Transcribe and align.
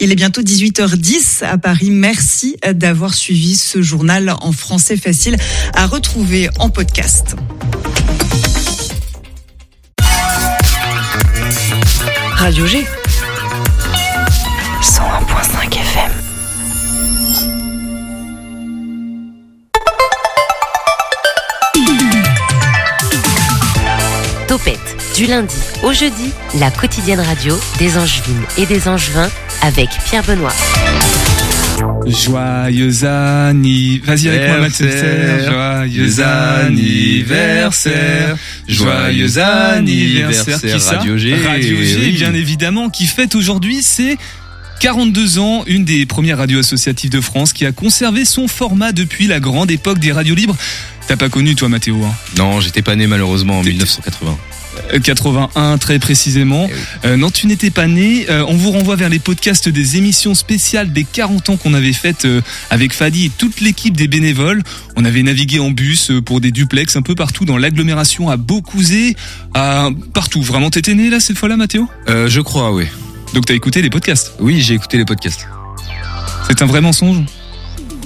Il 0.00 0.12
est 0.12 0.16
bientôt 0.16 0.42
18h10 0.42 1.44
à 1.44 1.58
Paris. 1.58 1.90
Merci 1.90 2.56
d'avoir 2.74 3.14
suivi 3.14 3.56
ce 3.56 3.82
journal 3.82 4.34
en 4.40 4.52
français 4.52 4.96
facile 4.96 5.36
à 5.74 5.86
retrouver 5.86 6.48
en 6.58 6.70
podcast. 6.70 7.36
Radio 12.36 12.66
G. 12.66 12.86
du 25.20 25.26
lundi 25.26 25.54
au 25.82 25.92
jeudi, 25.92 26.30
la 26.58 26.70
quotidienne 26.70 27.20
radio 27.20 27.54
des 27.78 27.98
Angevines 27.98 28.42
et 28.56 28.64
des 28.64 28.88
Angevins 28.88 29.28
avec 29.60 29.90
Pierre 30.06 30.24
Benoît. 30.24 30.54
Joyeux 32.06 33.04
anniversaire, 33.04 34.16
vas-y 34.16 34.28
avec 34.28 34.48
moi 34.48 34.60
Mathieu. 34.60 34.90
Joyeux 35.44 36.22
anniversaire, 36.22 38.38
joyeux 38.66 39.38
anniversaire. 39.38 40.58
Qui 40.58 40.80
ça 40.80 40.96
Radio 40.96 41.18
G. 41.18 41.34
Radio 41.34 41.76
G, 41.76 41.98
Oui. 42.00 42.12
bien 42.12 42.32
évidemment, 42.32 42.88
qui 42.88 43.06
fête 43.06 43.34
aujourd'hui 43.34 43.82
ses 43.82 44.16
42 44.80 45.38
ans, 45.38 45.64
une 45.66 45.84
des 45.84 46.06
premières 46.06 46.38
radios 46.38 46.60
associatives 46.60 47.10
de 47.10 47.20
France 47.20 47.52
qui 47.52 47.66
a 47.66 47.72
conservé 47.72 48.24
son 48.24 48.48
format 48.48 48.92
depuis 48.92 49.26
la 49.26 49.38
grande 49.38 49.70
époque 49.70 49.98
des 49.98 50.12
radios 50.12 50.34
libres. 50.34 50.56
T'as 51.08 51.16
pas 51.16 51.28
connu 51.28 51.54
toi 51.56 51.68
Mathéo 51.68 52.02
hein? 52.06 52.14
Non, 52.38 52.62
j'étais 52.62 52.80
pas 52.80 52.96
né 52.96 53.06
malheureusement 53.06 53.58
en 53.58 53.62
1980. 53.62 54.38
Euh, 54.92 54.98
81 55.00 55.78
très 55.78 55.98
précisément. 55.98 56.66
Eh 56.68 56.72
oui. 56.74 56.80
Euh, 57.04 57.16
non, 57.16 57.30
tu 57.30 57.46
n'étais 57.46 57.70
pas 57.70 57.86
né. 57.86 58.26
Euh, 58.30 58.44
on 58.48 58.54
vous 58.54 58.70
renvoie 58.70 58.96
vers 58.96 59.08
les 59.08 59.18
podcasts 59.18 59.68
des 59.68 59.96
émissions 59.96 60.34
spéciales 60.34 60.92
des 60.92 61.04
40 61.04 61.50
ans 61.50 61.56
qu'on 61.56 61.74
avait 61.74 61.92
faites 61.92 62.24
euh, 62.24 62.40
avec 62.70 62.92
Fadi 62.92 63.26
et 63.26 63.30
toute 63.30 63.60
l'équipe 63.60 63.96
des 63.96 64.08
bénévoles. 64.08 64.62
On 64.96 65.04
avait 65.04 65.22
navigué 65.22 65.58
en 65.60 65.70
bus 65.70 66.10
euh, 66.10 66.20
pour 66.20 66.40
des 66.40 66.50
duplex 66.50 66.96
un 66.96 67.02
peu 67.02 67.14
partout 67.14 67.44
dans 67.44 67.58
l'agglomération 67.58 68.28
à 68.28 68.36
Beaucouzé, 68.36 69.16
à 69.54 69.88
partout. 70.12 70.42
Vraiment, 70.42 70.70
t'étais 70.70 70.94
né 70.94 71.10
là 71.10 71.20
cette 71.20 71.38
fois-là, 71.38 71.56
Mathéo? 71.56 71.88
Euh, 72.08 72.28
je 72.28 72.40
crois, 72.40 72.72
oui. 72.72 72.86
Donc 73.34 73.46
t'as 73.46 73.54
écouté 73.54 73.82
les 73.82 73.90
podcasts? 73.90 74.32
Oui, 74.40 74.60
j'ai 74.60 74.74
écouté 74.74 74.96
les 74.96 75.04
podcasts. 75.04 75.46
C'est 76.48 76.62
un 76.62 76.66
vrai 76.66 76.80
mensonge? 76.80 77.24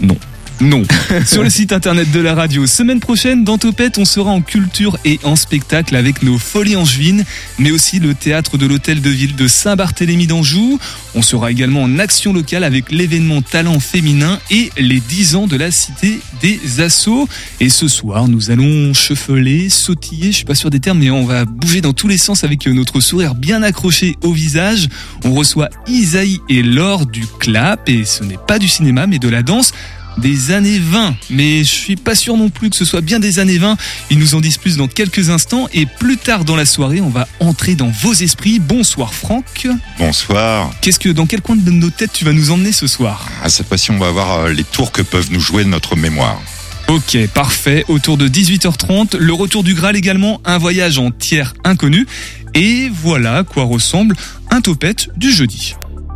Non. 0.02 0.18
Non. 0.60 0.82
Sur 1.26 1.42
le 1.42 1.50
site 1.50 1.72
internet 1.72 2.10
de 2.12 2.20
la 2.20 2.34
radio, 2.34 2.66
semaine 2.66 3.00
prochaine, 3.00 3.42
dans 3.42 3.58
Topette, 3.58 3.98
on 3.98 4.04
sera 4.04 4.30
en 4.30 4.40
culture 4.40 4.98
et 5.04 5.18
en 5.24 5.34
spectacle 5.34 5.96
avec 5.96 6.22
nos 6.22 6.38
folies 6.38 6.76
angevines, 6.76 7.24
mais 7.58 7.72
aussi 7.72 7.98
le 7.98 8.14
théâtre 8.14 8.56
de 8.56 8.66
l'hôtel 8.66 9.00
de 9.00 9.10
ville 9.10 9.34
de 9.34 9.48
Saint-Barthélemy 9.48 10.26
d'Anjou. 10.28 10.78
On 11.16 11.22
sera 11.22 11.50
également 11.50 11.82
en 11.82 11.98
action 11.98 12.32
locale 12.32 12.62
avec 12.62 12.92
l'événement 12.92 13.42
Talent 13.42 13.80
féminin 13.80 14.38
et 14.50 14.70
les 14.78 15.00
10 15.00 15.34
ans 15.34 15.46
de 15.48 15.56
la 15.56 15.72
cité 15.72 16.20
des 16.40 16.80
assauts. 16.80 17.28
Et 17.58 17.68
ce 17.68 17.88
soir, 17.88 18.28
nous 18.28 18.50
allons 18.50 18.94
chefeler, 18.94 19.68
sautiller, 19.68 20.30
je 20.30 20.36
suis 20.36 20.44
pas 20.44 20.54
sûr 20.54 20.70
des 20.70 20.80
termes, 20.80 20.98
mais 20.98 21.10
on 21.10 21.24
va 21.24 21.46
bouger 21.46 21.80
dans 21.80 21.92
tous 21.92 22.08
les 22.08 22.18
sens 22.18 22.44
avec 22.44 22.66
notre 22.66 23.00
sourire 23.00 23.34
bien 23.34 23.62
accroché 23.64 24.16
au 24.22 24.32
visage. 24.32 24.88
On 25.24 25.34
reçoit 25.34 25.68
Isaïe 25.88 26.40
et 26.48 26.62
Laure 26.62 27.06
du 27.06 27.26
clap, 27.40 27.88
et 27.88 28.04
ce 28.04 28.22
n'est 28.22 28.38
pas 28.38 28.60
du 28.60 28.68
cinéma, 28.68 29.08
mais 29.08 29.18
de 29.18 29.28
la 29.28 29.42
danse 29.42 29.72
des 30.18 30.50
années 30.50 30.78
20. 30.78 31.16
Mais 31.30 31.58
je 31.58 31.70
suis 31.70 31.96
pas 31.96 32.14
sûr 32.14 32.36
non 32.36 32.48
plus 32.48 32.70
que 32.70 32.76
ce 32.76 32.84
soit 32.84 33.00
bien 33.00 33.20
des 33.20 33.38
années 33.38 33.58
20. 33.58 33.76
Ils 34.10 34.18
nous 34.18 34.34
en 34.34 34.40
disent 34.40 34.58
plus 34.58 34.76
dans 34.76 34.88
quelques 34.88 35.30
instants, 35.30 35.68
et 35.72 35.86
plus 35.86 36.16
tard 36.16 36.44
dans 36.44 36.56
la 36.56 36.66
soirée, 36.66 37.00
on 37.00 37.10
va 37.10 37.28
entrer 37.40 37.74
dans 37.74 37.88
vos 37.88 38.12
esprits. 38.12 38.58
Bonsoir 38.58 39.14
Franck. 39.14 39.66
Bonsoir. 39.98 40.70
Qu'est-ce 40.80 40.98
que, 40.98 41.08
dans 41.08 41.26
quel 41.26 41.40
coin 41.40 41.56
de 41.56 41.70
nos 41.70 41.90
têtes 41.90 42.12
tu 42.12 42.24
vas 42.24 42.32
nous 42.32 42.50
emmener 42.50 42.72
ce 42.72 42.86
soir? 42.86 43.28
À 43.42 43.48
cette 43.48 43.68
fois-ci, 43.68 43.90
on 43.90 43.98
va 43.98 44.10
voir 44.10 44.32
euh, 44.32 44.52
les 44.52 44.64
tours 44.64 44.92
que 44.92 45.02
peuvent 45.02 45.30
nous 45.30 45.40
jouer 45.40 45.64
notre 45.64 45.96
mémoire. 45.96 46.40
Ok, 46.88 47.16
parfait. 47.28 47.84
Autour 47.88 48.16
de 48.16 48.28
18h30, 48.28 49.16
le 49.16 49.32
retour 49.32 49.64
du 49.64 49.74
Graal 49.74 49.96
également, 49.96 50.40
un 50.44 50.58
voyage 50.58 50.98
en 50.98 51.10
tiers 51.10 51.54
inconnu. 51.64 52.06
Et 52.54 52.90
voilà 53.02 53.38
à 53.38 53.42
quoi 53.42 53.64
ressemble 53.64 54.14
un 54.50 54.60
topette 54.60 55.08
du 55.16 55.32
jeudi. 55.32 55.74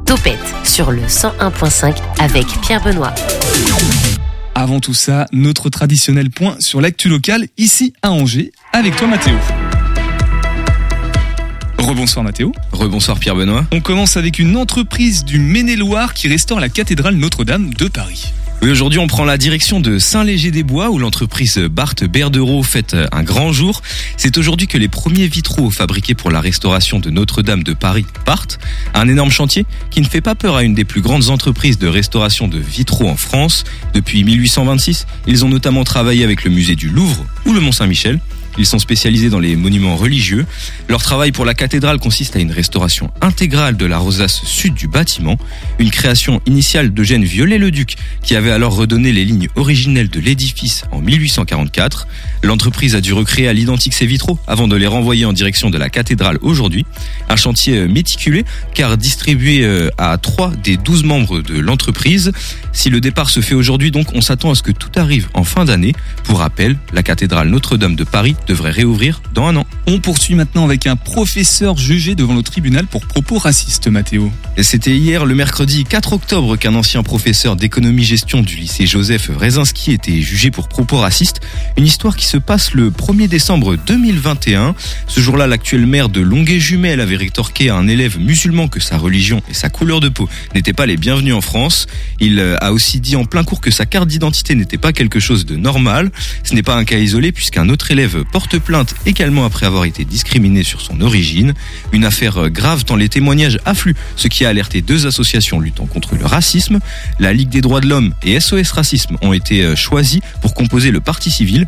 Topette 0.09 0.55
sur 0.65 0.91
le 0.91 1.03
101.5 1.03 1.95
avec 2.19 2.47
Pierre 2.63 2.83
Benoît. 2.83 3.15
Avant 4.55 4.81
tout 4.81 4.95
ça, 4.95 5.27
notre 5.33 5.69
traditionnel 5.69 6.31
point 6.31 6.57
sur 6.61 6.81
l'actu 6.81 7.11
locale 7.11 7.47
ici 7.59 7.93
à 8.01 8.11
Angers 8.11 8.51
avec 8.73 8.97
toi 8.97 9.07
Mathéo. 9.07 9.37
Rebonsoir 11.77 12.25
Mathéo. 12.25 12.53
Rebonsoir 12.73 13.19
Pierre 13.19 13.37
Benoît. 13.37 13.67
On 13.71 13.81
commence 13.81 14.17
avec 14.17 14.39
une 14.39 14.57
entreprise 14.57 15.27
du 15.27 15.39
Maine-et-Loire 15.39 16.15
qui 16.15 16.29
restaure 16.29 16.59
la 16.59 16.71
cathédrale 16.71 17.17
Notre-Dame 17.17 17.75
de 17.75 17.89
Paris. 17.89 18.33
Oui, 18.61 18.71
aujourd'hui, 18.71 18.99
on 18.99 19.07
prend 19.07 19.25
la 19.25 19.39
direction 19.39 19.79
de 19.79 20.01
Saint-Léger-des-Bois 20.01 20.91
où 20.91 20.99
l'entreprise 20.99 21.59
Barthes 21.59 22.03
Berdereau 22.03 22.65
fête 22.65 22.97
un 23.13 23.23
grand 23.23 23.53
jour. 23.53 23.83
C'est 24.17 24.37
aujourd'hui 24.37 24.67
que 24.67 24.77
les 24.77 24.89
premiers 24.89 25.29
vitraux 25.29 25.71
fabriqués 25.71 26.17
pour 26.17 26.33
la 26.33 26.41
restauration 26.41 26.99
de 26.99 27.09
Notre-Dame 27.09 27.63
de 27.63 27.73
Paris 27.73 28.05
partent. 28.25 28.59
Un 28.95 29.07
énorme 29.07 29.31
chantier 29.31 29.65
qui 29.91 30.01
ne 30.01 30.09
fait 30.09 30.21
pas 30.21 30.35
peur 30.35 30.57
à 30.57 30.65
une 30.65 30.75
des 30.75 30.85
plus 30.85 31.03
grandes 31.03 31.29
entreprises 31.29 31.79
de 31.79 31.87
restauration 31.87 32.49
de 32.49 32.59
vitraux 32.59 33.09
en 33.09 33.17
France. 33.17 33.63
Depuis 33.95 34.25
1826, 34.25 35.07
ils 35.29 35.45
ont 35.45 35.49
notamment 35.49 35.85
travaillé 35.85 36.25
avec 36.25 36.43
le 36.43 36.51
musée 36.51 36.75
du 36.75 36.89
Louvre 36.89 37.27
ou 37.47 37.53
le 37.53 37.61
Mont-Saint-Michel. 37.61 38.19
Ils 38.59 38.67
sont 38.67 38.79
spécialisés 38.79 39.31
dans 39.31 39.39
les 39.39 39.57
monuments 39.57 39.97
religieux. 39.97 40.45
Leur 40.89 41.03
travail 41.03 41.33
pour 41.33 41.45
la 41.45 41.55
cathédrale 41.55 41.99
consiste 41.99 42.37
à 42.37 42.41
une 42.41 42.51
restauration 42.51 43.11
intégrale 43.21 43.77
de 43.77 43.87
la 43.87 43.99
rosace 43.99 44.43
sud 44.45 44.75
du 44.75 44.89
bâtiment, 44.89 45.37
une 45.79 45.91
création 45.91 46.41
initiale 46.45 46.93
d'Eugène 46.93 47.25
Viollet-le-Duc, 47.25 47.97
qui 48.23 48.35
avait 48.35 48.51
alors 48.51 48.75
redonné 48.75 49.13
les 49.13 49.25
lignes 49.25 49.49
originelles 49.55 50.09
de 50.09 50.21
l'édifice 50.21 50.85
en 50.91 51.01
1844. 51.01 52.09
L'entreprise 52.43 52.95
a 52.95 53.01
dû 53.01 53.13
recréer 53.13 53.49
à 53.49 53.53
l'identique 53.53 53.95
ses 53.95 54.07
vitraux 54.07 54.39
avant 54.47 54.69
de 54.69 54.77
les 54.77 54.87
renvoyer 54.87 55.25
en 55.25 55.33
direction 55.33 55.71
de 55.71 55.79
la 55.79 55.89
cathédrale 55.89 56.39
aujourd'hui. 56.43 56.85
Un 57.29 57.37
chantier 57.37 57.77
euh, 57.77 57.89
méticulé, 57.89 58.45
car 58.75 58.97
distribué 58.97 59.65
euh, 59.65 59.91
à 59.99 60.19
trois 60.19 60.51
des 60.51 60.77
12 60.77 61.05
membres 61.05 61.41
de 61.43 61.59
l'entreprise. 61.59 62.33
Si 62.73 62.91
le 62.91 63.01
départ 63.01 63.31
se 63.31 63.41
fait 63.41 63.55
aujourd'hui, 63.55 63.91
donc, 63.91 64.15
on 64.15 64.21
s'attend 64.21 64.51
à 64.51 64.55
ce 64.55 64.63
que 64.63 64.73
tout 64.73 64.91
arrive 64.97 65.29
en 65.35 65.45
fin 65.45 65.65
d'année. 65.65 65.93
Pour 66.25 66.39
rappel, 66.39 66.77
la 66.93 67.03
cathédrale 67.03 67.49
Notre-Dame 67.49 67.97
de 67.97 68.05
Paris 68.05 68.35
devrait 68.49 68.71
réouvrir 68.71 69.21
dans 69.35 69.47
un 69.47 69.57
an. 69.57 69.67
On 69.87 70.01
poursuit 70.01 70.35
maintenant 70.35 70.65
avec 70.65 70.87
un 70.87 70.97
professeur 70.97 71.77
jugé 71.77 72.15
devant 72.15 72.35
le 72.35 72.43
tribunal 72.43 72.87
pour 72.87 73.07
propos 73.07 73.39
racistes, 73.39 73.89
Mathéo. 73.89 74.33
C'était 74.61 74.97
hier, 74.97 75.27
le 75.27 75.35
mercredi 75.35 75.85
4 75.85 76.15
octobre, 76.15 76.57
qu'un 76.57 76.75
ancien 76.75 77.03
professeur 77.03 77.57
d'économie-gestion 77.57 78.41
du 78.41 78.57
lycée 78.57 78.87
Joseph 78.87 79.31
Rezinski 79.37 79.93
était 79.93 80.21
jugé 80.21 80.51
pour 80.51 80.69
propos 80.69 80.97
racistes. 80.97 81.41
Une 81.77 81.85
histoire 81.85 82.17
qui 82.17 82.27
se 82.27 82.39
passe 82.39 82.73
le 82.73 82.91
1er 82.91 83.29
décembre 83.29 83.77
2021. 83.77 84.75
Ce 85.07 85.21
jour-là, 85.21 85.47
l'actuel 85.47 85.87
maire 85.87 86.09
de 86.09 86.21
Longuet-Jumel 86.21 87.01
avait 87.01 87.17
rétorqué 87.17 87.69
à 87.69 87.77
un 87.77 87.87
élève 87.87 88.19
musulman 88.19 88.69
que 88.69 88.81
sa 88.81 88.97
religion 88.97 89.43
et 89.51 89.55
sa 89.55 89.69
couleur 89.69 90.01
de 90.01 90.09
peau 90.09 90.29
n'étaient 90.55 90.73
pas 90.73 90.87
les 90.87 90.97
bienvenus 90.97 91.35
en 91.35 91.43
France. 91.43 91.87
Il 92.19 92.39
euh, 92.39 92.57
a 92.61 92.73
aussi 92.73 93.01
dit 93.01 93.17
en 93.17 93.27
plein 93.27 93.45
cours 93.45 93.61
que 93.61 93.71
sa 93.71 93.85
carte 93.85 94.09
d'identité 94.09 94.55
n'était 94.55 94.79
pas 94.79 94.93
quelque 94.93 95.21
chose 95.21 95.45
de 95.45 95.57
normal. 95.57 96.11
Ce 96.45 96.55
n'est 96.55 96.63
pas 96.63 96.77
un 96.77 96.85
cas 96.85 96.99
isolé 96.99 97.31
puisqu'un 97.33 97.69
autre 97.69 97.91
élève 97.91 98.25
porte 98.33 98.38
plainte 98.47 98.95
également 99.07 99.45
après 99.45 99.67
avoir 99.67 99.85
été 99.85 100.05
discriminé 100.05 100.63
sur 100.63 100.81
son 100.81 101.01
origine. 101.01 101.55
Une 101.93 102.05
affaire 102.05 102.39
euh, 102.39 102.49
grave 102.49 102.85
tant 102.85 102.97
les 102.97 103.09
témoignages 103.09 103.59
affluent, 103.65 103.97
ce 104.17 104.29
qui 104.29 104.45
a 104.45 104.49
alerté 104.49 104.81
deux 104.83 105.07
associations 105.07 105.61
luttant 105.61 105.87
contre 105.87 106.15
le 106.15 106.25
racisme. 106.25 106.79
La 107.19 107.33
Ligue 107.33 107.49
des 107.49 107.61
droits 107.61 107.81
de 107.81 107.89
l'homme 107.89 108.15
et 108.23 108.39
SOS 108.39 108.71
Racisme 108.71 109.17
ont 109.23 109.33
été 109.33 109.63
euh, 109.63 109.75
choisis 109.75 110.21
pour 110.41 110.55
composer 110.55 110.91
le 110.91 111.01
parti 111.01 111.31
civil. 111.31 111.67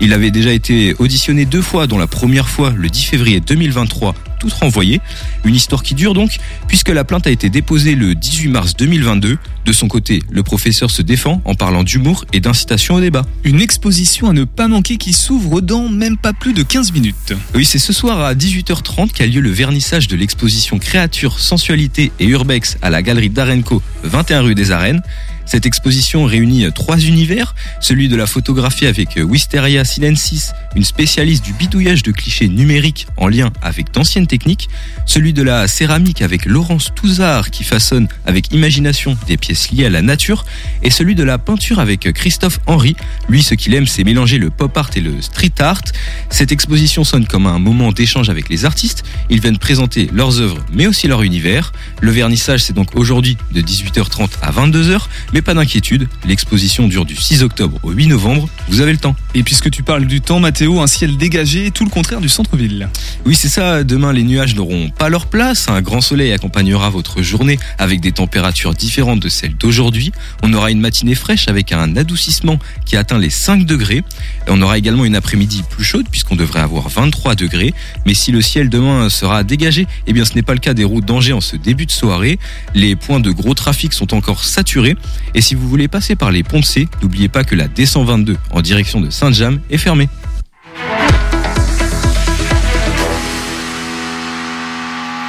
Il 0.00 0.12
avait 0.12 0.30
déjà 0.30 0.52
été 0.52 0.94
auditionné 0.98 1.44
deux 1.44 1.62
fois, 1.62 1.86
dont 1.86 1.98
la 1.98 2.06
première 2.06 2.48
fois 2.48 2.72
le 2.76 2.88
10 2.88 3.04
février 3.04 3.40
2023, 3.40 4.14
tout 4.38 4.48
renvoyé. 4.48 5.00
Une 5.44 5.54
histoire 5.54 5.82
qui 5.82 5.94
dure 5.94 6.14
donc, 6.14 6.38
puisque 6.68 6.88
la 6.88 7.04
plainte 7.04 7.26
a 7.26 7.30
été 7.30 7.50
déposée 7.50 7.94
le 7.94 8.14
18 8.14 8.48
mars 8.48 8.76
2022. 8.76 9.38
De 9.64 9.72
son 9.72 9.88
côté, 9.88 10.22
le 10.30 10.42
professeur 10.42 10.90
se 10.90 11.02
défend 11.02 11.42
en 11.44 11.54
parlant 11.54 11.82
d'humour 11.82 12.24
et 12.32 12.40
d'incitation 12.40 12.94
au 12.94 13.00
débat. 13.00 13.26
Une 13.44 13.60
exposition 13.60 14.30
à 14.30 14.32
ne 14.32 14.44
pas 14.44 14.68
manquer 14.68 14.96
qui 14.96 15.12
s'ouvre 15.12 15.60
dans 15.60 15.88
même 15.88 16.16
pas 16.16 16.32
plus 16.32 16.52
de 16.52 16.62
15 16.62 16.92
minutes. 16.92 17.34
Oui, 17.54 17.64
c'est 17.64 17.78
ce 17.78 17.92
soir 17.92 18.20
à 18.20 18.34
18h30 18.34 19.10
qu'a 19.10 19.26
lieu 19.26 19.40
le 19.40 19.50
vernissage 19.50 20.06
de 20.06 20.16
l'exposition 20.16 20.78
Créatures, 20.78 21.40
Sensualité 21.40 22.12
et 22.20 22.26
Urbex 22.26 22.78
à 22.82 22.90
la 22.90 23.02
galerie 23.02 23.30
d'Arenco, 23.30 23.82
21 24.04 24.42
rue 24.42 24.54
des 24.54 24.70
Arènes. 24.70 25.02
Cette 25.48 25.64
exposition 25.64 26.26
réunit 26.26 26.70
trois 26.74 26.98
univers, 26.98 27.54
celui 27.80 28.08
de 28.08 28.16
la 28.16 28.26
photographie 28.26 28.84
avec 28.84 29.16
Wisteria 29.16 29.82
Silensis, 29.86 30.52
une 30.76 30.84
spécialiste 30.84 31.42
du 31.42 31.54
bidouillage 31.54 32.02
de 32.02 32.12
clichés 32.12 32.48
numériques 32.48 33.06
en 33.16 33.28
lien 33.28 33.50
avec 33.62 33.90
d'anciennes 33.90 34.26
techniques, 34.26 34.68
celui 35.06 35.32
de 35.32 35.42
la 35.42 35.66
céramique 35.66 36.20
avec 36.20 36.44
Laurence 36.44 36.92
Touzard 36.94 37.50
qui 37.50 37.64
façonne 37.64 38.08
avec 38.26 38.52
imagination 38.52 39.16
des 39.26 39.38
pièces 39.38 39.70
liées 39.70 39.86
à 39.86 39.88
la 39.88 40.02
nature, 40.02 40.44
et 40.82 40.90
celui 40.90 41.14
de 41.14 41.24
la 41.24 41.38
peinture 41.38 41.80
avec 41.80 42.12
Christophe 42.12 42.60
Henry. 42.66 42.94
Lui, 43.30 43.42
ce 43.42 43.54
qu'il 43.54 43.72
aime, 43.72 43.86
c'est 43.86 44.04
mélanger 44.04 44.36
le 44.36 44.50
pop 44.50 44.76
art 44.76 44.90
et 44.96 45.00
le 45.00 45.22
street 45.22 45.52
art. 45.60 45.80
Cette 46.28 46.52
exposition 46.52 47.04
sonne 47.04 47.26
comme 47.26 47.46
un 47.46 47.58
moment 47.58 47.90
d'échange 47.92 48.28
avec 48.28 48.50
les 48.50 48.66
artistes. 48.66 49.02
Ils 49.30 49.40
viennent 49.40 49.56
présenter 49.56 50.10
leurs 50.12 50.40
œuvres, 50.42 50.58
mais 50.70 50.86
aussi 50.86 51.08
leur 51.08 51.22
univers. 51.22 51.72
Le 52.02 52.10
vernissage, 52.10 52.64
c'est 52.64 52.74
donc 52.74 52.96
aujourd'hui 52.96 53.38
de 53.52 53.62
18h30 53.62 54.28
à 54.42 54.52
22h, 54.52 55.00
mais 55.32 55.37
pas 55.42 55.54
d'inquiétude, 55.54 56.08
l'exposition 56.26 56.88
dure 56.88 57.04
du 57.04 57.16
6 57.16 57.42
octobre 57.42 57.78
au 57.82 57.90
8 57.90 58.08
novembre, 58.08 58.48
vous 58.68 58.80
avez 58.80 58.92
le 58.92 58.98
temps. 58.98 59.16
Et 59.34 59.42
puisque 59.42 59.70
tu 59.70 59.82
parles 59.82 60.06
du 60.06 60.20
temps, 60.20 60.40
Mathéo, 60.40 60.80
un 60.80 60.86
ciel 60.86 61.16
dégagé, 61.16 61.70
tout 61.70 61.84
le 61.84 61.90
contraire 61.90 62.20
du 62.20 62.28
centre-ville. 62.28 62.88
Oui, 63.24 63.34
c'est 63.34 63.48
ça, 63.48 63.84
demain 63.84 64.12
les 64.12 64.22
nuages 64.22 64.54
n'auront 64.54 64.90
pas 64.90 65.08
leur 65.08 65.26
place, 65.26 65.68
un 65.68 65.82
grand 65.82 66.00
soleil 66.00 66.32
accompagnera 66.32 66.90
votre 66.90 67.22
journée 67.22 67.58
avec 67.78 68.00
des 68.00 68.12
températures 68.12 68.74
différentes 68.74 69.20
de 69.20 69.28
celles 69.28 69.56
d'aujourd'hui. 69.56 70.12
On 70.42 70.52
aura 70.52 70.70
une 70.70 70.80
matinée 70.80 71.14
fraîche 71.14 71.48
avec 71.48 71.72
un 71.72 71.96
adoucissement 71.96 72.58
qui 72.84 72.96
atteint 72.96 73.18
les 73.18 73.30
5 73.30 73.64
degrés. 73.64 74.02
Et 74.46 74.50
on 74.50 74.60
aura 74.62 74.78
également 74.78 75.04
une 75.04 75.16
après-midi 75.16 75.62
plus 75.68 75.84
chaude 75.84 76.06
puisqu'on 76.10 76.36
devrait 76.36 76.60
avoir 76.60 76.88
23 76.88 77.34
degrés. 77.34 77.74
Mais 78.06 78.14
si 78.14 78.32
le 78.32 78.40
ciel 78.40 78.68
demain 78.68 79.08
sera 79.08 79.44
dégagé, 79.44 79.86
eh 80.06 80.12
bien 80.12 80.24
ce 80.24 80.34
n'est 80.34 80.42
pas 80.42 80.54
le 80.54 80.60
cas 80.60 80.74
des 80.74 80.84
routes 80.84 81.04
d'Angers 81.04 81.32
en 81.32 81.40
ce 81.40 81.56
début 81.56 81.86
de 81.86 81.92
soirée. 81.92 82.38
Les 82.74 82.96
points 82.96 83.20
de 83.20 83.30
gros 83.30 83.54
trafic 83.54 83.92
sont 83.92 84.14
encore 84.14 84.44
saturés. 84.44 84.96
Et 85.34 85.40
si 85.40 85.54
vous 85.54 85.68
voulez 85.68 85.88
passer 85.88 86.16
par 86.16 86.30
les 86.30 86.42
ponts 86.42 86.60
de 86.60 86.64
C, 86.64 86.88
n'oubliez 87.02 87.28
pas 87.28 87.44
que 87.44 87.54
la 87.54 87.68
D122 87.68 88.36
en 88.50 88.60
direction 88.60 89.00
de 89.00 89.10
Saint-James 89.10 89.60
est 89.70 89.78
fermée. 89.78 90.08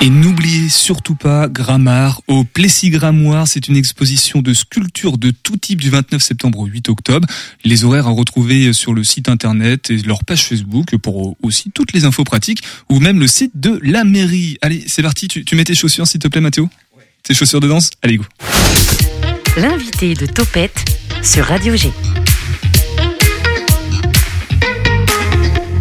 Et 0.02 0.10
n'oubliez 0.10 0.70
surtout 0.70 1.16
pas 1.16 1.50
Grammar 1.50 2.22
au 2.28 2.46
Plessis-Grammoire. 2.46 3.50
C'est 3.50 3.68
une 3.68 3.76
exposition 3.76 4.42
de 4.42 4.54
sculptures 4.54 5.18
de 5.18 5.32
tout 5.32 5.58
type 5.58 5.82
du 5.82 5.90
29 5.90 6.24
septembre 6.24 6.60
au 6.60 6.66
8 6.68 6.88
octobre. 6.88 7.28
Les 7.66 7.84
horaires 7.84 8.08
à 8.08 8.12
retrouver 8.12 8.72
sur 8.72 8.94
le 8.94 9.04
site 9.04 9.28
internet 9.28 9.90
et 9.90 9.98
leur 9.98 10.24
page 10.24 10.44
Facebook 10.46 10.96
pour 11.00 11.36
aussi 11.44 11.72
toutes 11.72 11.92
les 11.92 12.06
infos 12.06 12.24
pratiques 12.24 12.64
ou 12.88 13.02
même 13.02 13.20
le 13.20 13.28
site 13.28 13.52
de 13.56 13.78
la 13.84 14.06
mairie. 14.06 14.58
Allez, 14.62 14.86
c'est 14.88 15.04
parti. 15.04 15.28
Tu, 15.28 15.44
tu 15.44 15.56
mets 15.56 15.66
tes 15.66 15.76
chaussures 15.76 16.08
s'il 16.08 16.22
te 16.22 16.30
plaît, 16.30 16.40
Mathéo? 16.40 16.70
Tes 17.24 17.34
chaussures 17.34 17.60
de 17.60 17.68
danse? 17.68 17.90
Allez, 18.02 18.16
go. 18.16 18.24
L'invité 19.62 20.14
de 20.14 20.26
Topette 20.26 20.86
sur 21.22 21.44
Radio 21.44 21.76
G. 21.76 21.92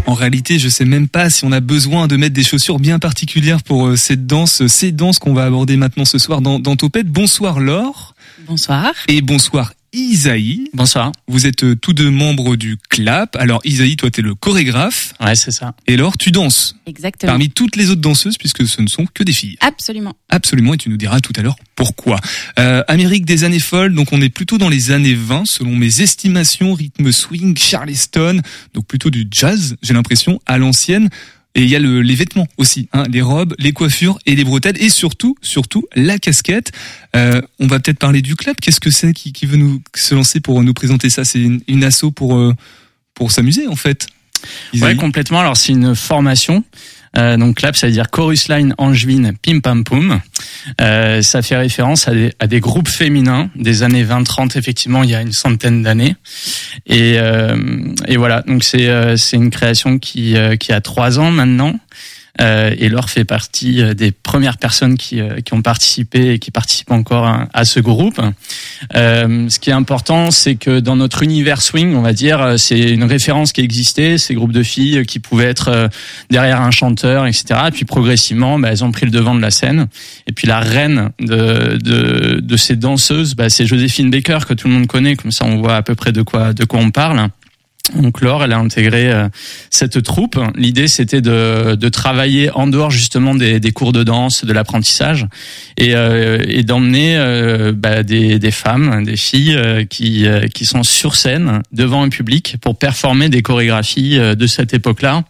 En 0.05 0.15
réalité, 0.15 0.59
je 0.59 0.69
sais 0.69 0.85
même 0.85 1.07
pas 1.07 1.31
si 1.31 1.45
on 1.45 1.53
a 1.53 1.61
besoin 1.61 2.09
de 2.09 2.17
mettre 2.17 2.35
des 2.35 2.43
chaussures 2.43 2.81
bien 2.81 2.99
particulières 2.99 3.63
pour 3.63 3.87
euh, 3.87 3.97
cette 3.97 4.27
danse, 4.27 4.67
ces 4.67 4.91
danses 4.91 5.21
qu'on 5.21 5.33
va 5.33 5.45
aborder 5.45 5.77
maintenant 5.77 6.05
ce 6.05 6.19
soir 6.19 6.41
dans, 6.41 6.59
dans 6.59 6.75
Topette. 6.75 7.07
Bonsoir 7.07 7.61
Laure. 7.61 8.17
Bonsoir. 8.49 8.95
Et 9.07 9.21
bonsoir 9.21 9.73
Isaïe. 9.99 10.71
Bonsoir. 10.75 11.11
Vous 11.27 11.47
êtes 11.47 11.65
euh, 11.65 11.75
tous 11.75 11.93
deux 11.93 12.11
membres 12.11 12.55
du 12.55 12.77
CLAP. 12.89 13.35
Alors 13.35 13.61
Isaïe, 13.65 13.97
toi 13.97 14.11
tu 14.11 14.21
es 14.21 14.23
le 14.23 14.37
chorégraphe. 14.37 15.13
Ouais, 15.21 15.35
c'est 15.35 15.51
ça. 15.51 15.75
Et 15.89 15.97
Laure, 15.97 16.17
tu 16.17 16.31
danses. 16.31 16.77
Exactement. 16.87 17.33
Parmi 17.33 17.51
toutes 17.51 17.75
les 17.75 17.91
autres 17.91 18.01
danseuses, 18.01 18.39
puisque 18.39 18.67
ce 18.67 18.81
ne 18.81 18.87
sont 18.87 19.07
que 19.13 19.25
des 19.25 19.33
filles. 19.33 19.57
Absolument. 19.61 20.15
Absolument, 20.29 20.75
et 20.75 20.77
tu 20.77 20.89
nous 20.89 20.97
diras 20.97 21.19
tout 21.19 21.33
à 21.37 21.43
l'heure 21.43 21.57
pourquoi. 21.75 22.17
Euh, 22.59 22.83
Amérique 22.87 23.25
des 23.25 23.43
années 23.43 23.59
folles, 23.59 23.95
donc 23.95 24.13
on 24.13 24.21
est 24.21 24.29
plutôt 24.29 24.57
dans 24.59 24.69
les 24.69 24.93
années 24.93 25.15
20, 25.15 25.47
selon 25.47 25.75
mes 25.75 26.01
estimations, 26.01 26.75
rythme 26.75 27.11
swing, 27.11 27.57
charleston, 27.57 28.41
donc 28.75 28.87
plutôt 28.87 29.11
du 29.11 29.27
jazz, 29.31 29.77
j'ai 29.83 29.95
l'impression, 29.95 30.41
à 30.47 30.59
l'ancienne. 30.59 31.09
Et 31.55 31.63
il 31.63 31.69
y 31.69 31.75
a 31.75 31.79
le, 31.79 32.03
les 32.03 32.15
vêtements 32.15 32.47
aussi, 32.57 32.89
hein, 32.93 33.05
les 33.11 33.23
robes, 33.23 33.55
les 33.59 33.73
coiffures 33.73 34.19
et 34.27 34.37
les 34.37 34.45
bretelles, 34.45 34.81
et 34.81 34.91
surtout, 34.91 35.35
surtout 35.43 35.87
la 35.97 36.19
casquette. 36.19 36.71
Euh, 37.17 37.41
on 37.59 37.67
va 37.67 37.81
peut-être 37.81 37.99
parler 37.99 38.23
du 38.23 38.37
club. 38.37 38.57
Qu'est-ce 38.61 38.81
que 38.81 38.91
c'est 38.91 39.13
qui, 39.13 39.33
qui 39.33 39.47
veut 39.47 39.57
nous 39.57 39.83
se 39.97 40.15
lancer 40.15 40.41
pour 40.41 40.63
nous 40.63 40.75
présenter 40.75 41.11
ça? 41.11 41.25
C'est 41.25 41.41
une, 41.41 41.61
une 41.67 41.83
asso 41.85 42.13
pour 42.15 42.37
euh, 42.37 42.55
pour 43.15 43.33
s'amuser 43.33 43.67
en 43.67 43.77
fait. 43.77 44.07
Ouais, 44.75 44.95
complètement. 44.95 45.41
Alors 45.41 45.57
c'est 45.57 45.73
une 45.73 45.97
formation. 45.97 46.63
Euh, 47.17 47.37
donc 47.37 47.57
clap, 47.57 47.77
ça 47.77 47.87
veut 47.87 47.93
dire 47.93 48.11
chorus 48.11 48.49
line 48.49 48.75
angevine 48.79 49.33
pim 49.43 49.61
pam 49.61 49.85
poum. 49.85 50.21
Euh, 50.81 51.23
ça 51.23 51.43
fait 51.43 51.57
référence 51.57 52.09
à 52.09 52.13
des, 52.13 52.33
à 52.39 52.47
des, 52.47 52.61
groupes 52.61 52.89
féminins 52.89 53.51
des 53.57 53.83
années 53.83 54.05
20-30 54.05 54.59
effectivement 54.59 55.03
il 55.03 55.11
y 55.11 55.15
a 55.15 55.23
une 55.23 55.33
centaine 55.33 55.83
d'années. 55.83 56.17
Et, 56.87 57.15
euh, 57.19 57.57
et 58.07 58.17
voilà, 58.17 58.43
donc 58.43 58.65
c'est 58.65 58.89
euh, 58.89 59.17
c'est 59.17 59.37
une 59.37 59.51
création 59.51 59.99
qui 59.99 60.37
euh, 60.37 60.57
qui 60.57 60.73
a 60.73 60.81
trois 60.81 61.19
ans 61.19 61.31
maintenant. 61.31 61.79
Euh, 62.41 62.75
et 62.79 62.89
Laure 62.89 63.11
fait 63.11 63.25
partie 63.25 63.83
des 63.95 64.13
premières 64.13 64.59
personnes 64.59 64.97
qui, 64.97 65.21
qui 65.45 65.55
ont 65.55 65.63
participé 65.63 66.35
et 66.35 66.39
qui 66.39 66.51
participent 66.51 66.93
encore 66.93 67.27
à, 67.53 67.65
ce 67.65 67.81
groupe. 67.81 68.21
Euh, 68.95 69.49
ce 69.49 69.59
qui 69.59 69.71
est 69.71 69.75
important, 69.75 70.31
c'est 70.31 70.55
que 70.55 70.81
dans 70.81 70.97
notre 70.97 71.23
univers 71.23 71.63
swing, 71.63 71.95
on 71.95 72.03
va 72.03 72.13
dire, 72.13 72.55
c'est 72.57 72.79
une 72.79 73.05
référence 73.05 73.53
qui 73.53 73.61
existait, 73.61 74.19
ces 74.19 74.35
groupes 74.35 74.53
de 74.53 74.63
filles 74.63 75.05
qui 75.07 75.19
pouvaient 75.19 75.47
être 75.47 75.91
derrière 76.31 76.61
un 76.61 76.71
chanteur, 76.71 77.27
etc. 77.27 77.61
Et 77.69 77.71
puis 77.71 77.85
progressivement, 77.85 78.59
bah, 78.59 78.69
elles 78.71 78.85
ont 78.85 78.93
pris 78.93 79.07
le 79.07 79.13
devant 79.13 79.35
de 79.35 79.41
la 79.41 79.51
scène. 79.51 79.89
Et 80.27 80.33
puis 80.33 80.47
la 80.47 80.61
reine 80.61 81.11
de, 81.21 81.77
de, 81.77 82.41
de 82.41 82.57
ces 82.57 82.77
danseuses, 82.77 83.35
bah, 83.35 83.51
c'est 83.51 83.67
Joséphine 83.67 84.11
Baker 84.11 84.39
que 84.49 84.55
tout 84.55 84.69
le 84.69 84.75
monde 84.75 84.87
connaît. 84.87 85.17
Comme 85.17 85.33
ça, 85.33 85.45
on 85.45 85.57
voit 85.57 85.77
à 85.77 85.83
peu 85.83 85.95
près 85.95 86.13
de 86.13 86.23
quoi 86.23 86.53
de 86.53 86.65
quoi 86.65 86.81
on 86.81 86.91
parle. 86.91 87.29
Donc 87.95 88.21
Laure, 88.21 88.45
elle 88.45 88.53
a 88.53 88.59
intégré 88.59 89.11
euh, 89.11 89.29
cette 89.71 90.03
troupe. 90.03 90.39
L'idée, 90.55 90.89
c'était 90.89 91.21
de, 91.21 91.75
de, 91.75 91.89
travailler 91.89 92.51
en 92.51 92.67
dehors 92.67 92.91
justement 92.91 93.35
des, 93.35 93.61
cours 93.73 93.93
de 93.93 94.03
danse, 94.03 94.45
de 94.45 94.53
l'apprentissage, 94.53 95.27
et, 95.77 95.95
euh, 95.95 96.45
et 96.47 96.63
d'emmener 96.63 97.17
euh, 97.17 97.73
bah, 97.75 98.03
des, 98.03 98.39
des, 98.39 98.51
femmes, 98.51 99.05
des 99.05 99.17
filles 99.17 99.57
euh, 99.57 99.85
qui, 99.85 100.27
qui 100.55 100.65
sont 100.65 100.83
sur 100.83 101.15
scène 101.15 101.63
devant 101.73 102.03
un 102.03 102.09
public 102.09 102.57
pour 102.61 102.77
performer 102.77 103.29
des 103.29 103.43
chorégraphies 103.43 104.19
de 104.19 104.47
cette 104.47 104.75
époque-là, 104.75 105.25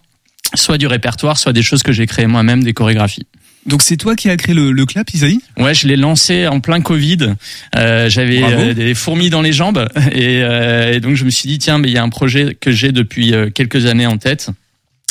soit 0.54 0.78
du 0.78 0.86
répertoire, 0.86 1.38
soit 1.38 1.52
des 1.52 1.62
choses 1.62 1.82
que 1.82 1.92
j'ai 1.92 2.06
créées 2.06 2.26
moi-même, 2.26 2.64
des 2.64 2.72
chorégraphies. 2.72 3.26
Donc 3.68 3.82
c'est 3.82 3.98
toi 3.98 4.16
qui 4.16 4.30
as 4.30 4.36
créé 4.36 4.54
le, 4.54 4.72
le 4.72 4.86
clap, 4.86 5.12
Isaïe? 5.12 5.40
Ouais, 5.58 5.74
je 5.74 5.86
l'ai 5.86 5.96
lancé 5.96 6.46
en 6.46 6.60
plein 6.60 6.80
Covid. 6.80 7.34
Euh, 7.76 8.08
J'avais 8.08 8.42
euh, 8.42 8.72
des 8.72 8.94
fourmis 8.94 9.28
dans 9.28 9.42
les 9.42 9.52
jambes 9.52 9.86
et, 10.12 10.42
euh, 10.42 10.94
et, 10.94 11.00
donc 11.00 11.16
je 11.16 11.24
me 11.24 11.30
suis 11.30 11.48
dit 11.48 11.58
tiens, 11.58 11.76
mais 11.78 11.88
il 11.88 11.94
y 11.94 11.98
a 11.98 12.02
un 12.02 12.08
projet 12.08 12.56
que 12.58 12.70
j'ai 12.70 12.92
depuis 12.92 13.34
quelques 13.54 13.84
années 13.84 14.06
en 14.06 14.16
tête. 14.16 14.48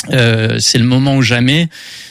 c'est 0.08 0.78
le 0.78 0.84
moment 0.84 1.16
ou 1.16 1.22
jamais 1.22 1.68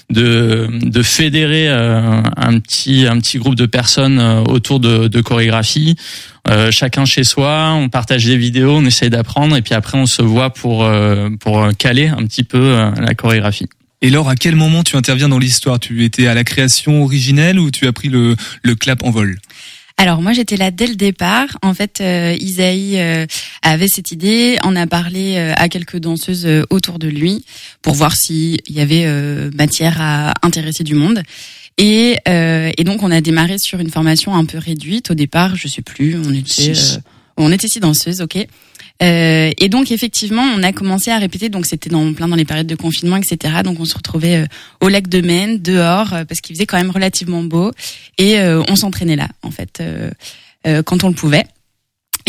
de, 0.09 0.69
de 0.71 1.03
fédérer 1.03 1.67
un 1.67 2.59
petit 2.59 3.05
un 3.05 3.19
petit 3.19 3.39
groupe 3.39 3.55
de 3.55 3.65
personnes 3.65 4.19
autour 4.47 4.79
de, 4.79 5.09
de 5.09 5.21
chorégraphie. 5.21 5.97
chacun 6.71 7.03
chez 7.03 7.25
soi, 7.25 7.73
on 7.73 7.89
partage 7.89 8.23
des 8.23 8.37
vidéos, 8.37 8.77
on 8.77 8.85
essaye 8.85 9.09
d'apprendre 9.09 9.57
et 9.57 9.61
puis 9.61 9.73
après 9.73 9.97
on 9.97 10.05
se 10.05 10.21
voit 10.21 10.53
pour 10.53 10.89
pour 11.41 11.67
caler 11.77 12.07
un 12.07 12.25
petit 12.25 12.43
peu 12.43 12.73
la 12.99 13.13
chorégraphie. 13.15 13.67
Et 14.03 14.11
Laure, 14.11 14.29
à 14.29 14.35
quel 14.35 14.55
moment 14.55 14.83
tu 14.83 14.95
interviens 14.95 15.27
dans 15.27 15.39
l'histoire? 15.39 15.79
Tu 15.79 16.03
étais 16.03 16.27
à 16.27 16.35
la 16.35 16.43
création 16.43 17.03
originelle 17.03 17.59
ou 17.59 17.71
tu 17.71 17.87
as 17.87 17.93
pris 17.93 18.09
le, 18.09 18.35
le 18.61 18.75
clap 18.75 19.03
en 19.03 19.09
vol? 19.09 19.39
Alors 19.99 20.21
moi 20.21 20.31
j'étais 20.33 20.57
là 20.57 20.69
dès 20.69 20.85
le 20.85 20.95
départ. 20.95 21.57
En 21.63 21.73
fait, 21.73 21.99
euh, 22.01 22.35
Isaïe 22.39 22.99
euh, 22.99 23.25
avait 23.63 23.87
cette 23.87 24.11
idée, 24.11 24.59
en 24.61 24.75
a 24.75 24.85
parlé 24.85 25.37
euh, 25.37 25.53
à 25.55 25.67
quelques 25.69 25.97
danseuses 25.97 26.45
euh, 26.45 26.61
autour 26.69 26.99
de 26.99 27.07
lui 27.07 27.43
pour 27.81 27.95
voir 27.95 28.15
s'il 28.15 28.59
y 28.69 28.79
avait 28.79 29.05
euh, 29.07 29.49
matière 29.55 29.99
à 29.99 30.35
intéresser 30.43 30.83
du 30.83 30.93
monde. 30.93 31.23
Et, 31.79 32.17
et, 32.25 32.83
donc 32.85 33.03
on 33.03 33.11
a 33.11 33.21
démarré 33.21 33.59
sur 33.59 33.79
une 33.79 33.91
formation 33.91 34.33
un 34.33 34.45
peu 34.45 34.57
réduite 34.57 35.11
au 35.11 35.13
départ. 35.13 35.55
Je 35.55 35.67
sais 35.67 35.83
plus, 35.83 36.17
on 36.17 36.33
était 36.33 36.73
on 37.37 37.51
était 37.51 37.67
six 37.67 37.79
danseuses, 37.79 38.21
ok. 38.21 38.47
Euh, 39.03 39.51
et 39.57 39.69
donc 39.69 39.91
effectivement, 39.91 40.41
on 40.41 40.63
a 40.63 40.71
commencé 40.71 41.11
à 41.11 41.17
répéter. 41.17 41.49
Donc 41.49 41.65
c'était 41.65 41.89
dans 41.89 42.13
plein 42.13 42.27
dans 42.27 42.35
les 42.35 42.45
périodes 42.45 42.67
de 42.67 42.75
confinement, 42.75 43.17
etc. 43.17 43.55
Donc 43.63 43.79
on 43.79 43.85
se 43.85 43.95
retrouvait 43.95 44.37
euh, 44.37 44.45
au 44.81 44.89
lac 44.89 45.07
de 45.07 45.21
Maine, 45.21 45.61
dehors, 45.61 46.13
euh, 46.13 46.25
parce 46.25 46.41
qu'il 46.41 46.55
faisait 46.55 46.65
quand 46.65 46.77
même 46.77 46.91
relativement 46.91 47.43
beau, 47.43 47.71
et 48.17 48.39
euh, 48.39 48.63
on 48.67 48.75
s'entraînait 48.75 49.15
là, 49.15 49.27
en 49.43 49.51
fait, 49.51 49.81
quand 50.85 51.03
on 51.03 51.09
le 51.09 51.13
pouvait. 51.13 51.45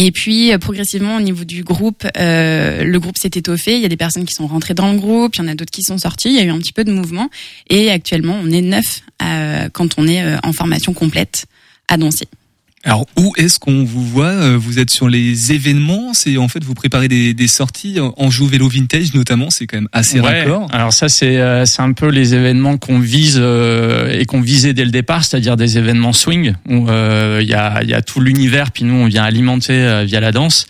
Et 0.01 0.13
puis 0.13 0.57
progressivement 0.59 1.17
au 1.17 1.21
niveau 1.21 1.43
du 1.45 1.65
groupe, 1.65 2.07
euh, 2.17 2.85
le 2.85 3.01
groupe 3.01 3.17
s'est 3.17 3.33
étoffé. 3.35 3.75
Il 3.75 3.83
y 3.83 3.85
a 3.85 3.89
des 3.89 3.97
personnes 3.97 4.25
qui 4.25 4.35
sont 4.35 4.47
rentrées 4.47 4.75
dans 4.75 4.93
le 4.93 4.99
groupe, 4.99 5.35
il 5.35 5.39
y 5.41 5.45
en 5.45 5.49
a 5.49 5.57
d'autres 5.57 5.73
qui 5.73 5.83
sont 5.83 5.99
sorties. 5.99 6.29
Il 6.29 6.37
y 6.37 6.39
a 6.39 6.45
eu 6.45 6.51
un 6.51 6.59
petit 6.59 6.73
peu 6.73 6.85
de 6.85 6.93
mouvement. 6.93 7.29
Et 7.69 7.91
actuellement, 7.91 8.39
on 8.41 8.49
est 8.51 8.61
neuf 8.61 9.03
quand 9.73 9.99
on 9.99 10.07
est 10.07 10.23
en 10.45 10.53
formation 10.53 10.95
complète 10.95 11.47
à 11.89 11.97
danser. 11.97 12.29
Alors 12.85 13.07
où 13.17 13.33
est-ce 13.37 13.59
qu'on 13.59 13.85
vous 13.85 14.05
voit 14.07 14.27
Euh, 14.29 14.57
Vous 14.57 14.79
êtes 14.79 14.91
sur 14.91 15.09
les 15.09 15.53
événements, 15.53 16.15
c'est 16.15 16.37
en 16.37 16.47
fait 16.49 16.63
vous 16.63 16.75
préparez 16.75 17.09
des, 17.09 17.35
des 17.35 17.49
sorties 17.49 17.99
en 18.01 18.31
jeu 18.31 18.47
vélo 18.47 18.69
vintage 18.69 19.15
notamment, 19.15 19.51
c'est 19.51 19.67
quand 19.67 19.79
même 19.79 19.89
assez 19.93 20.21
Ouais, 20.21 20.43
raccord. 20.43 20.69
Alors 20.73 20.93
ça 20.93 21.09
c'est 21.09 21.39
euh, 21.39 21.65
c'est 21.65 21.83
un 21.83 21.93
peu 21.93 22.09
les 22.09 22.35
événements 22.35 22.79
qu'on 22.79 23.01
vise 23.01 23.37
euh, 23.41 24.17
et 24.19 24.25
qu'on 24.27 24.41
visait 24.41 24.75
dès 24.75 24.85
le 24.85 24.91
départ, 24.93 25.25
c'est-à-dire 25.25 25.57
des 25.57 25.77
événements 25.77 26.13
swing 26.13 26.55
où 26.69 26.89
euh, 26.89 27.41
il 27.43 27.49
y 27.49 27.55
a 27.55 27.83
il 27.83 27.91
y 27.91 27.95
a 27.95 28.01
tout 28.03 28.21
l'univers 28.21 28.71
puis 28.71 28.85
nous 28.85 28.95
on 28.95 29.07
vient 29.07 29.25
alimenter 29.25 29.73
euh, 29.75 30.05
via 30.05 30.21
la 30.21 30.31
danse. 30.33 30.67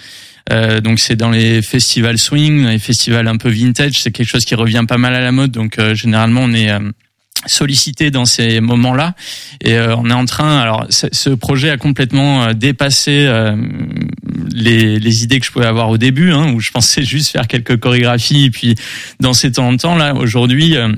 Euh, 0.51 0.81
donc 0.81 0.99
c'est 0.99 1.15
dans 1.17 1.31
les 1.31 1.61
festivals 1.61 2.17
swing, 2.17 2.67
les 2.69 2.79
festivals 2.79 3.29
un 3.29 3.37
peu 3.37 3.51
vintage, 3.51 4.01
c'est 4.03 4.11
quelque 4.13 4.27
chose 4.29 4.47
qui 4.47 4.55
revient 4.55 4.85
pas 4.89 4.97
mal 4.97 5.15
à 5.15 5.21
la 5.21 5.31
mode. 5.31 5.51
Donc 5.51 5.79
euh, 5.79 5.95
généralement 5.95 6.41
on 6.45 6.55
est 6.55 6.71
euh, 6.71 6.79
sollicité 7.47 8.11
dans 8.11 8.25
ces 8.25 8.61
moments-là. 8.61 9.15
Et 9.63 9.75
euh, 9.75 9.97
on 9.97 10.11
est 10.11 10.15
en 10.15 10.25
train 10.25 10.59
alors 10.59 10.87
ce 10.91 11.31
projet 11.31 11.71
a 11.71 11.77
complètement 11.77 12.45
euh, 12.45 12.53
dépassé 12.53 13.27
euh, 13.27 13.57
les, 14.53 14.99
les 14.99 15.25
idées 15.25 15.41
que 15.41 15.47
je 15.47 15.53
pouvais 15.53 15.67
avoir 15.67 15.89
au 15.91 15.99
début 15.99 16.33
hein, 16.33 16.53
où 16.53 16.61
je 16.61 16.71
pensais 16.71 17.03
juste 17.05 17.31
faire 17.31 17.47
quelques 17.47 17.79
chorégraphies. 17.79 18.47
Et 18.47 18.51
puis 18.51 18.75
danser 19.21 19.51
de 19.51 19.55
temps 19.55 19.69
en 19.69 19.77
temps 19.77 19.97
là 19.97 20.15
aujourd'hui 20.15 20.77
euh, 20.77 20.89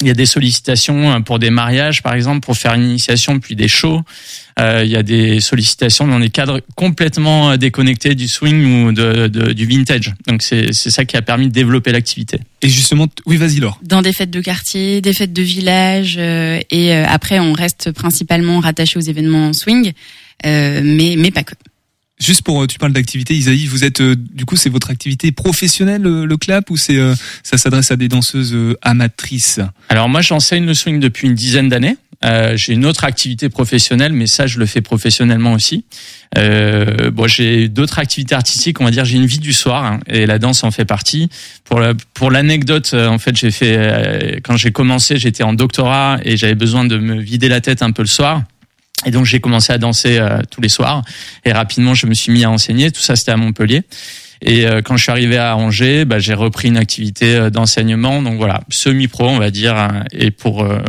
il 0.00 0.06
y 0.06 0.10
a 0.10 0.14
des 0.14 0.26
sollicitations 0.26 1.10
euh, 1.12 1.20
pour 1.20 1.38
des 1.38 1.50
mariages 1.50 2.02
par 2.02 2.14
exemple 2.14 2.40
pour 2.40 2.56
faire 2.56 2.74
une 2.74 2.84
initiation 2.84 3.38
puis 3.40 3.56
des 3.56 3.68
shows 3.68 4.02
Euh, 4.58 4.82
il 4.84 4.90
y 4.90 4.96
a 4.96 5.02
des 5.02 5.40
sollicitations 5.40 6.06
dans 6.06 6.20
des 6.20 6.28
cadres 6.28 6.60
complètement 6.74 7.52
euh, 7.52 7.56
déconnectés 7.56 8.14
du 8.14 8.28
swing 8.28 8.58
ou 8.88 8.92
de, 8.92 9.28
de- 9.28 9.52
du 9.54 9.64
vintage 9.64 10.12
donc 10.26 10.42
c'est 10.42 10.72
c'est 10.72 10.90
ça 10.90 11.04
qui 11.04 11.16
a 11.16 11.22
permis 11.22 11.46
de 11.48 11.52
développer 11.52 11.92
l'activité 11.92 12.36
Et 12.62 12.68
justement, 12.68 13.06
oui 13.26 13.36
vas-y 13.38 13.60
Laure. 13.60 13.78
Dans 13.82 14.02
des 14.02 14.12
fêtes 14.12 14.30
de 14.38 14.42
quartier, 14.42 15.00
des 15.00 15.14
fêtes 15.14 15.32
de 15.32 15.42
village, 15.56 16.16
euh, 16.18 16.58
et 16.70 16.92
euh, 16.92 17.06
après 17.16 17.38
on 17.38 17.52
reste 17.54 17.92
principalement 17.92 18.60
rattaché 18.60 18.98
aux 18.98 19.06
événements 19.14 19.52
swing, 19.54 19.92
euh, 20.44 20.80
mais 20.84 21.14
mais 21.16 21.30
pas 21.30 21.44
que. 21.44 21.54
Juste 22.20 22.42
pour, 22.42 22.62
euh, 22.62 22.66
tu 22.66 22.78
parles 22.78 22.92
d'activité, 22.92 23.34
Isaïe, 23.34 23.66
vous 23.66 23.82
êtes, 23.82 24.00
euh, 24.02 24.14
du 24.14 24.44
coup, 24.44 24.56
c'est 24.56 24.68
votre 24.68 24.90
activité 24.90 25.32
professionnelle, 25.32 26.02
le, 26.02 26.26
le 26.26 26.36
clap, 26.36 26.68
ou 26.70 26.76
c'est, 26.76 26.96
euh, 26.98 27.14
ça 27.42 27.56
s'adresse 27.56 27.90
à 27.90 27.96
des 27.96 28.08
danseuses 28.08 28.52
euh, 28.54 28.76
amatrices? 28.82 29.60
Alors 29.88 30.08
moi, 30.08 30.20
j'enseigne 30.20 30.66
le 30.66 30.74
swing 30.74 31.00
depuis 31.00 31.28
une 31.28 31.34
dizaine 31.34 31.68
d'années. 31.70 31.96
Euh, 32.22 32.54
j'ai 32.54 32.74
une 32.74 32.84
autre 32.84 33.04
activité 33.04 33.48
professionnelle, 33.48 34.12
mais 34.12 34.26
ça, 34.26 34.46
je 34.46 34.58
le 34.58 34.66
fais 34.66 34.82
professionnellement 34.82 35.54
aussi. 35.54 35.86
Euh, 36.36 37.10
bon, 37.10 37.26
j'ai 37.26 37.68
d'autres 37.68 37.98
activités 37.98 38.34
artistiques. 38.34 38.78
On 38.82 38.84
va 38.84 38.90
dire, 38.90 39.06
j'ai 39.06 39.16
une 39.16 39.24
vie 39.24 39.38
du 39.38 39.54
soir 39.54 39.84
hein, 39.84 40.00
et 40.06 40.26
la 40.26 40.38
danse 40.38 40.62
en 40.62 40.70
fait 40.70 40.84
partie. 40.84 41.30
Pour 41.64 41.80
la- 41.80 41.94
pour 42.12 42.30
l'anecdote, 42.30 42.90
euh, 42.92 43.08
en 43.08 43.18
fait, 43.18 43.34
j'ai 43.34 43.50
fait 43.50 43.74
euh, 43.78 44.38
quand 44.44 44.58
j'ai 44.58 44.70
commencé, 44.70 45.16
j'étais 45.18 45.42
en 45.44 45.54
doctorat 45.54 46.18
et 46.22 46.36
j'avais 46.36 46.54
besoin 46.54 46.84
de 46.84 46.98
me 46.98 47.18
vider 47.18 47.48
la 47.48 47.62
tête 47.62 47.80
un 47.82 47.90
peu 47.92 48.02
le 48.02 48.08
soir. 48.08 48.42
Et 49.06 49.10
donc 49.10 49.24
j'ai 49.24 49.40
commencé 49.40 49.72
à 49.72 49.78
danser 49.78 50.18
euh, 50.18 50.40
tous 50.50 50.60
les 50.60 50.68
soirs 50.68 51.02
et 51.44 51.52
rapidement 51.52 51.94
je 51.94 52.06
me 52.06 52.14
suis 52.14 52.32
mis 52.32 52.44
à 52.44 52.50
enseigner. 52.50 52.90
Tout 52.90 53.00
ça 53.00 53.16
c'était 53.16 53.32
à 53.32 53.36
Montpellier. 53.36 53.82
Et 54.42 54.66
euh, 54.66 54.80
quand 54.82 54.96
je 54.96 55.02
suis 55.02 55.12
arrivé 55.12 55.36
à 55.36 55.56
Angers, 55.56 56.04
bah, 56.06 56.18
j'ai 56.18 56.34
repris 56.34 56.68
une 56.68 56.78
activité 56.78 57.34
euh, 57.36 57.50
d'enseignement. 57.50 58.22
Donc 58.22 58.36
voilà, 58.38 58.60
semi-pro 58.70 59.28
on 59.28 59.38
va 59.38 59.50
dire. 59.50 59.76
hein, 59.76 60.04
Et 60.12 60.30
pour 60.30 60.62
euh, 60.62 60.80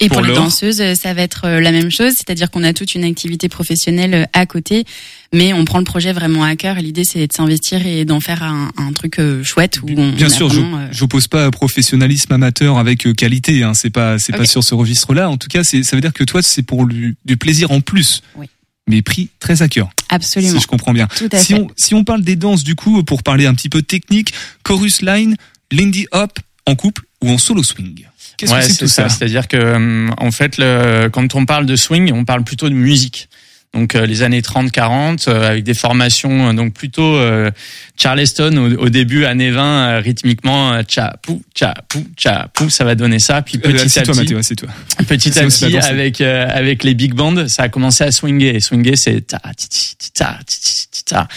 Et 0.00 0.08
Pour 0.08 0.18
pour, 0.18 0.26
les 0.26 0.34
danseuses, 0.34 0.80
euh, 0.80 0.94
ça 0.94 1.14
va 1.14 1.22
être 1.22 1.42
euh, 1.44 1.60
la 1.60 1.70
même 1.70 1.90
chose, 1.90 2.12
c'est-à-dire 2.14 2.50
qu'on 2.50 2.64
a 2.64 2.72
toute 2.72 2.94
une 2.96 3.04
activité 3.04 3.48
professionnelle 3.48 4.14
euh, 4.14 4.24
à 4.32 4.46
côté, 4.46 4.84
mais 5.32 5.52
on 5.52 5.64
prend 5.64 5.78
le 5.78 5.84
projet 5.84 6.12
vraiment 6.12 6.42
à 6.42 6.56
cœur. 6.56 6.78
Et 6.78 6.82
l'idée, 6.82 7.04
c'est 7.04 7.26
de 7.26 7.32
s'investir 7.32 7.86
et 7.86 8.04
d'en 8.04 8.18
faire 8.18 8.42
un, 8.42 8.72
un 8.78 8.92
truc 8.92 9.20
chouette 9.44 9.80
où 9.82 9.88
on, 9.96 10.12
Bien 10.12 10.26
on 10.26 10.30
sûr, 10.30 10.50
je 10.50 10.60
euh, 10.60 10.88
j'oppose 10.90 11.28
pas 11.28 11.50
professionnalisme 11.52 12.32
amateur 12.32 12.78
avec 12.78 13.06
qualité. 13.14 13.62
Hein, 13.62 13.74
c'est 13.74 13.90
pas, 13.90 14.18
c'est 14.18 14.32
pas 14.32 14.44
sur 14.46 14.64
ce 14.64 14.74
registre-là. 14.74 15.30
En 15.30 15.36
tout 15.36 15.48
cas, 15.48 15.62
c'est, 15.62 15.82
ça 15.84 15.94
veut 15.96 16.00
dire 16.02 16.12
que 16.12 16.24
toi, 16.24 16.42
c'est 16.42 16.62
pour 16.62 16.86
du, 16.86 17.16
du 17.24 17.36
plaisir 17.36 17.70
en 17.70 17.80
plus, 17.80 18.22
Oui. 18.36 18.46
mais 18.88 19.02
pris 19.02 19.28
très 19.38 19.62
à 19.62 19.68
cœur. 19.68 19.90
absolument, 20.08 20.52
Si 20.54 20.60
je 20.60 20.66
comprends 20.66 20.92
bien. 20.94 21.06
tout 21.06 21.28
à 21.30 21.38
Si 21.38 21.52
fait. 21.54 21.60
on, 21.60 21.68
si 21.76 21.94
on 21.94 22.02
parle 22.02 22.22
des 22.22 22.34
danses, 22.36 22.64
du 22.64 22.74
coup, 22.74 23.04
pour 23.04 23.22
parler 23.22 23.46
un 23.46 23.54
petit 23.54 23.68
peu 23.68 23.82
technique, 23.82 24.32
chorus 24.64 25.00
line, 25.02 25.36
Lindy 25.70 26.06
Hop 26.12 26.38
en 26.66 26.74
couple 26.74 27.02
ou 27.22 27.30
en 27.30 27.38
solo 27.38 27.62
swing? 27.62 28.06
Qu'est-ce 28.42 28.52
ouais, 28.52 28.60
que 28.60 28.66
c'est 28.66 28.76
tout 28.76 28.88
ça, 28.88 29.08
C'est-à-dire 29.08 29.46
que 29.46 29.56
euh, 29.56 30.08
en 30.18 30.32
fait, 30.32 30.56
le, 30.58 31.08
quand 31.12 31.36
on 31.36 31.46
parle 31.46 31.64
de 31.64 31.76
swing, 31.76 32.10
on 32.12 32.24
parle 32.24 32.42
plutôt 32.42 32.68
de 32.68 32.74
musique. 32.74 33.28
Donc 33.72 33.94
euh, 33.94 34.04
les 34.04 34.22
années 34.22 34.42
30-40 34.42 35.28
euh, 35.28 35.48
avec 35.48 35.64
des 35.64 35.72
formations 35.72 36.48
euh, 36.48 36.52
donc 36.52 36.74
plutôt 36.74 37.16
euh, 37.16 37.50
Charleston 37.96 38.54
au, 38.58 38.84
au 38.84 38.88
début 38.90 39.24
années 39.24 39.50
20 39.50 39.62
euh, 39.62 40.00
rythmiquement 40.00 40.82
tcha 40.82 41.16
pou 41.22 41.40
tcha 41.54 41.74
pou 41.88 42.04
tcha 42.14 42.48
pou 42.52 42.68
ça 42.68 42.84
va 42.84 42.94
donner 42.94 43.18
ça. 43.18 43.40
Puis 43.40 43.56
petit 43.56 43.98
à 43.98 44.02
toi, 44.02 44.12
petit 44.12 44.20
Mathéo, 44.20 44.42
c'est 44.42 44.56
toi. 44.56 44.68
petit 45.08 45.38
à 45.38 45.44
petit 45.44 45.78
avec 45.78 46.20
euh, 46.20 46.46
avec 46.50 46.84
les 46.84 46.92
big 46.92 47.14
bands 47.14 47.48
ça 47.48 47.62
a 47.62 47.68
commencé 47.70 48.04
à 48.04 48.12
swinger. 48.12 48.54
Et 48.54 48.60
swinger 48.60 48.96
c'est 48.96 49.22
ta 49.22 49.40
ti 49.56 49.96
ta 50.12 50.38
ti 50.46 51.04
ta. 51.06 51.28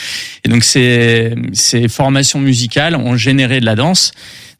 Et 0.43 0.49
donc 0.49 0.65
ces 0.65 1.35
ces 1.53 1.87
formations 1.87 2.41
musicales 2.41 2.97
ont 2.97 3.15
généré 3.15 3.61
de 3.61 3.65
la 3.65 3.75
danse 3.75 4.11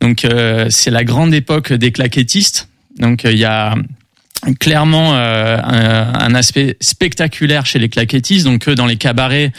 donc 0.02 0.26
euh, 0.26 0.68
c'est 0.70 0.92
la 0.92 1.04
grande 1.04 1.34
époque 1.34 1.74
des 1.74 1.92
claquettistes. 1.92 2.70
Donc 2.98 3.26
euh, 3.26 3.32
il 3.32 3.38
y 3.38 3.46
a 3.46 3.76
clairement 4.60 5.16
euh, 5.16 5.58
un, 5.62 6.14
un 6.14 6.36
aspect 6.36 6.78
spectaculaire 6.82 7.66
chez 7.66 7.80
les 7.80 7.90
claquettistes. 7.90 8.46
Donc 8.46 8.68
eux 8.68 8.76
dans 8.76 8.86
les 8.86 8.98
cabarets 8.98 9.52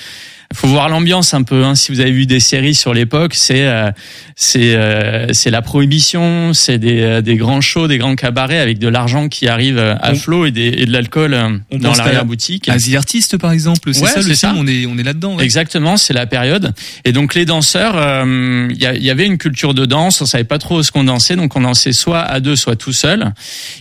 faut 0.56 0.68
voir 0.68 0.88
l'ambiance 0.88 1.34
un 1.34 1.42
peu. 1.42 1.64
Hein. 1.64 1.74
Si 1.74 1.92
vous 1.92 2.00
avez 2.00 2.10
vu 2.10 2.26
des 2.26 2.40
séries 2.40 2.74
sur 2.74 2.94
l'époque, 2.94 3.34
c'est 3.34 3.66
euh, 3.66 3.90
c'est 4.34 4.74
euh, 4.74 5.26
c'est 5.32 5.50
la 5.50 5.62
prohibition, 5.62 6.52
c'est 6.54 6.78
des 6.78 7.00
euh, 7.02 7.20
des 7.20 7.36
grands 7.36 7.60
shows, 7.60 7.88
des 7.88 7.98
grands 7.98 8.16
cabarets 8.16 8.58
avec 8.58 8.78
de 8.78 8.88
l'argent 8.88 9.28
qui 9.28 9.48
arrive 9.48 9.78
euh, 9.78 9.94
à 10.00 10.14
flot 10.14 10.46
et, 10.46 10.50
des, 10.50 10.66
et 10.68 10.86
de 10.86 10.92
l'alcool 10.92 11.34
euh, 11.34 11.58
dans 11.72 11.92
l'arrière 11.94 12.24
boutique. 12.24 12.68
Asie 12.68 12.96
Artiste, 12.96 13.36
par 13.38 13.52
exemple, 13.52 13.92
c'est 13.92 14.02
Ouais, 14.02 14.08
ça 14.08 14.16
le 14.16 14.22
c'est 14.22 14.28
film, 14.36 14.54
ça. 14.54 14.54
on 14.56 14.66
est, 14.66 14.86
on 14.86 14.96
est 14.98 15.02
là-dedans. 15.02 15.36
ouais. 15.36 15.44
Exactement, 15.44 15.96
c'est 15.96 16.14
la 16.14 16.26
période. 16.26 16.72
Et 17.04 17.12
donc 17.12 17.34
les 17.34 17.44
danseurs, 17.44 17.94
euh, 17.96 18.68
il 18.70 18.76
y, 18.80 18.86
a- 18.86 18.94
il 18.94 19.02
y 19.02 19.10
avait 19.10 19.26
une 19.26 19.38
culture 19.38 19.74
de 19.74 19.84
danse, 19.86 20.20
on 20.22 20.26
savait 20.26 20.44
pas 20.44 20.58
trop 20.58 20.82
ce 20.82 20.90
qu'on 20.90 21.04
dansait, 21.04 21.36
donc 21.36 21.54
on 21.56 21.60
dansait 21.60 21.92
soit 21.92 22.20
à 22.20 22.40
deux, 22.40 22.56
soit 22.56 22.76
tout 22.76 22.92
seul. 22.92 23.32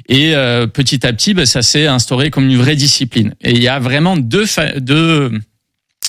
Et 0.10 0.36
euh, 0.36 0.68
petit 0.68 1.06
à 1.06 1.14
petit, 1.14 1.34
bah, 1.34 1.46
ça 1.46 1.62
s'est 1.62 1.88
instauré 1.88 2.30
comme 2.30 2.50
une 2.50 2.58
vraie 2.58 2.76
discipline. 2.76 3.34
Et 3.42 3.52
il 3.52 3.62
y 3.64 3.68
a 3.68 3.80
vraiment 3.80 4.18
deux, 4.18 4.46
deux, 4.78 5.32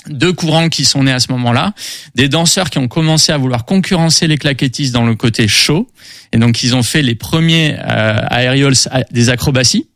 deux 0.07 0.33
courants 0.33 0.69
qui 0.69 0.85
sont 0.85 1.03
nés 1.03 1.11
à 1.11 1.19
ce 1.19 1.31
moment-là. 1.31 1.73
Des 2.15 2.29
danseurs 2.29 2.69
qui 2.69 2.77
ont 2.77 2.87
commencé 2.87 3.31
à 3.31 3.37
vouloir 3.37 3.65
concurrencer 3.65 4.27
les 4.27 4.37
claquettistes 4.37 4.93
dans 4.93 5.05
le 5.05 5.15
côté 5.15 5.47
show. 5.47 5.89
Et 6.33 6.37
donc 6.37 6.63
ils 6.63 6.75
ont 6.75 6.83
fait 6.83 7.01
les 7.01 7.15
premiers 7.15 7.75
euh, 7.79 8.17
a- 8.29 9.03
des 9.11 9.29
acrobaties. 9.29 9.87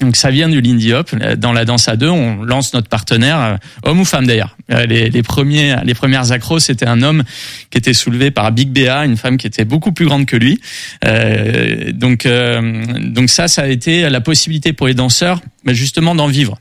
Donc 0.00 0.14
ça 0.14 0.30
vient 0.30 0.48
du 0.48 0.60
Lindy 0.60 0.92
Hop. 0.92 1.10
Euh, 1.20 1.34
Dans 1.34 1.52
la 1.52 1.64
danse 1.64 1.88
à 1.88 1.96
deux, 1.96 2.08
on 2.08 2.42
lance 2.44 2.72
notre 2.72 2.88
partenaire, 2.88 3.40
euh, 3.40 3.56
homme 3.82 3.98
ou 3.98 4.04
femme 4.04 4.28
d'ailleurs. 4.28 4.56
Euh, 4.70 4.86
Les, 4.86 5.22
premiers, 5.24 5.76
les 5.84 5.94
premières 5.94 6.30
accros, 6.30 6.60
c'était 6.60 6.86
un 6.86 7.02
homme 7.02 7.24
qui 7.70 7.78
était 7.78 7.94
soulevé 7.94 8.30
par 8.30 8.52
Big 8.52 8.68
Béa, 8.70 9.04
une 9.06 9.16
femme 9.16 9.36
qui 9.38 9.48
était 9.48 9.64
beaucoup 9.64 9.90
plus 9.90 10.06
grande 10.06 10.26
que 10.26 10.36
lui. 10.36 10.60
Euh, 11.04 11.90
donc, 11.92 12.26
euh, 12.26 12.84
donc 13.00 13.28
ça, 13.28 13.48
ça 13.48 13.62
a 13.62 13.66
été 13.66 14.08
la 14.08 14.20
possibilité 14.20 14.72
pour 14.72 14.86
les 14.86 14.94
danseurs, 14.94 15.40
mais 15.64 15.74
justement 15.74 16.14
d'en 16.14 16.28
vivre 16.28 16.58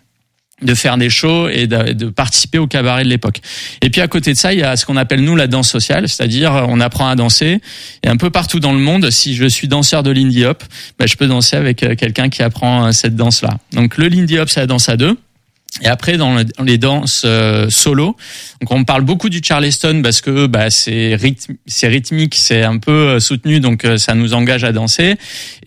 de 0.61 0.73
faire 0.73 0.97
des 0.97 1.09
shows 1.09 1.49
et 1.49 1.67
de, 1.67 2.09
participer 2.09 2.57
au 2.57 2.65
cabaret 2.65 3.03
de 3.03 3.09
l'époque. 3.09 3.41
Et 3.81 3.89
puis 3.91 4.01
à 4.01 4.07
côté 4.07 4.33
de 4.33 4.37
ça, 4.37 4.53
il 4.53 4.59
y 4.59 4.63
a 4.63 4.75
ce 4.75 4.85
qu'on 4.87 4.97
appelle 4.97 5.23
nous 5.23 5.35
la 5.35 5.45
danse 5.47 5.69
sociale, 5.69 6.09
c'est-à-dire 6.09 6.55
euh, 6.55 6.65
on 6.67 6.79
apprend 6.79 7.07
à 7.07 7.15
danser 7.15 7.59
et 8.03 8.07
un 8.07 8.17
peu 8.17 8.31
partout 8.31 8.59
dans 8.59 8.73
le 8.73 8.79
monde, 8.79 9.11
si 9.11 9.35
je 9.35 9.45
suis 9.45 9.67
danseur 9.67 10.01
de 10.01 10.09
Lindy 10.09 10.45
Hop, 10.45 10.63
ben, 10.97 11.07
je 11.07 11.15
peux 11.15 11.27
danser 11.27 11.57
avec 11.57 11.83
euh, 11.83 11.93
quelqu'un 11.95 12.29
qui 12.29 12.41
apprend 12.41 12.87
euh, 12.87 12.91
cette 12.91 13.15
danse-là. 13.15 13.57
Donc 13.73 13.97
le 13.97 14.07
Lindy 14.07 14.39
Hop, 14.39 14.49
c'est 14.49 14.61
la 14.61 14.65
danse 14.65 14.89
à 14.89 14.97
deux. 14.97 15.15
Et 15.83 15.87
après, 15.87 16.17
dans, 16.17 16.33
le- 16.33 16.45
dans 16.45 16.63
les 16.63 16.79
danses 16.79 17.21
euh, 17.25 17.69
solo, 17.69 18.15
donc 18.61 18.71
on 18.71 18.83
parle 18.83 19.03
beaucoup 19.03 19.29
du 19.29 19.41
Charleston 19.43 20.01
parce 20.01 20.21
que 20.21 20.47
bah, 20.47 20.71
c'est 20.71 21.13
rythme, 21.13 21.53
rythmique, 21.83 22.33
c'est 22.33 22.63
un 22.63 22.79
peu 22.79 23.19
soutenu, 23.19 23.59
donc 23.59 23.85
ça 23.97 24.15
nous 24.15 24.33
engage 24.33 24.63
à 24.63 24.71
danser. 24.71 25.17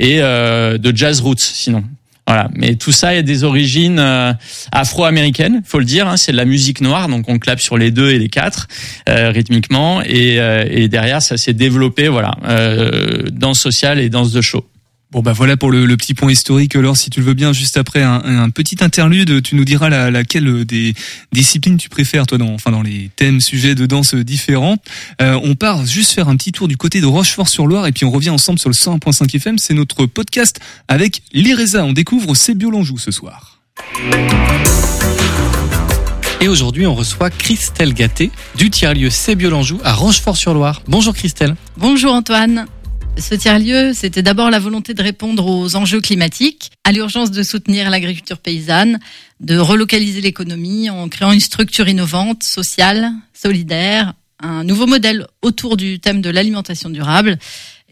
Et 0.00 0.16
euh, 0.20 0.78
de 0.78 0.96
jazz 0.96 1.20
roots, 1.20 1.38
sinon. 1.38 1.84
Voilà. 2.30 2.48
Mais 2.54 2.76
tout 2.76 2.92
ça 2.92 3.08
a 3.08 3.22
des 3.22 3.42
origines 3.42 3.98
euh, 3.98 4.32
afro-américaines, 4.70 5.62
faut 5.64 5.80
le 5.80 5.84
dire. 5.84 6.06
Hein, 6.06 6.16
c'est 6.16 6.30
de 6.30 6.36
la 6.36 6.44
musique 6.44 6.80
noire, 6.80 7.08
donc 7.08 7.28
on 7.28 7.40
clappe 7.40 7.58
sur 7.58 7.76
les 7.76 7.90
deux 7.90 8.10
et 8.10 8.20
les 8.20 8.28
quatre 8.28 8.68
euh, 9.08 9.30
rythmiquement. 9.30 10.00
Et, 10.02 10.38
euh, 10.38 10.64
et 10.70 10.86
derrière, 10.86 11.22
ça 11.22 11.36
s'est 11.36 11.54
développé, 11.54 12.06
voilà, 12.06 12.36
euh, 12.44 13.24
danse 13.32 13.58
sociale 13.58 13.98
et 13.98 14.08
danse 14.10 14.30
de 14.30 14.42
show. 14.42 14.64
Bon 15.12 15.22
bah 15.22 15.32
voilà 15.32 15.56
pour 15.56 15.72
le, 15.72 15.86
le 15.86 15.96
petit 15.96 16.14
point 16.14 16.30
historique. 16.30 16.76
Alors 16.76 16.96
si 16.96 17.10
tu 17.10 17.18
le 17.18 17.26
veux 17.26 17.34
bien, 17.34 17.52
juste 17.52 17.76
après 17.76 18.02
un, 18.02 18.22
un 18.24 18.50
petit 18.50 18.76
interlude, 18.80 19.42
tu 19.42 19.56
nous 19.56 19.64
diras 19.64 19.88
la, 19.88 20.08
laquelle 20.08 20.64
des 20.64 20.94
disciplines 21.32 21.78
tu 21.78 21.88
préfères 21.88 22.28
toi 22.28 22.38
dans 22.38 22.54
enfin 22.54 22.70
dans 22.70 22.82
les 22.82 23.10
thèmes 23.16 23.40
sujets 23.40 23.74
de 23.74 23.86
danse 23.86 24.14
différents. 24.14 24.76
Euh, 25.20 25.38
on 25.42 25.56
part 25.56 25.84
juste 25.84 26.12
faire 26.12 26.28
un 26.28 26.36
petit 26.36 26.52
tour 26.52 26.68
du 26.68 26.76
côté 26.76 27.00
de 27.00 27.06
Rochefort-sur-Loire 27.06 27.88
et 27.88 27.92
puis 27.92 28.04
on 28.04 28.10
revient 28.12 28.30
ensemble 28.30 28.60
sur 28.60 28.68
le 28.68 28.74
101.5 28.74 29.34
FM. 29.34 29.58
C'est 29.58 29.74
notre 29.74 30.06
podcast 30.06 30.60
avec 30.86 31.22
l'IRESA. 31.32 31.84
On 31.84 31.92
découvre 31.92 32.32
Lanjou 32.70 32.96
ce 32.98 33.10
soir. 33.10 33.60
Et 36.40 36.46
aujourd'hui, 36.46 36.86
on 36.86 36.94
reçoit 36.94 37.30
Christelle 37.30 37.94
Gatté 37.94 38.30
du 38.56 38.70
tiers-lieu 38.70 39.10
Sébio-Lanjou 39.10 39.80
à 39.82 39.92
Rochefort-sur-Loire. 39.92 40.82
Bonjour 40.86 41.14
Christelle. 41.14 41.56
Bonjour 41.76 42.14
Antoine. 42.14 42.66
Ce 43.18 43.34
tiers-lieu, 43.34 43.92
c'était 43.92 44.22
d'abord 44.22 44.50
la 44.50 44.58
volonté 44.58 44.94
de 44.94 45.02
répondre 45.02 45.46
aux 45.46 45.76
enjeux 45.76 46.00
climatiques, 46.00 46.70
à 46.84 46.92
l'urgence 46.92 47.30
de 47.30 47.42
soutenir 47.42 47.90
l'agriculture 47.90 48.38
paysanne, 48.38 48.98
de 49.40 49.58
relocaliser 49.58 50.20
l'économie 50.20 50.88
en 50.90 51.08
créant 51.08 51.32
une 51.32 51.40
structure 51.40 51.88
innovante, 51.88 52.42
sociale, 52.42 53.12
solidaire, 53.34 54.14
un 54.40 54.64
nouveau 54.64 54.86
modèle 54.86 55.26
autour 55.42 55.76
du 55.76 56.00
thème 56.00 56.22
de 56.22 56.30
l'alimentation 56.30 56.88
durable 56.88 57.38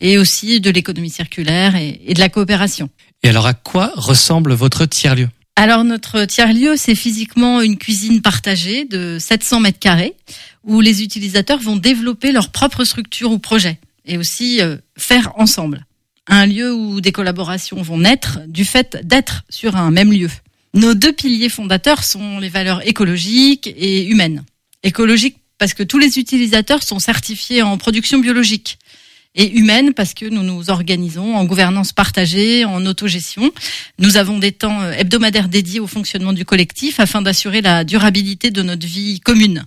et 0.00 0.18
aussi 0.18 0.60
de 0.60 0.70
l'économie 0.70 1.10
circulaire 1.10 1.76
et, 1.76 2.00
et 2.06 2.14
de 2.14 2.20
la 2.20 2.28
coopération. 2.28 2.88
Et 3.22 3.28
alors 3.28 3.46
à 3.46 3.54
quoi 3.54 3.92
ressemble 3.96 4.54
votre 4.54 4.86
tiers-lieu? 4.86 5.28
Alors 5.56 5.84
notre 5.84 6.24
tiers-lieu, 6.24 6.76
c'est 6.76 6.94
physiquement 6.94 7.60
une 7.60 7.76
cuisine 7.76 8.22
partagée 8.22 8.84
de 8.84 9.18
700 9.18 9.60
mètres 9.60 9.80
carrés 9.80 10.14
où 10.64 10.80
les 10.80 11.02
utilisateurs 11.02 11.58
vont 11.58 11.76
développer 11.76 12.32
leur 12.32 12.50
propre 12.50 12.84
structure 12.84 13.32
ou 13.32 13.38
projet 13.38 13.78
et 14.08 14.18
aussi 14.18 14.60
euh, 14.60 14.76
faire 14.96 15.32
ensemble. 15.36 15.84
Un 16.26 16.46
lieu 16.46 16.74
où 16.74 17.00
des 17.00 17.12
collaborations 17.12 17.80
vont 17.80 17.98
naître 17.98 18.40
du 18.48 18.64
fait 18.64 18.98
d'être 19.02 19.44
sur 19.48 19.76
un 19.76 19.90
même 19.90 20.12
lieu. 20.12 20.30
Nos 20.74 20.94
deux 20.94 21.12
piliers 21.12 21.48
fondateurs 21.48 22.04
sont 22.04 22.38
les 22.38 22.48
valeurs 22.48 22.86
écologiques 22.86 23.66
et 23.66 24.06
humaines. 24.06 24.44
Écologiques 24.82 25.38
parce 25.58 25.74
que 25.74 25.82
tous 25.82 25.98
les 25.98 26.18
utilisateurs 26.18 26.82
sont 26.82 26.98
certifiés 26.98 27.62
en 27.62 27.78
production 27.78 28.18
biologique 28.18 28.78
et 29.34 29.50
humaine 29.56 29.94
parce 29.94 30.14
que 30.14 30.26
nous 30.26 30.42
nous 30.42 30.70
organisons 30.70 31.36
en 31.36 31.44
gouvernance 31.44 31.92
partagée, 31.92 32.64
en 32.64 32.84
autogestion. 32.86 33.50
Nous 33.98 34.16
avons 34.16 34.38
des 34.38 34.52
temps 34.52 34.82
euh, 34.82 34.92
hebdomadaires 34.92 35.48
dédiés 35.48 35.80
au 35.80 35.86
fonctionnement 35.86 36.32
du 36.32 36.44
collectif 36.44 37.00
afin 37.00 37.22
d'assurer 37.22 37.60
la 37.60 37.84
durabilité 37.84 38.50
de 38.50 38.62
notre 38.62 38.86
vie 38.86 39.20
commune, 39.20 39.64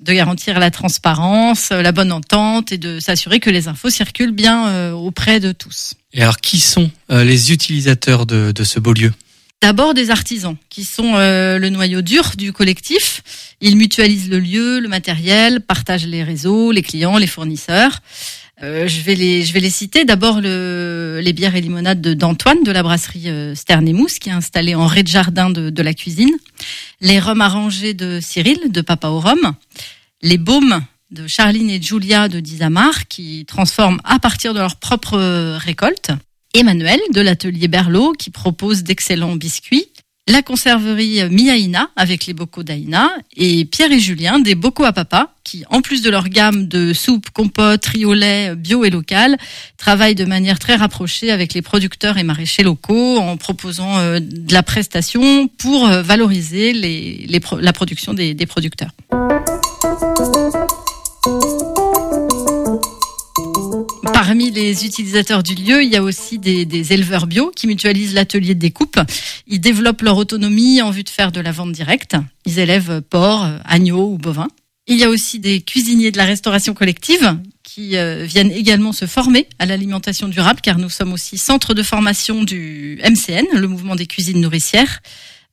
de 0.00 0.12
garantir 0.12 0.58
la 0.58 0.70
transparence, 0.70 1.70
euh, 1.72 1.82
la 1.82 1.92
bonne 1.92 2.12
entente 2.12 2.72
et 2.72 2.78
de 2.78 3.00
s'assurer 3.00 3.40
que 3.40 3.50
les 3.50 3.68
infos 3.68 3.90
circulent 3.90 4.32
bien 4.32 4.68
euh, 4.68 4.92
auprès 4.92 5.40
de 5.40 5.52
tous. 5.52 5.94
Et 6.12 6.22
alors 6.22 6.38
qui 6.38 6.60
sont 6.60 6.90
les 7.10 7.52
utilisateurs 7.52 8.26
de, 8.26 8.52
de 8.52 8.64
ce 8.64 8.80
beau 8.80 8.92
lieu? 8.92 9.12
D'abord 9.60 9.92
des 9.92 10.10
artisans 10.10 10.56
qui 10.70 10.84
sont 10.84 11.16
le 11.16 11.68
noyau 11.68 12.00
dur 12.00 12.32
du 12.38 12.52
collectif. 12.52 13.22
Ils 13.60 13.76
mutualisent 13.76 14.30
le 14.30 14.38
lieu, 14.38 14.78
le 14.80 14.88
matériel, 14.88 15.60
partagent 15.60 16.06
les 16.06 16.22
réseaux, 16.22 16.70
les 16.70 16.82
clients, 16.82 17.18
les 17.18 17.26
fournisseurs. 17.26 18.00
Euh, 18.62 18.88
je 18.88 19.02
vais 19.02 19.14
les 19.14 19.44
je 19.44 19.52
vais 19.52 19.60
les 19.60 19.70
citer. 19.70 20.04
D'abord 20.04 20.40
le, 20.40 21.20
les 21.22 21.32
bières 21.32 21.54
et 21.54 21.60
limonades 21.60 22.00
d'Antoine 22.00 22.64
de 22.64 22.72
la 22.72 22.82
brasserie 22.82 23.28
euh, 23.28 23.54
qui 24.20 24.28
est 24.28 24.32
installée 24.32 24.74
en 24.74 24.86
rez-de-jardin 24.86 25.50
de, 25.50 25.70
de, 25.70 25.82
la 25.82 25.94
cuisine. 25.94 26.32
Les 27.00 27.20
rhums 27.20 27.40
arrangés 27.40 27.94
de 27.94 28.18
Cyril 28.20 28.72
de 28.72 28.80
Papa 28.80 29.08
au 29.08 29.20
rhum. 29.20 29.54
Les 30.22 30.38
baumes 30.38 30.80
de 31.12 31.26
Charline 31.26 31.70
et 31.70 31.80
Julia 31.80 32.28
de 32.28 32.40
Dizamar 32.40 33.06
qui 33.06 33.44
transforment 33.46 34.00
à 34.04 34.18
partir 34.18 34.54
de 34.54 34.58
leur 34.58 34.76
propre 34.76 35.56
récolte. 35.58 36.10
Emmanuel 36.54 36.98
de 37.12 37.20
l'atelier 37.20 37.68
Berlot 37.68 38.12
qui 38.12 38.30
propose 38.30 38.82
d'excellents 38.82 39.36
biscuits 39.36 39.88
la 40.28 40.42
conserverie 40.42 41.22
Miaïna 41.30 41.90
avec 41.96 42.26
les 42.26 42.34
bocaux 42.34 42.62
d'Aïna 42.62 43.10
et 43.36 43.64
Pierre 43.64 43.90
et 43.90 43.98
Julien 43.98 44.38
des 44.38 44.54
bocaux 44.54 44.84
à 44.84 44.92
papa 44.92 45.32
qui, 45.42 45.64
en 45.70 45.80
plus 45.80 46.02
de 46.02 46.10
leur 46.10 46.28
gamme 46.28 46.68
de 46.68 46.92
soupes, 46.92 47.30
compotes, 47.30 47.86
riolets 47.86 48.54
bio 48.54 48.84
et 48.84 48.90
local, 48.90 49.38
travaillent 49.78 50.14
de 50.14 50.26
manière 50.26 50.58
très 50.58 50.76
rapprochée 50.76 51.30
avec 51.30 51.54
les 51.54 51.62
producteurs 51.62 52.18
et 52.18 52.22
maraîchers 52.22 52.62
locaux 52.62 53.18
en 53.18 53.38
proposant 53.38 53.98
euh, 53.98 54.20
de 54.20 54.52
la 54.52 54.62
prestation 54.62 55.48
pour 55.48 55.88
euh, 55.88 56.02
valoriser 56.02 56.74
la 56.74 57.72
production 57.72 58.12
des 58.12 58.46
producteurs. 58.46 58.90
Parmi 64.28 64.50
les 64.50 64.84
utilisateurs 64.84 65.42
du 65.42 65.54
lieu, 65.54 65.82
il 65.82 65.88
y 65.88 65.96
a 65.96 66.02
aussi 66.02 66.38
des, 66.38 66.92
éleveurs 66.92 67.26
bio 67.26 67.50
qui 67.56 67.66
mutualisent 67.66 68.12
l'atelier 68.12 68.54
de 68.54 68.60
découpe. 68.60 69.00
Ils 69.46 69.58
développent 69.58 70.02
leur 70.02 70.18
autonomie 70.18 70.82
en 70.82 70.90
vue 70.90 71.02
de 71.02 71.08
faire 71.08 71.32
de 71.32 71.40
la 71.40 71.50
vente 71.50 71.72
directe. 71.72 72.14
Ils 72.44 72.58
élèvent 72.58 73.00
porcs, 73.00 73.48
agneaux 73.64 74.12
ou 74.12 74.18
bovins. 74.18 74.48
Il 74.86 74.98
y 74.98 75.04
a 75.04 75.08
aussi 75.08 75.38
des 75.38 75.62
cuisiniers 75.62 76.10
de 76.10 76.18
la 76.18 76.26
restauration 76.26 76.74
collective 76.74 77.38
qui 77.62 77.96
euh, 77.96 78.26
viennent 78.26 78.52
également 78.52 78.92
se 78.92 79.06
former 79.06 79.48
à 79.58 79.64
l'alimentation 79.64 80.28
durable 80.28 80.60
car 80.60 80.76
nous 80.76 80.90
sommes 80.90 81.14
aussi 81.14 81.38
centre 81.38 81.72
de 81.72 81.82
formation 81.82 82.44
du 82.44 83.00
MCN, 83.02 83.46
le 83.54 83.66
mouvement 83.66 83.96
des 83.96 84.06
cuisines 84.06 84.42
nourricières. 84.42 85.00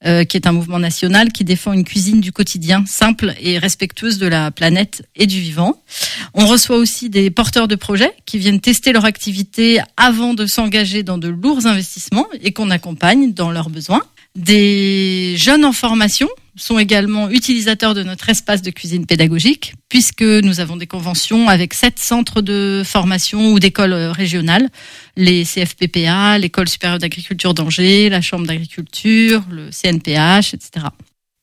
Euh, 0.06 0.26
qui 0.26 0.36
est 0.36 0.46
un 0.46 0.52
mouvement 0.52 0.78
national 0.78 1.32
qui 1.32 1.46
défend 1.46 1.72
une 1.72 1.86
cuisine 1.86 2.20
du 2.20 2.34
quotidien 2.34 2.84
simple 2.86 3.34
et 3.40 3.58
respectueuse 3.58 4.20
de 4.20 4.28
la 4.28 4.52
planète 4.52 5.08
et 5.16 5.26
du 5.26 5.40
vivant. 5.40 5.82
On 6.34 6.46
reçoit 6.46 6.76
aussi 6.76 7.10
des 7.10 7.32
porteurs 7.32 7.70
de 7.70 7.76
projets 7.76 8.12
qui 8.26 8.38
viennent 8.38 8.60
tester 8.60 8.92
leur 8.92 9.06
activité 9.06 9.80
avant 9.96 10.34
de 10.34 10.46
s'engager 10.48 11.02
dans 11.02 11.18
de 11.18 11.30
lourds 11.30 11.66
investissements 11.66 12.28
et 12.44 12.52
qu'on 12.52 12.72
accompagne 12.72 13.34
dans 13.34 13.52
leurs 13.52 13.70
besoins. 13.70 14.04
Des 14.36 15.36
jeunes 15.38 15.64
en 15.64 15.72
formation 15.72 16.28
sont 16.56 16.80
également 16.80 17.30
utilisateurs 17.30 17.94
de 17.94 18.04
notre 18.04 18.30
espace 18.30 18.62
de 18.62 18.72
cuisine 18.72 19.06
pédagogique, 19.06 19.74
puisque 19.90 20.22
nous 20.22 20.60
avons 20.60 20.78
des 20.78 20.88
conventions 20.88 21.50
avec 21.50 21.74
sept 21.74 22.00
centres 22.00 22.42
de 22.42 22.84
formation 22.86 23.52
ou 23.52 23.60
d'écoles 23.60 23.94
régionales, 23.94 24.70
les 25.18 25.44
CFPPA, 25.44 26.38
l'École 26.38 26.70
supérieure 26.70 27.00
d'agriculture 27.00 27.54
d'Angers, 27.54 28.10
la 28.10 28.22
Chambre 28.22 28.48
d'agriculture, 28.48 29.44
le 29.50 29.70
CNPH, 29.72 30.54
etc. 30.54 30.88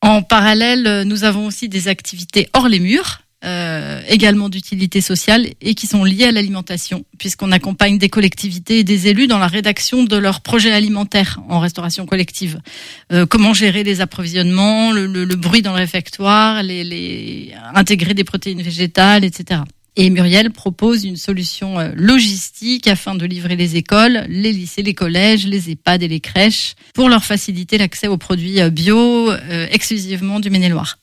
En 0.01 0.23
parallèle, 0.23 1.03
nous 1.07 1.25
avons 1.25 1.47
aussi 1.47 1.69
des 1.69 1.89
activités 1.89 2.49
hors 2.55 2.69
les 2.69 2.81
murs, 2.81 3.23
euh, 3.45 4.01
également 4.07 4.49
d'utilité 4.49 5.01
sociale 5.01 5.49
et 5.61 5.75
qui 5.75 5.89
sont 5.89 6.05
liées 6.05 6.27
à 6.27 6.31
l'alimentation, 6.33 7.05
puisqu'on 7.19 7.51
accompagne 7.51 7.99
des 7.99 8.09
collectivités 8.09 8.79
et 8.79 8.85
des 8.85 9.09
élus 9.09 9.27
dans 9.27 9.41
la 9.41 9.49
rédaction 9.49 10.05
de 10.05 10.17
leurs 10.17 10.43
projets 10.43 10.71
alimentaires 10.71 11.41
en 11.49 11.59
restauration 11.59 12.07
collective. 12.07 12.61
Euh, 13.13 13.27
comment 13.27 13.53
gérer 13.53 13.83
les 13.83 14.01
approvisionnements, 14.01 14.93
le, 14.93 15.07
le, 15.07 15.25
le, 15.25 15.35
bruit 15.35 15.61
dans 15.61 15.73
le 15.73 15.79
réfectoire, 15.79 16.63
les, 16.63 16.85
les, 16.85 17.53
intégrer 17.75 18.15
des 18.15 18.23
protéines 18.23 18.63
végétales, 18.63 19.25
etc. 19.25 19.63
Et 19.97 20.09
Muriel 20.09 20.53
propose 20.53 21.05
une 21.05 21.17
solution 21.17 21.81
euh, 21.81 21.91
logistique 21.97 22.87
afin 22.87 23.17
de 23.17 23.27
livrer 23.27 23.57
les 23.57 23.75
écoles, 23.75 24.25
les 24.29 24.53
lycées, 24.53 24.83
les 24.83 24.95
collèges, 24.95 25.49
les 25.49 25.69
EHPAD 25.69 26.05
et 26.05 26.09
les 26.09 26.21
crèches 26.21 26.75
pour 26.95 27.09
leur 27.09 27.25
faciliter 27.25 27.77
l'accès 27.77 28.07
aux 28.07 28.19
produits 28.19 28.61
euh, 28.61 28.71
bio 28.71 29.33
exclusivement 29.71 30.39
du 30.39 30.49
Maine-et-Loire 30.49 30.99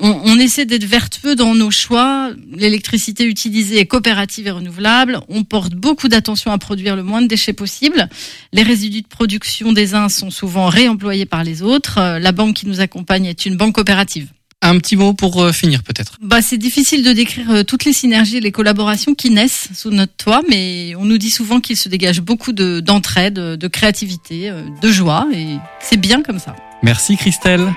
on, 0.00 0.20
on, 0.24 0.38
essaie 0.38 0.64
d'être 0.64 0.84
vertueux 0.84 1.36
dans 1.36 1.54
nos 1.54 1.70
choix. 1.70 2.30
L'électricité 2.54 3.24
utilisée 3.24 3.78
est 3.78 3.86
coopérative 3.86 4.46
et 4.46 4.50
renouvelable. 4.50 5.20
On 5.28 5.44
porte 5.44 5.74
beaucoup 5.74 6.08
d'attention 6.08 6.52
à 6.52 6.58
produire 6.58 6.96
le 6.96 7.02
moins 7.02 7.22
de 7.22 7.26
déchets 7.26 7.52
possible. 7.52 8.08
Les 8.52 8.62
résidus 8.62 9.02
de 9.02 9.06
production 9.06 9.72
des 9.72 9.94
uns 9.94 10.08
sont 10.08 10.30
souvent 10.30 10.66
réemployés 10.66 11.26
par 11.26 11.44
les 11.44 11.62
autres. 11.62 11.98
Euh, 11.98 12.18
la 12.18 12.32
banque 12.32 12.56
qui 12.56 12.66
nous 12.66 12.80
accompagne 12.80 13.26
est 13.26 13.46
une 13.46 13.56
banque 13.56 13.74
coopérative. 13.74 14.28
Un 14.62 14.78
petit 14.78 14.96
mot 14.96 15.14
pour 15.14 15.42
euh, 15.42 15.52
finir 15.52 15.82
peut-être. 15.82 16.18
Bah, 16.20 16.42
c'est 16.42 16.58
difficile 16.58 17.02
de 17.02 17.12
décrire 17.12 17.50
euh, 17.50 17.62
toutes 17.62 17.84
les 17.84 17.94
synergies 17.94 18.38
et 18.38 18.40
les 18.40 18.52
collaborations 18.52 19.14
qui 19.14 19.30
naissent 19.30 19.68
sous 19.74 19.90
notre 19.90 20.14
toit, 20.16 20.42
mais 20.48 20.94
on 20.98 21.04
nous 21.04 21.18
dit 21.18 21.30
souvent 21.30 21.60
qu'il 21.60 21.76
se 21.76 21.88
dégage 21.88 22.20
beaucoup 22.20 22.52
d'entraide, 22.52 23.34
de, 23.34 23.56
de 23.56 23.68
créativité, 23.68 24.52
de 24.82 24.90
joie, 24.90 25.26
et 25.32 25.56
c'est 25.80 25.96
bien 25.96 26.22
comme 26.22 26.38
ça. 26.38 26.54
Merci 26.82 27.16
Christelle. 27.16 27.72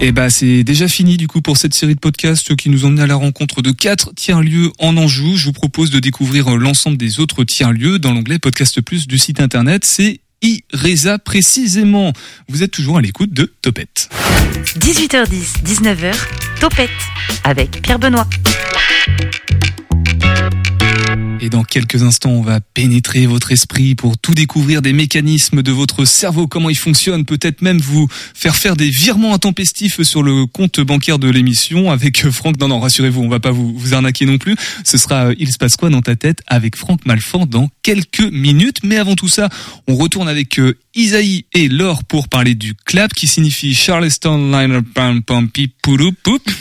Et 0.00 0.12
bah 0.12 0.30
c'est 0.30 0.62
déjà 0.62 0.86
fini 0.86 1.16
du 1.16 1.26
coup 1.26 1.42
pour 1.42 1.56
cette 1.56 1.74
série 1.74 1.96
de 1.96 2.00
podcasts 2.00 2.54
qui 2.54 2.70
nous 2.70 2.84
emmène 2.84 3.00
à 3.00 3.06
la 3.08 3.16
rencontre 3.16 3.62
de 3.62 3.72
quatre 3.72 4.14
tiers-lieux 4.14 4.70
en 4.78 4.96
Anjou. 4.96 5.36
Je 5.36 5.46
vous 5.46 5.52
propose 5.52 5.90
de 5.90 5.98
découvrir 5.98 6.56
l'ensemble 6.56 6.96
des 6.96 7.18
autres 7.18 7.42
tiers-lieux 7.42 7.98
dans 7.98 8.12
l'onglet 8.12 8.38
Podcast 8.38 8.80
Plus 8.80 9.08
du 9.08 9.18
site 9.18 9.40
internet. 9.40 9.84
C'est 9.84 10.20
IRESA 10.42 11.18
précisément. 11.18 12.12
Vous 12.48 12.62
êtes 12.62 12.70
toujours 12.70 12.98
à 12.98 13.00
l'écoute 13.00 13.32
de 13.32 13.52
Topette. 13.60 14.08
18h10, 14.78 15.64
19h, 15.64 16.14
Topette 16.60 16.90
avec 17.42 17.82
Pierre 17.82 17.98
Benoît. 17.98 18.28
Et 21.48 21.50
dans 21.50 21.64
quelques 21.64 22.02
instants, 22.02 22.32
on 22.32 22.42
va 22.42 22.60
pénétrer 22.60 23.24
votre 23.24 23.52
esprit 23.52 23.94
pour 23.94 24.18
tout 24.18 24.34
découvrir 24.34 24.82
des 24.82 24.92
mécanismes 24.92 25.62
de 25.62 25.72
votre 25.72 26.04
cerveau, 26.04 26.46
comment 26.46 26.68
il 26.68 26.76
fonctionne, 26.76 27.24
peut-être 27.24 27.62
même 27.62 27.78
vous 27.78 28.06
faire 28.34 28.54
faire 28.54 28.76
des 28.76 28.90
virements 28.90 29.32
intempestifs 29.32 30.02
sur 30.02 30.22
le 30.22 30.44
compte 30.44 30.78
bancaire 30.80 31.18
de 31.18 31.30
l'émission 31.30 31.90
avec 31.90 32.28
Franck. 32.28 32.60
Non, 32.60 32.68
non, 32.68 32.80
rassurez-vous, 32.80 33.22
on 33.22 33.30
va 33.30 33.40
pas 33.40 33.50
vous, 33.50 33.72
vous 33.74 33.94
arnaquer 33.94 34.26
non 34.26 34.36
plus. 34.36 34.56
Ce 34.84 34.98
sera 34.98 35.30
Il 35.38 35.50
se 35.50 35.56
passe 35.56 35.76
quoi 35.76 35.88
dans 35.88 36.02
ta 36.02 36.16
tête 36.16 36.42
avec 36.48 36.76
Franck 36.76 37.06
Malfort 37.06 37.46
dans 37.46 37.70
quelques 37.82 38.30
minutes. 38.30 38.80
Mais 38.82 38.98
avant 38.98 39.14
tout 39.14 39.28
ça, 39.28 39.48
on 39.86 39.94
retourne 39.94 40.28
avec 40.28 40.60
Isaïe 40.94 41.46
et 41.54 41.68
Laure 41.68 42.04
pour 42.04 42.28
parler 42.28 42.56
du 42.56 42.74
clap 42.74 43.14
qui 43.14 43.26
signifie 43.26 43.74
Charleston 43.74 44.50
Liner 44.50 44.80
Pam 44.94 45.22
Pam 45.22 45.48
Pip 45.48 45.72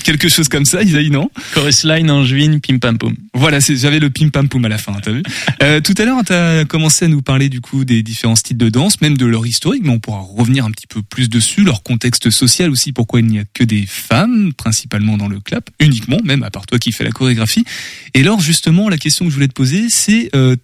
Quelque 0.04 0.30
chose 0.30 0.48
comme 0.48 0.64
ça, 0.64 0.82
Isaïe, 0.82 1.10
non? 1.10 1.30
Chorus 1.54 1.84
line 1.84 2.10
en 2.10 2.24
juin, 2.24 2.60
pim 2.60 2.78
pam 2.78 2.98
poum. 2.98 3.16
Voilà, 3.34 3.60
j'avais 3.60 4.00
le 4.00 4.10
pim 4.10 4.30
pam 4.30 4.48
poum 4.48 4.64
à 4.64 4.70
la 4.70 4.77
vu 4.78 5.24
euh, 5.64 5.82
Tout 5.82 5.94
à 5.98 6.06
l'heure, 6.06 6.20
t'as 6.26 6.66
commencé 6.66 7.06
à 7.06 7.08
nous 7.08 7.22
parler 7.22 7.50
du 7.50 7.62
coup 7.62 7.86
des 7.86 8.04
différents 8.04 8.36
styles 8.36 8.58
de 8.58 8.70
danse, 8.70 9.02
même 9.02 9.18
de 9.18 9.26
leur 9.26 9.46
historique, 9.46 9.84
mais 9.84 9.90
on 9.90 10.00
pourra 10.00 10.20
revenir 10.20 10.66
un 10.66 10.72
petit 10.72 10.88
peu 10.88 11.02
plus 11.02 11.30
dessus, 11.30 11.64
leur 11.64 11.84
contexte 11.84 12.30
social 12.30 12.70
aussi, 12.70 12.94
pourquoi 12.94 13.20
il 13.20 13.28
n'y 13.28 13.40
a 13.40 13.44
que 13.54 13.64
des 13.64 13.86
femmes, 13.86 14.54
principalement 14.54 15.18
dans 15.18 15.28
le 15.28 15.40
clap, 15.40 15.70
uniquement, 15.80 16.20
même 16.24 16.44
à 16.44 16.50
part 16.50 16.66
toi 16.66 16.80
qui 16.80 16.92
fais 16.92 17.04
la 17.04 17.12
chorégraphie. 17.12 17.66
Et 18.14 18.22
alors 18.22 18.40
justement, 18.40 18.90
la 18.90 18.98
question 18.98 19.26
que 19.26 19.32
je 19.32 19.36
voulais 19.36 19.48
te 19.48 19.54
poser, 19.54 19.90
c'est 19.90 20.30
euh, 20.36 20.56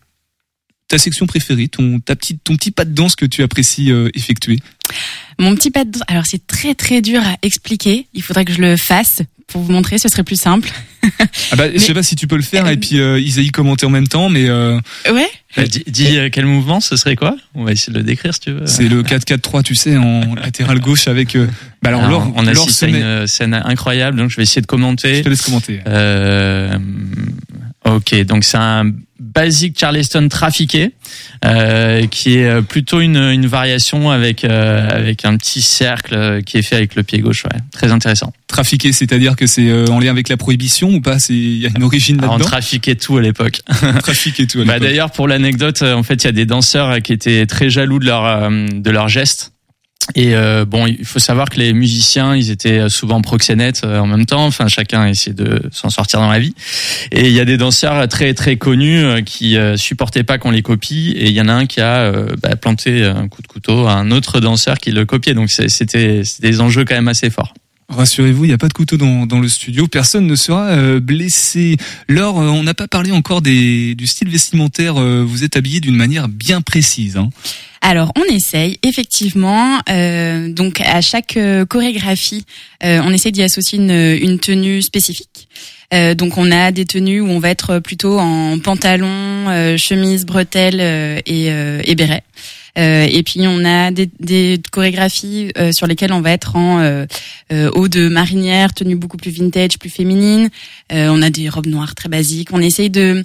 ta 0.88 0.98
section 0.98 1.26
préférée, 1.26 1.68
ton 1.68 2.00
petit 2.00 2.72
pas 2.72 2.86
de 2.86 2.94
danse 2.94 3.16
que 3.16 3.26
tu 3.26 3.42
apprécies 3.42 3.92
euh, 3.92 4.10
effectuer? 4.14 4.60
Mon 5.40 5.56
petit 5.56 5.72
pas 5.72 5.86
de 5.86 5.92
danse, 5.92 6.04
alors 6.08 6.26
c'est 6.26 6.46
très 6.46 6.76
très 6.76 7.02
dur 7.02 7.22
à 7.24 7.36
expliquer. 7.42 8.08
Il 8.14 8.22
faudrait 8.22 8.46
que 8.46 8.54
je 8.54 8.62
le 8.62 8.78
fasse 8.78 9.22
pour 9.54 9.62
vous 9.62 9.72
montrer, 9.72 10.00
ce 10.00 10.10
serait 10.10 10.24
plus 10.24 10.40
simple. 10.40 10.72
ah 11.52 11.56
bah, 11.56 11.66
Je 11.72 11.78
sais 11.78 11.94
pas 11.94 12.02
si 12.02 12.16
tu 12.16 12.26
peux 12.26 12.36
le 12.36 12.42
faire 12.42 12.68
et 12.68 12.78
puis 12.78 13.00
euh, 13.00 13.20
Isaïe 13.20 13.52
commenter 13.52 13.86
en 13.86 13.92
même 13.92 14.08
temps, 14.08 14.28
mais 14.30 14.50
euh, 14.50 14.80
ouais. 15.12 15.30
Bah, 15.56 15.66
dis, 15.66 15.84
dis 15.86 16.18
euh, 16.18 16.30
quel 16.32 16.48
mouvement 16.48 16.80
ce 16.80 16.96
serait 16.96 17.16
quoi? 17.16 17.36
On 17.54 17.64
va 17.64 17.72
essayer 17.72 17.94
de 17.94 18.00
le 18.00 18.04
décrire 18.04 18.34
si 18.34 18.40
tu 18.40 18.52
veux. 18.52 18.66
C'est 18.66 18.90
le 18.90 19.04
4-4-3, 19.04 19.62
tu 19.62 19.76
sais, 19.76 19.96
en 19.96 20.34
latéral 20.34 20.80
gauche 20.80 21.08
avec. 21.08 21.36
Euh, 21.36 21.48
bah 21.84 21.90
alors, 21.90 22.04
alors 22.04 22.34
on 22.36 22.48
a 22.48 22.52
assisté 22.52 22.86
à 22.88 22.90
une 22.90 23.28
scène 23.28 23.54
incroyable, 23.54 24.18
donc 24.18 24.32
je 24.32 24.38
vais 24.38 24.44
essayer 24.44 24.62
de 24.62 24.68
commenter. 24.68 25.18
Je 25.18 25.22
te 25.22 25.30
laisse 25.30 25.44
commenter. 25.44 25.82
Euh, 27.88 27.96
ok, 27.98 28.24
donc 28.26 28.44
c'est 28.44 28.58
un 28.58 28.92
basic 29.24 29.80
Charleston 29.80 30.28
trafiqué, 30.30 30.92
euh, 31.46 32.06
qui 32.08 32.38
est 32.38 32.62
plutôt 32.62 33.00
une, 33.00 33.18
une 33.18 33.48
variation 33.48 34.12
avec 34.12 34.44
euh, 34.44 34.88
avec 34.90 35.26
un 35.26 35.38
petit 35.38 35.62
cercle 35.62 36.42
qui 36.44 36.58
est 36.58 36.62
fait 36.62 36.76
avec 36.76 36.96
le 36.96 37.04
pied 37.04 37.20
gauche. 37.20 37.44
Ouais, 37.46 37.60
très 37.72 37.92
intéressant. 37.92 38.34
Trafiqué, 38.48 38.92
c'est-à-dire 38.92 39.36
que 39.36 39.48
c'est 39.48 39.70
euh, 39.70 39.86
en 39.88 40.00
lien 40.00 40.12
avec 40.12 40.30
la 40.30 40.38
prohibition 40.38 40.90
ou 40.90 41.02
pas? 41.02 41.20
C'est 41.20 41.34
il 41.34 41.58
y 41.58 41.66
a 41.66 41.70
une 41.76 41.84
origine 41.84 42.18
là-dedans. 42.18 42.36
On 42.36 42.40
trafiquait 42.40 42.96
tout 42.96 43.18
à 43.18 43.22
l'époque. 43.22 43.62
trafiquait 44.02 44.46
tout. 44.46 44.62
À 44.62 44.66
bah 44.66 44.80
d'ailleurs 44.80 45.12
pour 45.12 45.28
l'anecdote, 45.28 45.82
en 45.82 46.04
fait, 46.04 46.24
il 46.24 46.26
y 46.26 46.30
a 46.30 46.34
des 46.34 46.46
danseurs 46.46 47.02
qui 47.02 47.14
étaient 47.14 47.46
très 47.46 47.70
jaloux 47.70 48.00
de 48.00 48.06
leur 48.06 48.50
de 48.50 48.92
leurs 48.92 49.10
gestes 49.10 49.53
et 50.16 50.36
euh, 50.36 50.66
bon, 50.66 50.86
il 50.86 51.06
faut 51.06 51.20
savoir 51.20 51.50
que 51.50 51.58
les 51.58 51.74
musiciens, 51.74 52.36
ils 52.36 52.52
étaient 52.52 52.90
souvent 52.90 53.22
proxénètes 53.22 53.82
euh, 53.86 54.00
en 54.00 54.08
même 54.08 54.26
temps. 54.26 54.46
Enfin, 54.46 54.68
chacun 54.68 55.08
essayait 55.08 55.34
de 55.34 55.62
s'en 55.72 55.90
sortir 55.90 56.20
dans 56.20 56.30
la 56.30 56.40
vie. 56.40 56.54
Et 57.12 57.28
il 57.28 57.34
y 57.34 57.40
a 57.40 57.46
des 57.46 57.58
danseurs 57.58 58.08
très 58.10 58.34
très 58.34 58.58
connus 58.58 59.04
euh, 59.04 59.22
qui 59.22 59.58
supportaient 59.76 60.24
pas 60.24 60.38
qu'on 60.38 60.52
les 60.52 60.62
copie. 60.62 61.14
Et 61.18 61.28
il 61.28 61.34
y 61.34 61.42
en 61.42 61.48
a 61.48 61.54
un 61.54 61.66
qui 61.66 61.82
a 61.82 62.12
bah, 62.42 62.56
planté 62.56 63.06
un 63.06 63.28
coup 63.28 63.42
de 63.42 63.48
couteau 63.48 63.88
à 63.88 63.94
un 63.94 64.12
autre 64.12 64.40
danseur 64.40 64.78
qui 64.78 64.92
le 64.92 65.06
copiait. 65.06 65.34
Donc 65.34 65.50
c'était 65.50 66.24
des 66.40 66.62
enjeux 66.62 66.86
quand 66.86 66.96
même 66.96 67.08
assez 67.08 67.30
forts. 67.30 67.54
Rassurez-vous, 67.96 68.46
il 68.46 68.48
n'y 68.50 68.54
a 68.54 68.58
pas 68.58 68.68
de 68.68 68.74
couteau 68.74 68.98
dans, 68.98 69.26
dans, 69.26 69.40
le 69.40 69.48
studio, 69.48 69.88
personne 69.88 70.28
ne 70.28 70.36
sera 70.36 71.00
blessé. 71.00 71.78
Laure, 72.08 72.36
on 72.36 72.64
n'a 72.64 72.74
pas 72.74 72.88
parlé 72.88 73.12
encore 73.12 73.42
des, 73.42 73.96
du 73.96 74.08
style 74.08 74.30
vestimentaire, 74.30 74.96
vous 74.96 75.44
êtes 75.44 75.58
habillé 75.58 75.80
d'une 75.80 75.96
manière 75.96 76.28
bien 76.28 76.62
précise. 76.62 77.18
Hein. 77.18 77.30
Alors, 77.86 78.14
on 78.16 78.24
essaye 78.34 78.80
effectivement. 78.82 79.80
Euh, 79.90 80.48
donc, 80.48 80.80
à 80.80 81.02
chaque 81.02 81.36
euh, 81.36 81.66
chorégraphie, 81.66 82.46
euh, 82.86 83.02
on 83.04 83.12
essaye 83.12 83.34
d'y 83.34 83.44
associer 83.44 83.78
une, 83.78 83.92
une, 83.92 84.40
tenue 84.40 84.82
spécifique. 84.82 85.50
Euh, 85.94 86.16
donc, 86.16 86.38
on 86.38 86.50
a 86.50 86.72
des 86.72 86.86
tenues 86.86 87.20
où 87.20 87.28
on 87.28 87.40
va 87.40 87.50
être 87.50 87.80
plutôt 87.80 88.20
en 88.20 88.58
pantalon, 88.58 89.10
euh, 89.50 89.76
chemise, 89.76 90.26
bretelles 90.26 90.80
et, 91.26 91.48
et 91.48 91.96
béret. 91.96 92.24
Euh, 92.78 93.08
et 93.10 93.22
puis 93.22 93.42
on 93.48 93.64
a 93.66 93.92
des, 93.92 94.10
des 94.20 94.60
chorégraphies 94.72 95.52
euh, 95.58 95.72
sur 95.72 95.86
lesquelles 95.86 96.12
on 96.12 96.22
va 96.22 96.32
être 96.32 96.56
en 96.56 96.80
euh, 96.80 97.06
haut 97.74 97.88
de 97.88 98.08
marinière, 98.08 98.74
tenue 98.74 98.96
beaucoup 98.96 99.18
plus 99.18 99.30
vintage, 99.30 99.78
plus 99.78 99.92
féminine. 99.92 100.50
on 100.92 101.22
a 101.22 101.30
des 101.30 101.50
robes 101.50 101.68
noires 101.68 101.96
très 101.96 102.10
basiques. 102.10 102.50
On 102.52 102.60
essaye 102.60 102.90
de 102.90 103.24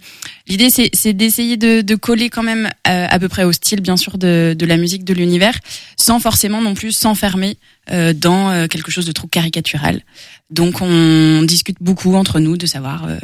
L'idée, 0.48 0.68
c'est 0.70 1.12
d'essayer 1.12 1.58
de, 1.58 1.82
de, 1.82 1.94
coller 1.94 2.30
quand 2.30 2.42
même 2.42 2.70
à, 2.84 3.18
peu 3.18 3.28
près 3.28 3.44
au 3.44 3.52
style, 3.52 3.82
bien 3.82 3.98
sûr, 3.98 4.16
de, 4.16 4.56
de 4.58 4.64
la 4.66 4.78
musique, 4.78 5.04
de 5.04 5.12
l'univers, 5.12 5.52
sans 5.98 6.20
forcément 6.20 6.62
non 6.62 6.72
plus 6.72 6.92
s'enfermer 6.92 7.58
euh, 7.90 8.12
dans 8.12 8.68
quelque 8.68 8.90
chose 8.90 9.06
de 9.06 9.12
trop 9.12 9.28
caricatural. 9.28 10.02
Donc, 10.50 10.80
on 10.80 11.42
discute 11.42 11.76
beaucoup 11.80 12.14
entre 12.14 12.40
nous 12.40 12.56
de 12.56 12.66
savoir 12.66 13.04
euh, 13.06 13.18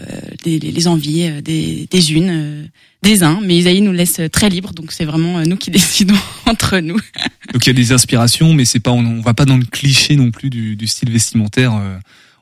les, 0.45 0.59
les, 0.59 0.89
envies 0.89 1.31
des, 1.43 1.89
des 1.91 2.13
unes, 2.13 2.69
des 3.03 3.23
uns, 3.23 3.41
mais 3.43 3.57
Isaïe 3.57 3.81
nous 3.81 3.93
laisse 3.93 4.21
très 4.33 4.51
libre, 4.51 4.73
donc 4.73 4.93
c'est 4.93 5.05
vraiment 5.05 5.41
nous 5.43 5.57
qui 5.57 5.71
décidons 5.73 6.19
entre 6.47 6.79
nous. 6.79 6.99
donc 7.53 7.67
il 7.67 7.69
y 7.69 7.71
a 7.71 7.75
des 7.75 7.93
inspirations, 7.93 8.53
mais 8.53 8.65
c'est 8.65 8.81
pas, 8.81 8.93
on, 8.93 9.05
on 9.05 9.21
va 9.21 9.35
pas 9.35 9.45
dans 9.45 9.57
le 9.57 9.65
cliché 9.65 10.17
non 10.17 10.31
plus 10.31 10.51
du, 10.51 10.77
du 10.77 10.87
style 10.87 11.11
vestimentaire 11.11 11.81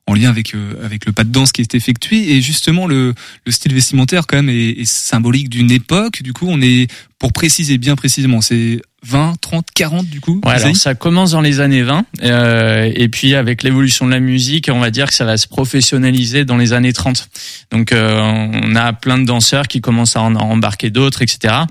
en 0.07 0.15
lien 0.15 0.31
avec 0.31 0.55
euh, 0.55 0.85
avec 0.85 1.07
le 1.07 1.13
pas 1.13 1.25
de 1.25 1.31
danse 1.31 1.53
qui 1.53 1.61
est 1.61 1.75
effectué 1.75 2.33
et 2.33 2.41
justement 2.41 2.87
le, 2.87 3.15
le 3.47 3.53
style 3.53 3.73
vestimentaire 3.73 4.27
quand 4.27 4.37
même 4.37 4.49
est, 4.49 4.71
est 4.71 4.85
symbolique 4.85 5.49
d'une 5.49 5.71
époque 5.71 6.23
du 6.23 6.33
coup 6.33 6.47
on 6.49 6.61
est 6.61 6.91
pour 7.19 7.33
préciser 7.33 7.79
bien 7.79 7.95
précisément 7.95 8.41
c'est 8.41 8.81
20 9.05 9.35
30 9.41 9.67
40 9.75 10.07
du 10.07 10.21
coup 10.21 10.41
ouais, 10.45 10.53
alors 10.53 10.77
ça 10.77 10.95
commence 10.95 11.33
dans 11.33 11.41
les 11.41 11.61
années 11.61 11.83
20 11.83 12.05
euh, 12.23 12.91
et 12.95 13.09
puis 13.09 13.35
avec 13.35 13.62
l'évolution 13.62 14.07
de 14.07 14.12
la 14.12 14.21
musique 14.21 14.71
on 14.73 14.79
va 14.79 14.91
dire 14.91 15.09
que 15.09 15.15
ça 15.15 15.25
va 15.25 15.37
se 15.37 15.49
professionnaliser 15.49 16.45
dans 16.45 16.57
les 16.57 16.73
années 16.73 16.93
30 16.93 17.29
donc 17.71 17.93
euh, 17.93 18.15
on 18.19 18.77
a 18.77 18.93
plein 18.93 19.19
de 19.19 19.25
danseurs 19.25 19.67
qui 19.69 19.81
commencent 19.81 20.17
à 20.17 20.23
en 20.23 20.35
embarquer 20.37 20.91
d'autres 20.91 21.23
etc 21.23 21.65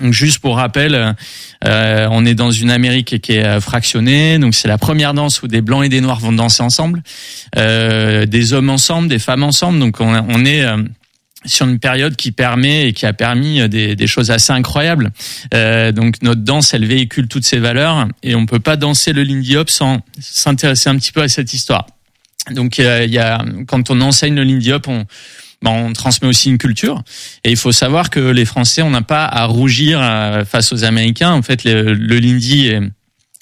donc 0.00 0.12
juste 0.12 0.38
pour 0.38 0.56
rappel, 0.56 1.14
euh, 1.64 2.08
on 2.10 2.24
est 2.24 2.34
dans 2.34 2.50
une 2.50 2.70
Amérique 2.70 3.20
qui 3.20 3.32
est 3.32 3.44
euh, 3.44 3.60
fractionnée, 3.60 4.38
donc 4.38 4.54
c'est 4.54 4.68
la 4.68 4.78
première 4.78 5.14
danse 5.14 5.42
où 5.42 5.48
des 5.48 5.60
blancs 5.60 5.84
et 5.84 5.88
des 5.88 6.00
noirs 6.00 6.20
vont 6.20 6.32
danser 6.32 6.62
ensemble, 6.62 7.02
euh, 7.56 8.24
des 8.24 8.52
hommes 8.52 8.70
ensemble, 8.70 9.08
des 9.08 9.18
femmes 9.18 9.42
ensemble. 9.42 9.78
Donc 9.80 10.00
on, 10.00 10.14
on 10.28 10.44
est 10.44 10.64
euh, 10.64 10.78
sur 11.46 11.66
une 11.66 11.78
période 11.78 12.16
qui 12.16 12.32
permet 12.32 12.88
et 12.88 12.92
qui 12.92 13.06
a 13.06 13.12
permis 13.12 13.68
des, 13.68 13.96
des 13.96 14.06
choses 14.06 14.30
assez 14.30 14.52
incroyables. 14.52 15.10
Euh, 15.54 15.92
donc 15.92 16.16
notre 16.22 16.42
danse, 16.42 16.74
elle 16.74 16.86
véhicule 16.86 17.28
toutes 17.28 17.44
ces 17.44 17.58
valeurs 17.58 18.08
et 18.22 18.34
on 18.34 18.46
peut 18.46 18.60
pas 18.60 18.76
danser 18.76 19.12
le 19.12 19.22
Lindy 19.22 19.56
Hop 19.56 19.70
sans 19.70 20.00
s'intéresser 20.20 20.90
un 20.90 20.96
petit 20.96 21.12
peu 21.12 21.22
à 21.22 21.28
cette 21.28 21.54
histoire. 21.54 21.86
Donc 22.50 22.78
il 22.78 23.10
y 23.10 23.18
a 23.18 23.44
quand 23.66 23.90
on 23.90 24.00
enseigne 24.00 24.34
le 24.34 24.44
Lindy 24.44 24.72
Hop, 24.72 24.88
on 24.88 25.06
ben, 25.62 25.72
on 25.72 25.92
transmet 25.92 26.28
aussi 26.28 26.48
une 26.48 26.58
culture. 26.58 27.02
Et 27.44 27.50
il 27.50 27.56
faut 27.56 27.72
savoir 27.72 28.08
que 28.10 28.20
les 28.20 28.44
Français, 28.46 28.82
on 28.82 28.90
n'a 28.90 29.02
pas 29.02 29.26
à 29.26 29.44
rougir 29.44 30.00
euh, 30.00 30.44
face 30.44 30.72
aux 30.72 30.84
Américains. 30.84 31.32
En 31.32 31.42
fait, 31.42 31.64
le, 31.64 31.92
le 31.92 32.18
Lindy 32.18 32.68
et 32.68 32.80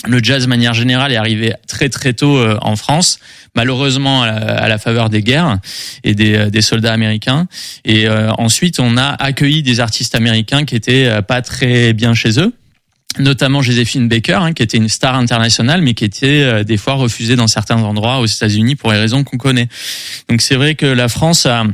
le 0.07 0.23
jazz, 0.23 0.45
de 0.45 0.49
manière 0.49 0.75
générale, 0.75 1.13
est 1.13 1.17
arrivé 1.17 1.55
très 1.67 1.89
très 1.89 2.13
tôt 2.13 2.37
euh, 2.37 2.57
en 2.63 2.77
France, 2.77 3.19
malheureusement 3.57 4.23
à 4.23 4.69
la, 4.69 4.79
faveur 4.79 5.11
des 5.11 5.23
guerres 5.23 5.59
et 6.05 6.15
des, 6.15 6.37
euh, 6.37 6.51
des 6.51 6.63
soldats 6.63 6.93
américains. 6.93 7.49
Et 7.85 8.09
ensuite, 8.09 8.79
on 8.79 8.97
a 8.97 9.09
accueilli 9.09 9.63
des 9.63 9.81
artistes 9.81 10.15
américains 10.15 10.65
qui 10.65 10.77
étaient 10.77 11.23
pas 11.23 11.43
très 11.43 11.93
bien 11.93 12.15
chez 12.15 12.41
eux 12.41 12.53
notamment 13.19 13.63
Joséphine 13.63 14.07
Baker, 14.07 14.35
hein, 14.35 14.53
qui 14.53 14.63
était 14.63 14.77
une 14.77 14.89
star 14.89 15.17
internationale, 15.17 15.81
mais 15.81 15.95
qui 15.95 16.05
était 16.05 16.63
des 16.63 16.77
fois 16.77 16.95
refusée 16.95 17.35
dans 17.35 17.49
certains 17.49 17.83
endroits 17.83 18.21
aux 18.21 18.27
États-Unis 18.27 18.77
pour 18.77 18.93
les 18.93 18.99
raisons 18.99 19.25
qu'on 19.25 19.39
connaît. 19.39 19.69
Donc 20.29 20.41
c'est 20.41 20.55
vrai 20.55 20.75
que 20.75 20.87
la 20.87 21.09
France 21.09 21.47
a 21.47 21.65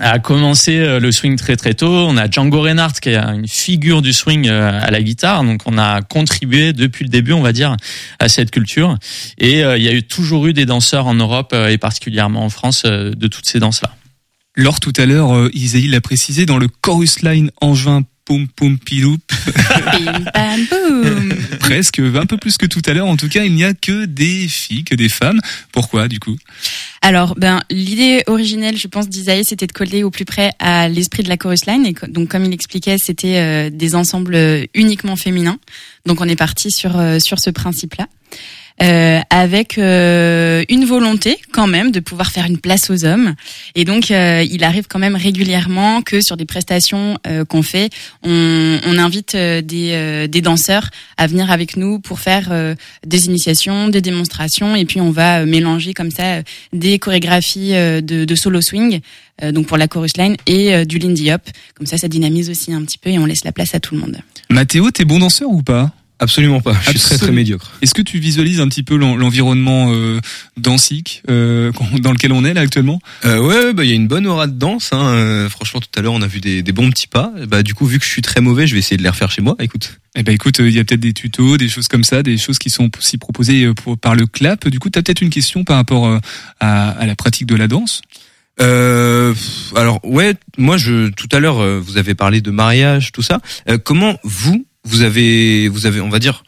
a 0.00 0.18
commencé 0.18 0.78
euh, 0.78 1.00
le 1.00 1.12
swing 1.12 1.36
très 1.36 1.56
très 1.56 1.74
tôt. 1.74 1.88
On 1.88 2.16
a 2.16 2.30
Django 2.30 2.60
Reinhardt 2.60 3.00
qui 3.00 3.10
est 3.10 3.16
une 3.16 3.48
figure 3.48 4.02
du 4.02 4.12
swing 4.12 4.48
euh, 4.48 4.80
à 4.80 4.90
la 4.90 5.02
guitare, 5.02 5.44
donc 5.44 5.62
on 5.66 5.78
a 5.78 6.02
contribué 6.02 6.72
depuis 6.72 7.04
le 7.04 7.10
début, 7.10 7.32
on 7.32 7.42
va 7.42 7.52
dire, 7.52 7.76
à 8.18 8.28
cette 8.28 8.50
culture. 8.50 8.96
Et 9.38 9.64
euh, 9.64 9.76
il 9.76 9.82
y 9.82 9.88
a 9.88 9.92
eu 9.92 10.02
toujours 10.02 10.46
eu 10.46 10.52
des 10.52 10.66
danseurs 10.66 11.06
en 11.06 11.14
Europe 11.14 11.54
et 11.54 11.78
particulièrement 11.78 12.44
en 12.44 12.50
France 12.50 12.84
de 12.84 13.26
toutes 13.26 13.46
ces 13.46 13.60
danses-là. 13.60 13.94
Lors 14.56 14.80
tout 14.80 14.92
à 14.96 15.06
l'heure, 15.06 15.48
Isaïe 15.54 15.86
l'a 15.86 16.00
précisé, 16.00 16.44
dans 16.44 16.58
le 16.58 16.68
chorus 16.68 17.22
line 17.22 17.50
juin 17.74 18.02
poum 18.28 18.46
poum 18.46 18.78
piloup. 18.78 19.16
Presque, 21.60 22.00
un 22.00 22.26
peu 22.26 22.36
plus 22.36 22.58
que 22.58 22.66
tout 22.66 22.82
à 22.84 22.92
l'heure. 22.92 23.06
En 23.06 23.16
tout 23.16 23.30
cas, 23.30 23.44
il 23.44 23.54
n'y 23.54 23.64
a 23.64 23.72
que 23.72 24.04
des 24.04 24.46
filles, 24.48 24.84
que 24.84 24.94
des 24.94 25.08
femmes. 25.08 25.40
Pourquoi, 25.72 26.08
du 26.08 26.20
coup? 26.20 26.36
Alors, 27.00 27.36
ben, 27.36 27.62
l'idée 27.70 28.24
originelle, 28.26 28.76
je 28.76 28.86
pense, 28.86 29.08
d'Isaïe, 29.08 29.46
c'était 29.46 29.66
de 29.66 29.72
coller 29.72 30.02
au 30.02 30.10
plus 30.10 30.26
près 30.26 30.52
à 30.58 30.90
l'esprit 30.90 31.22
de 31.22 31.30
la 31.30 31.38
chorus 31.38 31.64
line. 31.64 31.86
Et 31.86 31.94
donc, 32.08 32.28
comme 32.28 32.44
il 32.44 32.52
expliquait, 32.52 32.98
c'était 32.98 33.38
euh, 33.38 33.70
des 33.70 33.94
ensembles 33.94 34.36
uniquement 34.74 35.16
féminins. 35.16 35.58
Donc, 36.04 36.20
on 36.20 36.28
est 36.28 36.36
parti 36.36 36.70
sur 36.70 36.98
euh, 36.98 37.20
sur 37.20 37.38
ce 37.38 37.48
principe-là. 37.48 38.08
Euh, 38.80 39.18
avec 39.30 39.76
euh, 39.76 40.62
une 40.68 40.84
volonté 40.84 41.38
quand 41.50 41.66
même 41.66 41.90
de 41.90 41.98
pouvoir 41.98 42.30
faire 42.30 42.46
une 42.46 42.58
place 42.58 42.90
aux 42.90 43.04
hommes. 43.04 43.34
Et 43.74 43.84
donc, 43.84 44.12
euh, 44.12 44.44
il 44.48 44.62
arrive 44.62 44.86
quand 44.88 45.00
même 45.00 45.16
régulièrement 45.16 46.00
que 46.00 46.20
sur 46.20 46.36
des 46.36 46.44
prestations 46.44 47.18
qu'on 47.48 47.62
fait, 47.62 47.90
on, 48.22 48.78
on 48.86 48.98
invite 48.98 49.36
des, 49.36 50.28
des 50.28 50.40
danseurs 50.40 50.90
à 51.16 51.26
venir 51.26 51.50
avec 51.50 51.76
nous 51.76 51.98
pour 51.98 52.20
faire 52.20 52.50
des 53.04 53.26
initiations, 53.26 53.88
des 53.88 54.00
démonstrations, 54.00 54.76
et 54.76 54.84
puis 54.84 55.00
on 55.00 55.10
va 55.10 55.44
mélanger 55.44 55.94
comme 55.94 56.10
ça 56.10 56.42
des 56.72 56.98
chorégraphies 56.98 57.72
de, 57.72 58.24
de 58.24 58.34
solo 58.34 58.60
swing. 58.60 59.00
donc 59.42 59.66
pour 59.66 59.76
la 59.76 59.88
chorus 59.88 60.16
line 60.16 60.36
et 60.46 60.84
du 60.86 60.98
lindy 60.98 61.32
hop 61.32 61.42
comme 61.74 61.86
ça 61.86 61.98
ça 61.98 62.08
dynamise 62.08 62.50
aussi 62.50 62.72
un 62.72 62.82
petit 62.82 62.98
peu 62.98 63.10
et 63.10 63.18
on 63.18 63.26
laisse 63.26 63.44
la 63.44 63.52
place 63.52 63.74
à 63.74 63.80
tout 63.80 63.94
le 63.94 64.00
monde. 64.00 64.18
Mathéo, 64.50 64.90
t'es 64.90 65.04
bon 65.04 65.18
danseur 65.18 65.50
ou 65.50 65.62
pas? 65.62 65.92
Absolument 66.18 66.60
pas. 66.60 66.74
Je 66.84 66.90
suis 66.90 66.98
très 66.98 67.18
très 67.18 67.32
médiocre. 67.32 67.70
Est-ce 67.82 67.94
que 67.94 68.02
tu 68.02 68.18
visualises 68.18 68.60
un 68.60 68.68
petit 68.68 68.82
peu 68.82 68.96
l'en- 68.96 69.16
l'environnement 69.16 69.92
euh, 69.92 70.20
dansique 70.56 71.22
euh, 71.30 71.72
dans 72.00 72.12
lequel 72.12 72.32
on 72.32 72.44
est 72.44 72.54
là 72.54 72.62
actuellement? 72.62 73.00
Euh, 73.24 73.38
ouais, 73.40 73.72
bah 73.72 73.84
il 73.84 73.90
y 73.90 73.92
a 73.92 73.96
une 73.96 74.08
bonne 74.08 74.26
aura 74.26 74.46
de 74.46 74.58
danse. 74.58 74.90
Hein. 74.92 75.06
Euh, 75.06 75.48
franchement, 75.48 75.80
tout 75.80 75.98
à 75.98 76.02
l'heure, 76.02 76.12
on 76.12 76.22
a 76.22 76.26
vu 76.26 76.40
des, 76.40 76.62
des 76.62 76.72
bons 76.72 76.90
petits 76.90 77.06
pas. 77.08 77.32
Bah 77.48 77.62
du 77.62 77.74
coup, 77.74 77.86
vu 77.86 77.98
que 77.98 78.04
je 78.04 78.10
suis 78.10 78.22
très 78.22 78.40
mauvais, 78.40 78.66
je 78.66 78.74
vais 78.74 78.80
essayer 78.80 78.96
de 78.96 79.02
les 79.02 79.08
refaire 79.08 79.30
chez 79.30 79.42
moi. 79.42 79.56
Écoute. 79.60 79.98
Eh 80.16 80.22
ben 80.22 80.34
écoute, 80.34 80.58
euh, 80.60 80.68
il 80.68 80.74
y 80.74 80.78
a 80.80 80.84
peut-être 80.84 81.00
des 81.00 81.12
tutos, 81.12 81.56
des 81.58 81.68
choses 81.68 81.86
comme 81.88 82.04
ça, 82.04 82.22
des 82.22 82.38
choses 82.38 82.58
qui 82.58 82.70
sont 82.70 82.90
aussi 82.98 83.18
proposées 83.18 83.64
euh, 83.64 83.74
pour- 83.74 83.96
par 83.98 84.14
le 84.14 84.26
clap. 84.26 84.66
Du 84.68 84.78
coup, 84.80 84.90
tu 84.90 84.98
as 84.98 85.02
peut-être 85.02 85.20
une 85.22 85.30
question 85.30 85.64
par 85.64 85.76
rapport 85.76 86.06
euh, 86.06 86.18
à, 86.60 86.90
à 86.90 87.06
la 87.06 87.14
pratique 87.14 87.46
de 87.46 87.54
la 87.54 87.68
danse? 87.68 88.02
Euh, 88.60 89.34
alors 89.76 90.00
ouais, 90.04 90.34
moi 90.56 90.76
je 90.78 91.10
tout 91.10 91.28
à 91.30 91.38
l'heure 91.38 91.60
euh, 91.62 91.78
vous 91.78 91.96
avez 91.96 92.16
parlé 92.16 92.40
de 92.40 92.50
mariage, 92.50 93.12
tout 93.12 93.22
ça. 93.22 93.40
Euh, 93.68 93.78
comment 93.78 94.18
vous 94.24 94.66
vous 94.88 95.02
avez 95.02 95.68
vous 95.68 95.86
avez 95.86 96.00
on 96.00 96.08
va 96.08 96.18
dire 96.18 96.44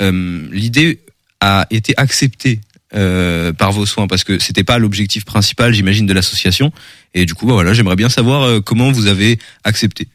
euh, 0.00 0.46
l'idée 0.52 1.00
a 1.40 1.66
été 1.70 1.94
acceptée 1.96 2.60
euh, 2.94 3.52
par 3.52 3.72
vos 3.72 3.84
soins 3.86 4.06
parce 4.06 4.24
que 4.24 4.38
c'était 4.38 4.64
pas 4.64 4.78
l'objectif 4.78 5.24
principal, 5.24 5.74
j'imagine, 5.74 6.06
de 6.06 6.12
l'association. 6.12 6.72
Et 7.14 7.26
du 7.26 7.34
coup, 7.34 7.46
bah, 7.46 7.54
voilà, 7.54 7.72
j'aimerais 7.72 7.96
bien 7.96 8.08
savoir 8.08 8.42
euh, 8.42 8.60
comment 8.60 8.92
vous 8.92 9.06
avez 9.06 9.38
accepté. 9.64 10.06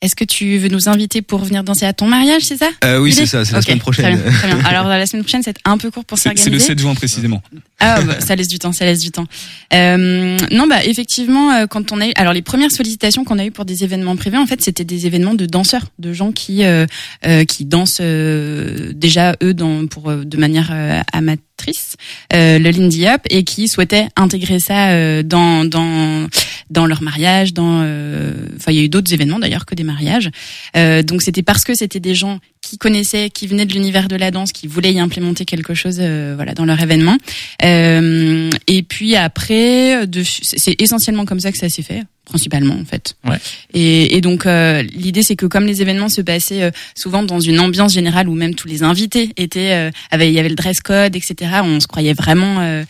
Est-ce 0.00 0.16
que 0.16 0.24
tu 0.24 0.58
veux 0.58 0.68
nous 0.68 0.88
inviter 0.88 1.22
pour 1.22 1.44
venir 1.44 1.62
danser 1.62 1.86
à 1.86 1.92
ton 1.92 2.08
mariage, 2.08 2.42
c'est 2.42 2.56
ça 2.56 2.70
Euh, 2.84 2.98
oui, 2.98 3.12
c'est 3.12 3.24
ça, 3.26 3.44
c'est 3.44 3.52
la 3.54 3.62
semaine 3.62 3.78
prochaine. 3.78 4.18
Très 4.20 4.30
bien, 4.30 4.32
très 4.38 4.48
bien. 4.48 4.64
Alors 4.64 4.88
la 4.88 5.06
semaine 5.06 5.22
prochaine, 5.22 5.44
c'est 5.44 5.56
un 5.64 5.78
peu 5.78 5.92
court 5.92 6.04
pour 6.04 6.18
C'est 6.18 6.24
c'est 6.30 6.50
le 6.50 6.58
s'organiser. 6.58 6.66
7 6.66 6.78
juin 6.80 6.94
précisément. 6.96 7.40
Ah, 7.82 8.00
bah, 8.02 8.20
ça 8.20 8.36
laisse 8.36 8.48
du 8.48 8.58
temps, 8.58 8.72
ça 8.72 8.84
laisse 8.84 9.00
du 9.00 9.10
temps. 9.10 9.26
Euh, 9.74 10.36
non, 10.50 10.66
bah 10.68 10.84
effectivement, 10.84 11.52
euh, 11.52 11.66
quand 11.66 11.90
on 11.90 12.00
a 12.00 12.06
eu, 12.06 12.12
alors 12.14 12.32
les 12.32 12.42
premières 12.42 12.70
sollicitations 12.70 13.24
qu'on 13.24 13.38
a 13.38 13.44
eues 13.44 13.50
pour 13.50 13.64
des 13.64 13.82
événements 13.82 14.14
privés, 14.16 14.38
en 14.38 14.46
fait, 14.46 14.62
c'était 14.62 14.84
des 14.84 15.06
événements 15.06 15.34
de 15.34 15.46
danseurs, 15.46 15.86
de 15.98 16.12
gens 16.12 16.30
qui 16.30 16.64
euh, 16.64 16.86
euh, 17.26 17.44
qui 17.44 17.64
dansent 17.64 17.98
euh, 18.00 18.92
déjà 18.94 19.36
eux 19.42 19.54
dans 19.54 19.86
pour 19.86 20.12
de 20.12 20.36
manière 20.36 20.72
amatrice 21.12 21.96
le 22.32 22.70
Lindy 22.70 23.06
Hop 23.06 23.22
et 23.30 23.44
qui 23.44 23.68
souhaitaient 23.68 24.08
intégrer 24.16 24.60
ça 24.60 25.22
dans 25.22 25.64
dans 25.64 26.26
dans 26.70 26.86
leur 26.86 27.02
mariage, 27.02 27.52
dans 27.52 27.80
enfin 28.56 28.72
il 28.72 28.74
y 28.74 28.80
a 28.80 28.82
eu 28.82 28.88
d'autres 28.88 29.12
événements 29.12 29.38
d'ailleurs 29.38 29.66
que 29.66 29.74
des 29.74 29.84
mariages. 29.84 30.30
Donc 30.74 31.22
c'était 31.22 31.42
parce 31.42 31.64
que 31.64 31.74
c'était 31.74 32.00
des 32.00 32.14
gens 32.14 32.40
qui 32.62 32.78
connaissaient, 32.78 33.28
qui 33.28 33.46
venaient 33.46 33.66
de 33.66 33.74
l'univers 33.74 34.08
de 34.08 34.16
la 34.16 34.30
danse, 34.30 34.52
qui 34.52 34.66
voulaient 34.66 34.92
y 34.92 35.00
implémenter 35.00 35.44
quelque 35.44 35.74
chose, 35.74 35.96
euh, 36.00 36.32
voilà, 36.36 36.54
dans 36.54 36.64
leur 36.64 36.80
événement. 36.80 37.18
Euh, 37.62 38.48
et 38.68 38.82
puis 38.82 39.16
après, 39.16 40.06
de, 40.06 40.22
c'est 40.24 40.80
essentiellement 40.80 41.24
comme 41.24 41.40
ça 41.40 41.52
que 41.52 41.58
ça 41.58 41.68
s'est 41.68 41.82
fait, 41.82 42.04
principalement 42.24 42.74
en 42.74 42.84
fait. 42.84 43.16
Ouais. 43.28 43.36
Et, 43.74 44.16
et 44.16 44.20
donc 44.20 44.46
euh, 44.46 44.82
l'idée 44.82 45.22
c'est 45.22 45.36
que 45.36 45.46
comme 45.46 45.66
les 45.66 45.82
événements 45.82 46.08
se 46.08 46.20
passaient 46.20 46.62
euh, 46.62 46.70
souvent 46.96 47.22
dans 47.22 47.40
une 47.40 47.58
ambiance 47.58 47.92
générale 47.92 48.28
où 48.28 48.34
même 48.34 48.54
tous 48.54 48.68
les 48.68 48.82
invités 48.82 49.32
étaient, 49.36 49.72
euh, 49.72 49.90
il 50.18 50.30
y 50.30 50.38
avait 50.38 50.48
le 50.48 50.54
dress 50.54 50.80
code, 50.80 51.16
etc. 51.16 51.50
On 51.64 51.80
se 51.80 51.88
croyait 51.88 52.14
vraiment, 52.14 52.60
euh, 52.60 52.84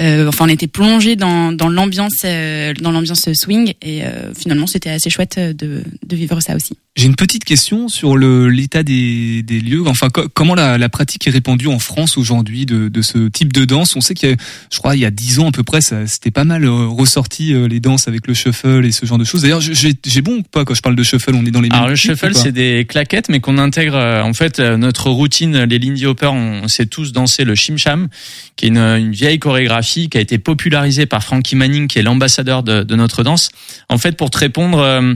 enfin 0.00 0.44
on 0.46 0.48
était 0.48 0.66
plongé 0.68 1.16
dans, 1.16 1.52
dans 1.52 1.68
l'ambiance, 1.68 2.22
euh, 2.24 2.72
dans 2.74 2.90
l'ambiance 2.92 3.32
swing. 3.32 3.74
Et 3.82 4.04
euh, 4.04 4.32
finalement 4.34 4.66
c'était 4.66 4.90
assez 4.90 5.10
chouette 5.10 5.36
euh, 5.38 5.52
de, 5.52 5.82
de 6.06 6.16
vivre 6.16 6.40
ça 6.40 6.54
aussi. 6.54 6.76
J'ai 6.96 7.06
une 7.06 7.14
petite 7.14 7.44
question 7.44 7.86
sur 7.86 8.16
le 8.16 8.48
l'état 8.48 8.82
des, 8.82 9.44
des 9.44 9.60
lieux. 9.60 9.86
Enfin, 9.86 10.08
co- 10.10 10.28
comment 10.34 10.56
la, 10.56 10.78
la 10.78 10.88
pratique 10.88 11.28
est 11.28 11.30
répandue 11.30 11.68
en 11.68 11.78
France 11.78 12.16
aujourd'hui 12.18 12.66
de, 12.66 12.88
de 12.88 13.02
ce 13.02 13.28
type 13.28 13.52
de 13.52 13.64
danse? 13.64 13.94
On 13.94 14.00
sait 14.00 14.14
qu'il 14.14 14.30
y 14.30 14.32
a, 14.32 14.36
je 14.72 14.78
crois, 14.78 14.96
il 14.96 15.02
y 15.02 15.04
a 15.04 15.12
dix 15.12 15.38
ans 15.38 15.48
à 15.48 15.52
peu 15.52 15.62
près, 15.62 15.80
ça 15.80 16.08
c'était 16.08 16.32
pas 16.32 16.42
mal 16.44 16.64
euh, 16.64 16.86
ressorti 16.88 17.52
euh, 17.54 17.68
les 17.68 17.78
danses 17.78 18.08
avec 18.08 18.26
le 18.26 18.34
shuffle 18.34 18.84
et 18.84 18.90
ce 18.90 19.06
genre 19.06 19.18
de 19.18 19.22
choses. 19.24 19.42
D'ailleurs, 19.42 19.60
j'ai 19.60 19.94
j'ai 20.04 20.22
bon 20.22 20.38
ou 20.38 20.42
pas 20.42 20.64
quand 20.64 20.74
je 20.74 20.82
parle 20.82 20.96
de 20.96 21.02
shuffle? 21.04 21.34
On 21.34 21.46
est 21.46 21.52
dans 21.52 21.60
les 21.60 21.68
mêmes 21.68 21.78
Alors 21.78 21.88
le 21.88 21.94
shuffle, 21.96 22.34
c'est 22.34 22.50
des 22.52 22.84
claquettes, 22.88 23.28
mais 23.28 23.38
qu'on 23.38 23.58
intègre. 23.58 23.94
euh, 23.94 24.22
En 24.22 24.34
fait, 24.34 24.58
euh, 24.58 24.76
notre 24.76 25.08
routine, 25.10 25.64
les 25.64 25.78
Lindy 25.78 26.04
Hopper, 26.06 26.26
on, 26.32 26.62
on 26.64 26.68
sait 26.68 26.86
tous 26.86 27.12
danser 27.12 27.44
le 27.44 27.54
Shim 27.54 27.76
Sham, 27.76 28.08
qui 28.56 28.64
est 28.66 28.68
une, 28.70 28.78
une 28.78 29.12
vieille 29.12 29.38
chorégraphie 29.38 29.87
qui 29.88 30.18
a 30.18 30.20
été 30.20 30.38
popularisée 30.38 31.06
par 31.06 31.22
Frankie 31.22 31.56
Manning, 31.56 31.88
qui 31.88 31.98
est 31.98 32.02
l'ambassadeur 32.02 32.62
de, 32.62 32.94
notre 32.94 33.22
danse. 33.22 33.50
En 33.88 33.98
fait, 33.98 34.16
pour 34.16 34.30
te 34.30 34.38
répondre. 34.38 34.78
euh, 34.78 35.14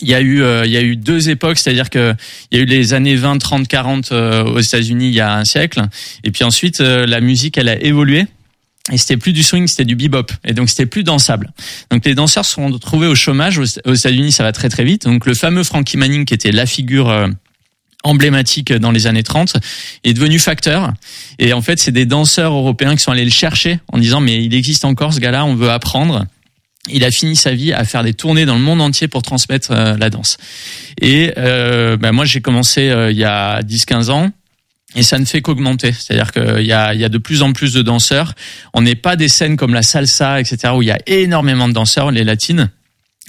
il 0.00 0.08
y 0.08 0.14
a 0.14 0.20
eu 0.20 0.42
euh, 0.42 0.64
il 0.64 0.72
y 0.72 0.76
a 0.76 0.82
eu 0.82 0.96
deux 0.96 1.28
époques, 1.28 1.58
c'est-à-dire 1.58 1.90
que 1.90 2.14
il 2.50 2.58
y 2.58 2.60
a 2.60 2.64
eu 2.64 2.66
les 2.66 2.94
années 2.94 3.16
20, 3.16 3.38
30, 3.38 3.68
40 3.68 4.12
euh, 4.12 4.44
aux 4.44 4.60
États-Unis 4.60 5.08
il 5.08 5.14
y 5.14 5.20
a 5.20 5.36
un 5.36 5.44
siècle 5.44 5.82
et 6.24 6.30
puis 6.30 6.44
ensuite 6.44 6.80
euh, 6.80 7.06
la 7.06 7.20
musique 7.20 7.58
elle 7.58 7.68
a 7.68 7.80
évolué 7.82 8.26
et 8.90 8.98
c'était 8.98 9.16
plus 9.16 9.32
du 9.32 9.42
swing, 9.42 9.66
c'était 9.68 9.84
du 9.84 9.94
bebop 9.94 10.32
et 10.44 10.54
donc 10.54 10.68
c'était 10.68 10.86
plus 10.86 11.04
dansable. 11.04 11.52
Donc 11.90 12.04
les 12.04 12.14
danseurs 12.14 12.44
se 12.44 12.54
sont 12.54 12.66
retrouvés 12.68 13.06
au 13.06 13.14
chômage 13.14 13.58
aux 13.58 13.94
États-Unis, 13.94 14.32
ça 14.32 14.42
va 14.42 14.52
très 14.52 14.68
très 14.68 14.84
vite. 14.84 15.04
Donc 15.04 15.26
le 15.26 15.34
fameux 15.34 15.62
Frankie 15.62 15.96
Manning 15.96 16.24
qui 16.24 16.34
était 16.34 16.50
la 16.50 16.66
figure 16.66 17.28
emblématique 18.04 18.72
dans 18.72 18.90
les 18.90 19.06
années 19.06 19.22
30 19.22 19.56
est 20.04 20.12
devenu 20.12 20.38
facteur 20.38 20.92
et 21.38 21.52
en 21.52 21.62
fait 21.62 21.78
c'est 21.78 21.92
des 21.92 22.06
danseurs 22.06 22.52
européens 22.52 22.96
qui 22.96 23.02
sont 23.02 23.12
allés 23.12 23.24
le 23.24 23.30
chercher 23.30 23.78
en 23.92 23.98
disant 23.98 24.20
mais 24.20 24.44
il 24.44 24.54
existe 24.54 24.84
encore 24.84 25.12
ce 25.12 25.20
gars-là, 25.20 25.44
on 25.44 25.54
veut 25.54 25.70
apprendre 25.70 26.26
il 26.88 27.04
a 27.04 27.10
fini 27.10 27.36
sa 27.36 27.54
vie 27.54 27.72
à 27.72 27.84
faire 27.84 28.02
des 28.02 28.14
tournées 28.14 28.44
dans 28.44 28.54
le 28.54 28.60
monde 28.60 28.80
entier 28.80 29.06
pour 29.08 29.22
transmettre 29.22 29.70
euh, 29.70 29.96
la 29.96 30.10
danse. 30.10 30.36
Et 31.00 31.32
euh, 31.38 31.96
ben 31.96 32.12
moi, 32.12 32.24
j'ai 32.24 32.40
commencé 32.40 32.90
euh, 32.90 33.12
il 33.12 33.16
y 33.16 33.24
a 33.24 33.62
10-15 33.62 34.10
ans. 34.10 34.30
Et 34.94 35.02
ça 35.02 35.18
ne 35.18 35.24
fait 35.24 35.40
qu'augmenter. 35.40 35.92
C'est-à-dire 35.92 36.32
qu'il 36.32 36.66
y 36.66 36.72
a, 36.72 36.92
il 36.92 37.00
y 37.00 37.04
a 37.04 37.08
de 37.08 37.18
plus 37.18 37.42
en 37.42 37.52
plus 37.52 37.72
de 37.72 37.80
danseurs. 37.80 38.34
On 38.74 38.82
n'est 38.82 38.94
pas 38.94 39.16
des 39.16 39.28
scènes 39.28 39.56
comme 39.56 39.72
la 39.72 39.82
salsa, 39.82 40.38
etc., 40.38 40.74
où 40.76 40.82
il 40.82 40.88
y 40.88 40.90
a 40.90 40.98
énormément 41.06 41.66
de 41.66 41.72
danseurs, 41.72 42.10
les 42.10 42.24
latines. 42.24 42.70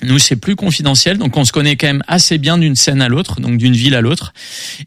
Nous, 0.04 0.20
c'est 0.20 0.36
plus 0.36 0.56
confidentiel, 0.56 1.18
donc 1.18 1.36
on 1.38 1.46
se 1.46 1.52
connaît 1.52 1.76
quand 1.76 1.88
même 1.88 2.04
assez 2.08 2.38
bien 2.38 2.58
d'une 2.58 2.76
scène 2.76 3.02
à 3.02 3.10
l'autre, 3.10 3.40
donc 3.40 3.58
d'une 3.58 3.74
ville 3.74 3.96
à 3.96 4.02
l'autre. 4.02 4.34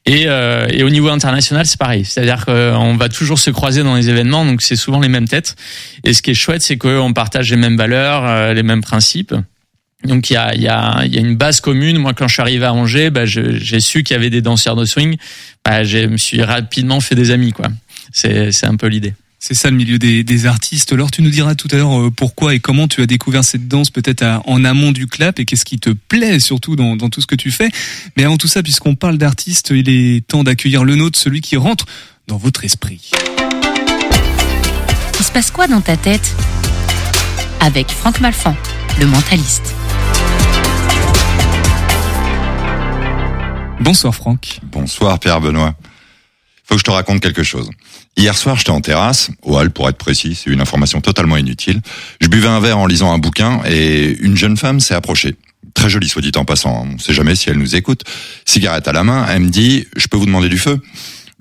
Et, 0.05 0.25
euh, 0.27 0.67
et 0.71 0.83
au 0.83 0.91
niveau 0.91 1.09
international, 1.09 1.67
c'est 1.67 1.79
pareil. 1.79 2.05
C'est-à-dire 2.05 2.45
qu'on 2.45 2.97
va 2.97 3.09
toujours 3.09 3.39
se 3.39 3.51
croiser 3.51 3.83
dans 3.83 3.97
les 3.97 4.09
événements, 4.11 4.45
donc 4.45 4.63
c'est 4.63 4.77
souvent 4.77 5.01
les 5.01 5.09
mêmes 5.09 5.29
têtes. 5.29 5.57
Et 6.05 6.13
ce 6.13 6.23
qui 6.23 6.31
est 6.31 6.35
chouette, 6.35 6.63
c'est 6.63 6.77
qu'on 6.77 7.13
partage 7.13 7.51
les 7.51 7.57
mêmes 7.57 7.77
valeurs, 7.77 8.25
euh, 8.25 8.53
les 8.55 8.63
mêmes 8.63 8.83
principes. 8.83 9.35
Donc 10.05 10.31
il 10.31 10.35
y 10.35 10.37
a, 10.37 10.55
y, 10.55 10.69
a, 10.69 11.05
y 11.07 11.17
a 11.17 11.21
une 11.21 11.37
base 11.37 11.61
commune. 11.61 11.99
Moi, 11.99 12.13
quand 12.15 12.29
je 12.29 12.35
suis 12.35 12.43
arrivé 12.43 12.65
à 12.65 12.75
Angers, 12.75 13.11
bah, 13.11 13.25
j'ai 13.25 13.81
su 13.81 14.03
qu'il 14.03 14.15
y 14.15 14.19
avait 14.19 14.31
des 14.31 14.43
danseurs 14.43 14.77
de 14.77 14.85
swing. 14.85 15.17
Bah, 15.65 15.85
je 15.85 15.99
me 15.99 16.17
suis 16.17 16.43
rapidement 16.43 17.01
fait 17.01 17.15
des 17.15 17.31
amis, 17.31 17.53
quoi. 17.53 17.67
C'est 18.13 18.65
un 18.65 18.77
peu 18.77 18.87
l'idée. 18.87 19.15
C'est 19.49 19.55
ça 19.55 19.71
le 19.71 19.77
milieu 19.77 19.97
des, 19.97 20.25
des 20.25 20.47
artistes. 20.47 20.93
Alors 20.93 21.13
tu 21.13 21.23
nous 21.23 21.31
diras 21.31 21.55
tout 21.55 21.69
à 21.71 21.77
l'heure 21.77 22.01
euh, 22.01 22.11
pourquoi 22.11 22.57
et 22.57 22.59
comment 22.59 22.89
tu 22.89 23.01
as 23.01 23.07
découvert 23.07 23.45
cette 23.45 23.69
danse 23.69 23.91
peut-être 23.91 24.25
en 24.45 24.65
amont 24.65 24.91
du 24.91 25.07
clap 25.07 25.39
et 25.39 25.45
qu'est-ce 25.45 25.65
qui 25.65 25.79
te 25.79 25.91
plaît 25.91 26.41
surtout 26.41 26.75
dans, 26.75 26.97
dans 26.97 27.11
tout 27.11 27.21
ce 27.21 27.29
que 27.29 27.37
tu 27.37 27.53
fais. 27.53 27.71
Mais 28.17 28.25
avant 28.25 28.39
tout 28.39 28.49
ça, 28.49 28.65
puisqu'on 28.65 28.97
parle 28.97 29.19
d'artistes, 29.19 29.71
il 29.71 29.89
est 29.89 30.27
temps 30.27 30.43
d'accueillir 30.43 30.83
le 30.83 30.97
nôtre, 30.97 31.17
celui 31.17 31.43
qui 31.43 31.57
rentre 31.57 31.87
dans 32.27 32.39
votre 32.39 32.65
esprit. 32.65 33.13
Il 35.21 35.25
se 35.25 35.31
passe 35.31 35.53
quoi 35.53 35.69
dans 35.69 35.81
ta 35.81 35.97
tête 35.97 36.35
Avec 37.61 37.93
Franck 37.93 38.19
Malfan, 38.19 38.57
le 38.99 39.07
mentaliste? 39.07 39.77
Bonsoir 43.79 44.13
Franck. 44.13 44.59
Bonsoir 44.73 45.21
Pierre 45.21 45.41
Benoît. 45.41 45.77
Faut 46.65 46.75
que 46.75 46.81
je 46.81 46.85
te 46.85 46.91
raconte 46.91 47.21
quelque 47.21 47.45
chose. 47.45 47.71
Hier 48.17 48.37
soir, 48.37 48.57
j'étais 48.57 48.71
en 48.71 48.81
terrasse, 48.81 49.31
au 49.43 49.59
hall 49.59 49.71
pour 49.71 49.89
être 49.91 49.99
précis, 49.99 50.35
c'est 50.35 50.51
une 50.51 50.63
information 50.63 51.03
totalement 51.03 51.37
inutile. 51.37 51.83
Je 52.21 52.29
buvais 52.29 52.49
un 52.49 52.61
verre 52.61 52.79
en 52.79 52.87
lisant 52.87 53.13
un 53.13 53.19
bouquin 53.19 53.61
et 53.69 54.17
une 54.21 54.37
jeune 54.37 54.57
femme 54.57 54.81
s'est 54.81 54.95
approchée. 54.95 55.35
Très 55.75 55.91
jolie, 55.91 56.09
soit 56.09 56.23
dit 56.23 56.33
en 56.37 56.47
passant. 56.47 56.87
On 56.95 56.99
sait 56.99 57.13
jamais 57.13 57.35
si 57.37 57.51
elle 57.51 57.59
nous 57.59 57.77
écoute. 57.77 58.05
Cigarette 58.47 58.89
à 58.89 58.93
la 58.93 59.05
main, 59.05 59.27
elle 59.29 59.43
me 59.43 59.51
dit, 59.51 59.87
je 59.97 60.07
peux 60.07 60.17
vous 60.17 60.25
demander 60.25 60.49
du 60.49 60.57
feu? 60.57 60.81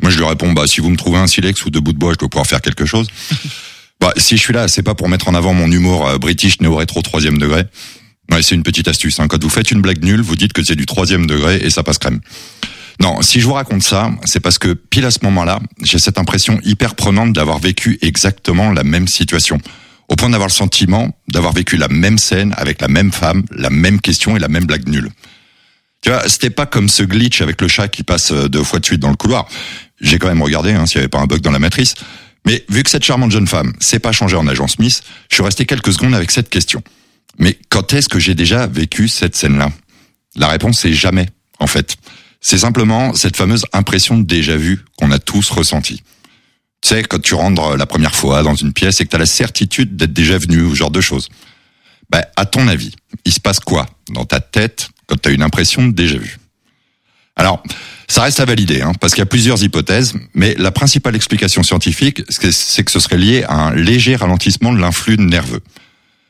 Moi, 0.02 0.12
je 0.12 0.18
lui 0.18 0.26
réponds, 0.26 0.52
bah, 0.52 0.68
si 0.68 0.82
vous 0.82 0.90
me 0.90 0.98
trouvez 0.98 1.18
un 1.18 1.28
silex 1.28 1.64
ou 1.64 1.70
deux 1.70 1.80
bouts 1.80 1.94
de 1.94 1.98
bois, 1.98 2.12
je 2.12 2.18
dois 2.18 2.28
pouvoir 2.28 2.46
faire 2.46 2.62
quelque 2.62 2.86
chose. 2.86 3.08
bah, 4.02 4.12
si 4.18 4.36
je 4.36 4.42
suis 4.42 4.54
là, 4.54 4.68
c'est 4.68 4.84
pas 4.84 4.96
pour 4.96 5.08
mettre 5.08 5.30
en 5.30 5.34
avant 5.34 5.54
mon 5.54 5.72
humour 5.72 6.06
euh, 6.06 6.18
british 6.18 6.60
néo-rétro 6.60 7.02
troisième 7.02 7.38
degré. 7.38 7.64
Ouais, 8.32 8.44
c'est 8.44 8.56
une 8.56 8.64
petite 8.64 8.90
astuce. 8.90 9.22
Hein. 9.22 9.28
Quand 9.30 9.42
vous 9.42 9.50
faites 9.50 9.72
une 9.72 9.82
blague 9.82 10.04
nulle, 10.04 10.22
vous 10.22 10.36
dites 10.36 10.52
que 10.52 10.64
c'est 10.64 10.76
du 10.76 10.86
troisième 10.86 11.26
degré 11.26 11.60
et 11.62 11.70
ça 11.70 11.84
passe 11.84 12.00
crème. 12.00 12.20
Non, 13.02 13.22
si 13.22 13.42
je 13.42 13.46
vous 13.46 13.54
raconte 13.54 13.84
ça, 13.84 14.12
c'est 14.24 14.40
parce 14.40 14.58
que 14.58 14.74
pile 14.74 15.06
à 15.06 15.12
ce 15.12 15.20
moment-là, 15.24 15.60
j'ai 15.84 16.00
cette 16.00 16.18
impression 16.18 16.60
hyper 16.64 16.96
prenante 16.96 17.34
d'avoir 17.34 17.60
vécu 17.60 17.98
exactement 18.02 18.72
la 18.72 18.84
même 18.84 19.08
situation. 19.08 19.60
Au 20.08 20.16
point 20.16 20.30
d'avoir 20.30 20.48
le 20.48 20.54
sentiment 20.54 21.18
d'avoir 21.28 21.54
vécu 21.54 21.78
la 21.78 21.88
même 21.88 22.18
scène 22.18 22.54
avec 22.58 22.80
la 22.82 22.88
même 22.88 23.12
femme, 23.12 23.44
la 23.52 23.70
même 23.70 24.00
question 24.00 24.38
et 24.38 24.40
la 24.40 24.48
même 24.48 24.66
blague 24.66 24.88
nulle. 24.88 25.10
Tu 26.02 26.12
vois, 26.12 26.30
c'était 26.30 26.52
pas 26.52 26.68
comme 26.68 26.88
ce 26.88 27.02
glitch 27.02 27.42
avec 27.42 27.60
le 27.62 27.68
chat 27.68 27.88
qui 27.88 28.04
passe 28.04 28.32
euh, 28.32 28.48
deux 28.48 28.64
fois 28.64 28.80
de 28.80 28.86
suite 28.86 29.00
dans 29.00 29.10
le 29.10 29.16
couloir. 29.16 29.48
J'ai 30.00 30.20
quand 30.20 30.28
même 30.28 30.44
regardé 30.44 30.72
hein, 30.72 30.86
s'il 30.86 30.98
y 30.98 31.00
avait 31.00 31.08
pas 31.08 31.20
un 31.20 31.26
bug 31.26 31.42
dans 31.42 31.52
la 31.52 31.58
matrice. 31.58 31.96
Mais 32.46 32.64
vu 32.70 32.84
que 32.84 32.92
cette 32.92 33.04
charmante 33.04 33.32
jeune 33.32 33.48
femme 33.48 33.74
s'est 33.80 33.98
pas 33.98 34.12
changée 34.12 34.36
en 34.36 34.48
agent 34.48 34.68
Smith, 34.68 35.02
je 35.30 35.36
suis 35.36 35.44
resté 35.44 35.66
quelques 35.66 35.94
secondes 35.94 36.14
avec 36.14 36.30
cette 36.30 36.50
question. 36.50 36.84
Mais 37.40 37.58
quand 37.70 37.92
est-ce 37.94 38.08
que 38.08 38.20
j'ai 38.20 38.36
déjà 38.36 38.68
vécu 38.68 39.08
cette 39.08 39.36
scène-là? 39.36 39.72
La 40.36 40.48
réponse 40.48 40.86
est 40.86 40.94
jamais, 40.94 41.28
en 41.60 41.68
fait. 41.68 41.98
C'est 42.48 42.60
simplement 42.60 43.16
cette 43.16 43.38
fameuse 43.38 43.66
impression 43.74 44.20
de 44.20 44.24
déjà 44.24 44.56
vu 44.56 44.86
qu'on 44.98 45.10
a 45.10 45.18
tous 45.18 45.50
ressenti. 45.50 46.04
Tu 46.82 46.90
sais, 46.90 47.02
quand 47.02 47.20
tu 47.20 47.34
rentres 47.34 47.76
la 47.76 47.88
première 47.88 48.16
fois 48.16 48.44
dans 48.44 48.54
une 48.54 48.72
pièce 48.72 49.02
et 49.02 49.06
que 49.06 49.10
tu 49.10 49.16
as 49.16 49.20
la 49.20 49.26
certitude 49.26 49.96
d'être 49.96 50.14
déjà 50.14 50.38
venu 50.38 50.62
ou 50.62 50.70
ce 50.70 50.76
genre 50.76 50.92
de 50.92 51.02
choses. 51.02 51.30
Ben, 52.12 52.24
à 52.36 52.46
ton 52.46 52.68
avis, 52.68 52.94
il 53.26 53.34
se 53.34 53.40
passe 53.40 53.60
quoi 53.60 53.88
dans 54.12 54.26
ta 54.26 54.42
tête 54.42 54.90
quand 55.08 55.20
tu 55.20 55.30
as 55.30 55.32
une 55.32 55.42
impression 55.42 55.88
de 55.88 55.92
déjà 55.92 56.20
vu? 56.20 56.38
Alors, 57.36 57.64
Ça 58.08 58.22
reste 58.22 58.40
à 58.40 58.46
valider, 58.46 58.82
hein, 58.82 58.92
parce 59.00 59.14
qu'il 59.14 59.22
y 59.22 59.24
a 59.24 59.26
plusieurs 59.26 59.64
hypothèses, 59.64 60.14
mais 60.36 60.54
la 60.60 60.72
principale 60.72 61.16
explication 61.16 61.64
scientifique, 61.64 62.22
c'est 62.30 62.84
que 62.84 62.92
ce 62.92 63.00
serait 63.00 63.18
lié 63.18 63.44
à 63.48 63.56
un 63.56 63.76
léger 63.76 64.16
ralentissement 64.16 64.72
de 64.72 64.78
l'influx 64.78 65.18
nerveux. 65.18 65.62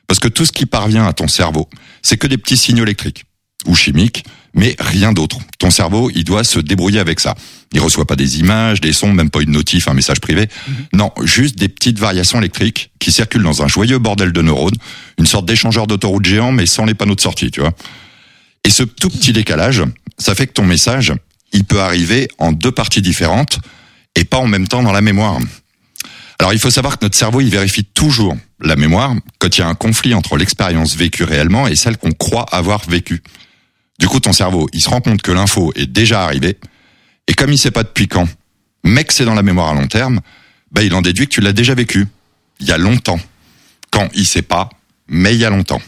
Parce 0.08 0.20
que 0.20 0.30
tout 0.30 0.46
ce 0.46 0.54
qui 0.54 0.66
parvient 0.66 1.06
à 1.06 1.12
ton 1.12 1.28
cerveau, 1.28 1.68
c'est 2.02 2.16
que 2.16 2.28
des 2.28 2.38
petits 2.38 2.56
signaux 2.56 2.84
électriques 2.84 3.26
ou 3.66 3.76
chimiques, 3.76 4.24
mais 4.56 4.76
rien 4.80 5.14
d'autre. 5.14 5.38
Ton 5.60 5.70
cerveau, 5.70 6.10
il 6.16 6.24
doit 6.24 6.44
se 6.44 6.60
débrouiller 6.60 7.00
avec 7.00 7.20
ça. 7.20 7.36
Il 7.74 7.82
reçoit 7.82 8.06
pas 8.06 8.16
des 8.16 8.40
images, 8.40 8.80
des 8.80 8.94
sons, 8.94 9.12
même 9.12 9.30
pas 9.30 9.42
une 9.42 9.52
notif, 9.52 9.88
un 9.90 9.94
message 9.94 10.22
privé. 10.22 10.48
Non, 10.94 11.12
juste 11.24 11.58
des 11.58 11.68
petites 11.68 12.00
variations 12.00 12.40
électriques 12.40 12.92
qui 13.00 13.12
circulent 13.12 13.44
dans 13.44 13.62
un 13.62 13.68
joyeux 13.68 14.00
bordel 14.00 14.32
de 14.32 14.42
neurones, 14.42 14.76
une 15.20 15.26
sorte 15.26 15.46
d'échangeur 15.46 15.88
d'autoroute 15.88 16.26
géant, 16.26 16.54
mais 16.54 16.66
sans 16.66 16.86
les 16.86 16.94
panneaux 16.94 17.16
de 17.16 17.22
sortie, 17.22 17.52
tu 17.52 17.60
vois. 17.60 17.74
Et 18.64 18.70
ce 18.70 18.84
tout 18.84 19.10
petit 19.10 19.34
décalage, 19.34 19.84
ça 20.18 20.34
fait 20.34 20.48
que 20.48 20.54
ton 20.54 20.66
message, 20.66 21.14
il 21.52 21.66
peut 21.66 21.82
arriver 21.82 22.30
en 22.38 22.54
deux 22.54 22.72
parties 22.72 23.02
différentes 23.02 23.60
et 24.16 24.24
pas 24.24 24.38
en 24.38 24.48
même 24.48 24.68
temps 24.68 24.82
dans 24.82 24.94
la 24.94 25.02
mémoire. 25.02 25.38
Alors 26.40 26.54
il 26.54 26.60
faut 26.60 26.70
savoir 26.70 26.98
que 26.98 27.06
notre 27.06 27.18
cerveau, 27.18 27.42
il 27.42 27.50
vérifie 27.50 27.84
toujours 27.84 28.36
la 28.62 28.76
mémoire 28.76 29.14
quand 29.40 29.58
il 29.58 29.62
y 29.62 29.64
a 29.64 29.68
un 29.68 29.76
conflit 29.76 30.14
entre 30.14 30.38
l'expérience 30.38 30.96
vécue 30.96 31.24
réellement 31.24 31.68
et 31.68 31.76
celle 31.76 31.98
qu'on 31.98 32.12
croit 32.12 32.46
avoir 32.52 32.90
vécue. 32.90 33.22
Du 34.00 34.08
coup, 34.08 34.20
ton 34.20 34.34
cerveau, 34.34 34.68
il 34.74 34.82
se 34.82 34.90
rend 34.90 35.02
compte 35.02 35.22
que 35.22 35.32
l'info 35.32 35.72
est 35.76 35.88
déjà 35.88 36.24
arrivée, 36.24 36.58
et 37.28 37.34
comme 37.34 37.52
il 37.52 37.58
sait 37.58 37.72
pas 37.72 37.84
depuis 37.84 38.08
quand, 38.08 38.28
mais 38.84 39.04
que 39.04 39.14
c'est 39.14 39.26
dans 39.26 39.34
la 39.34 39.42
mémoire 39.42 39.70
à 39.70 39.74
long 39.74 39.88
terme, 39.88 40.22
bah, 40.72 40.84
il 40.84 40.94
en 40.94 41.02
déduit 41.02 41.28
que 41.28 41.34
tu 41.34 41.42
l'as 41.42 41.54
déjà 41.54 41.74
vécu, 41.74 42.08
il 42.60 42.68
y 42.68 42.72
a 42.72 42.78
longtemps. 42.78 43.20
Quand 43.92 44.10
il 44.14 44.26
sait 44.26 44.42
pas, 44.42 44.70
mais 45.08 45.34
il 45.34 45.40
y 45.40 45.46
a 45.46 45.50
longtemps. 45.50 45.82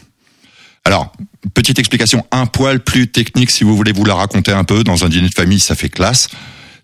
Alors, 0.84 1.12
petite 1.52 1.78
explication 1.78 2.26
un 2.30 2.46
poil 2.46 2.80
plus 2.80 3.08
technique 3.08 3.50
si 3.50 3.62
vous 3.62 3.76
voulez 3.76 3.92
vous 3.92 4.04
la 4.04 4.14
raconter 4.14 4.52
un 4.52 4.64
peu, 4.64 4.84
dans 4.84 5.04
un 5.04 5.10
dîner 5.10 5.28
de 5.28 5.34
famille, 5.34 5.60
ça 5.60 5.74
fait 5.74 5.90
classe. 5.90 6.28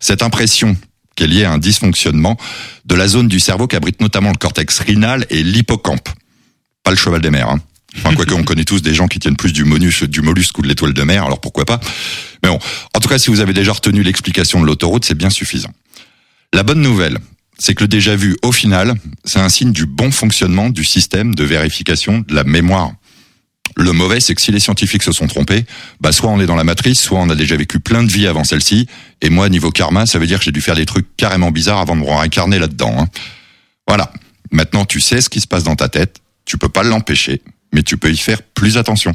Cette 0.00 0.22
impression 0.22 0.76
qui 1.16 1.24
est 1.24 1.26
liée 1.26 1.44
à 1.44 1.52
un 1.52 1.58
dysfonctionnement 1.58 2.36
de 2.84 2.94
la 2.94 3.08
zone 3.08 3.28
du 3.28 3.40
cerveau 3.40 3.66
qui 3.66 3.76
abrite 3.76 4.00
notamment 4.00 4.30
le 4.30 4.36
cortex 4.36 4.80
rhinal 4.80 5.26
et 5.30 5.42
l'hippocampe. 5.42 6.08
Pas 6.82 6.90
le 6.90 6.96
cheval 6.96 7.22
des 7.22 7.30
mers, 7.30 7.48
hein. 7.48 7.60
Enfin, 7.96 8.14
quoique 8.14 8.34
on 8.34 8.42
connaît 8.42 8.64
tous 8.64 8.82
des 8.82 8.94
gens 8.94 9.08
qui 9.08 9.18
tiennent 9.18 9.36
plus 9.36 9.52
du, 9.52 9.64
mollusque 9.64 10.58
ou 10.58 10.62
de 10.62 10.68
l'étoile 10.68 10.92
de 10.92 11.02
mer, 11.02 11.24
alors 11.24 11.40
pourquoi 11.40 11.64
pas. 11.64 11.80
Mais 12.42 12.48
bon, 12.48 12.58
en 12.94 13.00
tout 13.00 13.08
cas, 13.08 13.18
si 13.18 13.30
vous 13.30 13.40
avez 13.40 13.52
déjà 13.52 13.72
retenu 13.72 14.02
l'explication 14.02 14.60
de 14.60 14.66
l'autoroute, 14.66 15.04
c'est 15.04 15.14
bien 15.14 15.30
suffisant. 15.30 15.72
La 16.52 16.62
bonne 16.62 16.80
nouvelle, 16.80 17.18
c'est 17.58 17.74
que 17.74 17.84
le 17.84 17.88
déjà 17.88 18.16
vu, 18.16 18.36
au 18.42 18.52
final, 18.52 18.94
c'est 19.24 19.38
un 19.38 19.48
signe 19.48 19.72
du 19.72 19.86
bon 19.86 20.10
fonctionnement 20.10 20.70
du 20.70 20.84
système 20.84 21.34
de 21.34 21.44
vérification 21.44 22.24
de 22.26 22.34
la 22.34 22.44
mémoire. 22.44 22.92
Le 23.76 23.92
mauvais, 23.92 24.20
c'est 24.20 24.34
que 24.34 24.42
si 24.42 24.52
les 24.52 24.60
scientifiques 24.60 25.02
se 25.02 25.10
sont 25.10 25.26
trompés, 25.26 25.64
bah 26.00 26.12
soit 26.12 26.30
on 26.30 26.40
est 26.40 26.46
dans 26.46 26.54
la 26.54 26.64
matrice, 26.64 27.00
soit 27.00 27.18
on 27.18 27.28
a 27.28 27.34
déjà 27.34 27.56
vécu 27.56 27.80
plein 27.80 28.04
de 28.04 28.12
vies 28.12 28.26
avant 28.26 28.44
celle-ci. 28.44 28.86
Et 29.20 29.30
moi, 29.30 29.48
niveau 29.48 29.70
karma, 29.70 30.06
ça 30.06 30.18
veut 30.18 30.26
dire 30.26 30.38
que 30.38 30.44
j'ai 30.44 30.52
dû 30.52 30.60
faire 30.60 30.76
des 30.76 30.86
trucs 30.86 31.06
carrément 31.16 31.50
bizarres 31.50 31.80
avant 31.80 31.96
de 31.96 32.02
me 32.02 32.06
réincarner 32.06 32.58
là-dedans. 32.58 32.94
hein. 33.00 33.08
Voilà. 33.88 34.12
Maintenant, 34.52 34.84
tu 34.84 35.00
sais 35.00 35.20
ce 35.20 35.28
qui 35.28 35.40
se 35.40 35.48
passe 35.48 35.64
dans 35.64 35.74
ta 35.74 35.88
tête. 35.88 36.20
Tu 36.44 36.58
peux 36.58 36.68
pas 36.68 36.82
l'empêcher, 36.84 37.42
mais 37.74 37.82
tu 37.82 37.96
peux 37.98 38.10
y 38.10 38.16
faire 38.16 38.40
plus 38.42 38.78
attention. 38.78 39.14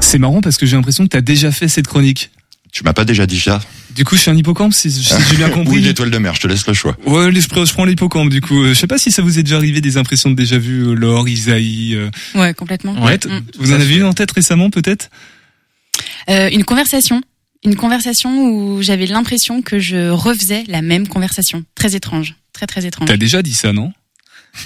C'est 0.00 0.18
marrant 0.18 0.40
parce 0.40 0.56
que 0.58 0.66
j'ai 0.66 0.76
l'impression 0.76 1.04
que 1.04 1.08
tu 1.10 1.16
as 1.16 1.20
déjà 1.22 1.50
fait 1.50 1.66
cette 1.66 1.88
chronique. 1.88 2.30
Tu 2.72 2.84
m'as 2.84 2.92
pas 2.92 3.04
déjà 3.04 3.26
dit 3.26 3.40
ça 3.40 3.60
Du 3.94 4.04
coup, 4.04 4.14
je 4.16 4.20
suis 4.20 4.30
un 4.30 4.36
hippocampe, 4.36 4.72
si, 4.74 4.90
si 4.90 5.02
j'ai 5.30 5.36
bien 5.36 5.48
Ou 5.50 5.52
compris. 5.54 5.80
l'étoile 5.80 6.10
de 6.10 6.18
mer, 6.18 6.34
je 6.34 6.40
te 6.40 6.46
laisse 6.46 6.66
le 6.66 6.74
choix. 6.74 6.96
Ouais, 7.06 7.32
je 7.32 7.72
prends, 7.72 7.84
l'hippocampe 7.84 8.28
du 8.30 8.40
coup. 8.40 8.62
Euh, 8.62 8.68
Je 8.68 8.74
sais 8.74 8.86
pas 8.86 8.98
si 8.98 9.10
ça 9.10 9.22
vous 9.22 9.38
est 9.38 9.42
déjà 9.42 9.56
arrivé 9.56 9.80
des 9.80 9.96
impressions 9.96 10.30
de 10.30 10.36
déjà 10.36 10.58
vu, 10.58 10.82
euh, 10.86 10.94
Laure, 10.94 11.28
Isaïe. 11.28 11.94
euh, 11.96 12.10
Ouais, 12.38 12.52
complètement. 12.54 12.94
Ouais, 13.04 13.18
t- 13.18 13.28
Mm. 13.28 13.42
vous 13.58 13.72
en 13.72 13.80
avez 13.80 13.96
une 13.96 14.04
en 14.04 14.12
tête 14.12 14.30
récemment 14.32 14.70
peut-être? 14.70 15.08
Euh, 16.28 16.48
une 16.52 16.64
conversation. 16.64 17.20
Une 17.64 17.76
conversation 17.76 18.48
où 18.50 18.82
j'avais 18.82 19.06
l'impression 19.06 19.62
que 19.62 19.78
je 19.78 20.10
refaisais 20.10 20.64
la 20.68 20.82
même 20.82 21.08
conversation. 21.08 21.64
Très 21.74 21.96
étrange. 21.96 22.34
Très, 22.52 22.66
très 22.66 22.84
étrange. 22.86 23.08
T'as 23.08 23.16
déjà 23.16 23.42
dit 23.42 23.54
ça, 23.54 23.72
non 23.72 23.92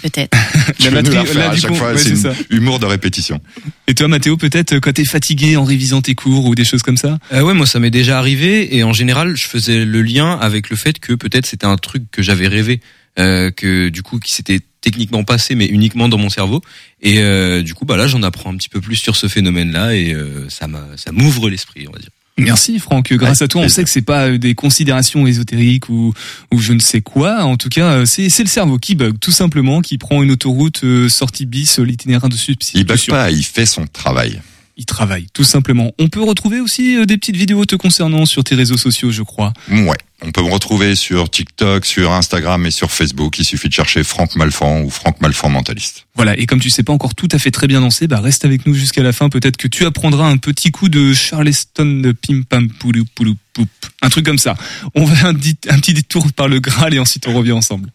Peut-être. 0.02 0.36
La 0.92 1.00
nous 1.02 1.10
la 1.12 1.20
refaire 1.22 1.34
là, 1.38 1.50
à 1.50 1.56
chaque 1.56 1.70
coup, 1.70 1.76
fois, 1.76 1.92
ouais, 1.92 1.96
c'est 1.98 2.04
c'est 2.04 2.10
une- 2.10 2.16
ça. 2.16 2.34
humour 2.50 2.78
de 2.78 2.84
répétition. 2.84 3.40
Et 3.86 3.94
toi, 3.94 4.06
Mathéo, 4.08 4.36
peut-être 4.36 4.74
euh, 4.74 4.80
quand 4.80 4.92
t'es 4.92 5.06
fatigué 5.06 5.56
en 5.56 5.64
révisant 5.64 6.02
tes 6.02 6.14
cours 6.14 6.44
ou 6.44 6.54
des 6.54 6.66
choses 6.66 6.82
comme 6.82 6.98
ça? 6.98 7.18
Euh, 7.32 7.40
ouais, 7.40 7.54
moi 7.54 7.66
ça 7.66 7.78
m'est 7.80 7.90
déjà 7.90 8.18
arrivé 8.18 8.76
et 8.76 8.82
en 8.82 8.92
général 8.92 9.34
je 9.36 9.44
faisais 9.46 9.86
le 9.86 10.02
lien 10.02 10.32
avec 10.38 10.68
le 10.68 10.76
fait 10.76 10.98
que 10.98 11.14
peut-être 11.14 11.46
c'était 11.46 11.64
un 11.66 11.76
truc 11.78 12.02
que 12.10 12.20
j'avais 12.20 12.48
rêvé, 12.48 12.80
euh, 13.18 13.50
que 13.50 13.88
du 13.88 14.02
coup 14.02 14.18
qui 14.18 14.34
s'était 14.34 14.60
techniquement 14.82 15.24
passé 15.24 15.54
mais 15.54 15.64
uniquement 15.66 16.08
dans 16.10 16.18
mon 16.18 16.28
cerveau 16.28 16.60
et 17.00 17.20
euh, 17.20 17.62
du 17.62 17.72
coup 17.74 17.84
bah 17.86 17.96
là 17.96 18.06
j'en 18.06 18.22
apprends 18.22 18.52
un 18.52 18.56
petit 18.56 18.68
peu 18.68 18.80
plus 18.82 18.94
sur 18.96 19.16
ce 19.16 19.26
phénomène-là 19.26 19.94
et 19.96 20.12
euh, 20.12 20.48
ça 20.50 20.68
m'a 20.68 20.84
ça 20.96 21.10
m'ouvre 21.12 21.48
l'esprit 21.50 21.86
on 21.88 21.92
va 21.92 21.98
dire. 21.98 22.10
Merci 22.38 22.78
Franck. 22.78 23.12
Grâce 23.12 23.40
Ouais, 23.40 23.44
à 23.44 23.48
toi, 23.48 23.62
on 23.62 23.68
sait 23.68 23.84
que 23.84 23.90
c'est 23.90 24.02
pas 24.02 24.28
euh, 24.28 24.38
des 24.38 24.54
considérations 24.54 25.26
ésotériques 25.26 25.88
ou 25.88 26.12
ou 26.52 26.58
je 26.58 26.72
ne 26.72 26.80
sais 26.80 27.00
quoi. 27.00 27.44
En 27.44 27.56
tout 27.56 27.68
cas, 27.68 27.92
euh, 27.92 28.06
c'est 28.06 28.28
c'est 28.28 28.42
le 28.42 28.48
cerveau 28.48 28.78
qui 28.78 28.94
bug 28.94 29.18
tout 29.20 29.30
simplement, 29.30 29.80
qui 29.80 29.98
prend 29.98 30.22
une 30.22 30.30
autoroute 30.30 30.84
euh, 30.84 31.08
sortie 31.08 31.46
bis, 31.46 31.78
l'itinéraire 31.78 32.28
de 32.28 32.34
Il 32.34 32.38
bug 32.38 32.96
substitution. 32.96 33.12
pas, 33.12 33.30
il 33.30 33.44
fait 33.44 33.66
son 33.66 33.86
travail. 33.86 34.40
Il 34.78 34.86
travaille 34.86 35.26
tout 35.32 35.44
simplement. 35.44 35.92
On 35.98 36.08
peut 36.08 36.22
retrouver 36.22 36.60
aussi 36.60 36.96
euh, 36.96 37.04
des 37.04 37.18
petites 37.18 37.36
vidéos 37.36 37.64
te 37.64 37.74
concernant 37.74 38.26
sur 38.26 38.44
tes 38.44 38.54
réseaux 38.54 38.76
sociaux, 38.78 39.10
je 39.10 39.22
crois. 39.22 39.52
Ouais. 39.70 39.96
On 40.22 40.32
peut 40.32 40.42
me 40.42 40.50
retrouver 40.50 40.94
sur 40.94 41.30
TikTok, 41.30 41.84
sur 41.84 42.12
Instagram 42.12 42.64
et 42.64 42.70
sur 42.70 42.90
Facebook. 42.90 43.38
Il 43.38 43.44
suffit 43.44 43.68
de 43.68 43.72
chercher 43.72 44.02
Franck 44.02 44.34
Malfan 44.36 44.82
ou 44.82 44.90
Franck 44.90 45.20
Malfan 45.20 45.48
mentaliste. 45.48 46.06
Voilà, 46.14 46.36
et 46.38 46.46
comme 46.46 46.60
tu 46.60 46.70
sais 46.70 46.82
pas 46.82 46.92
encore 46.92 47.14
tout 47.14 47.28
à 47.32 47.38
fait 47.38 47.50
très 47.50 47.66
bien 47.66 47.80
danser, 47.80 48.08
bah 48.08 48.20
reste 48.20 48.44
avec 48.44 48.66
nous 48.66 48.74
jusqu'à 48.74 49.02
la 49.02 49.12
fin. 49.12 49.28
Peut-être 49.28 49.56
que 49.56 49.68
tu 49.68 49.84
apprendras 49.84 50.28
un 50.28 50.36
petit 50.36 50.70
coup 50.70 50.88
de 50.88 51.12
Charleston 51.12 52.00
de 52.00 52.12
pim 52.12 52.42
pam 52.42 52.68
poulou 52.68 53.04
poulou 53.14 53.34
poup. 53.52 53.68
Un 54.02 54.08
truc 54.08 54.26
comme 54.26 54.38
ça. 54.38 54.56
On 54.94 55.04
va 55.04 55.28
un, 55.28 55.30
un 55.30 55.78
petit 55.78 55.94
détour 55.94 56.32
par 56.32 56.48
le 56.48 56.58
Graal 56.58 56.94
et 56.94 56.98
ensuite 56.98 57.26
on 57.28 57.34
revient 57.34 57.52
ensemble. 57.52 57.90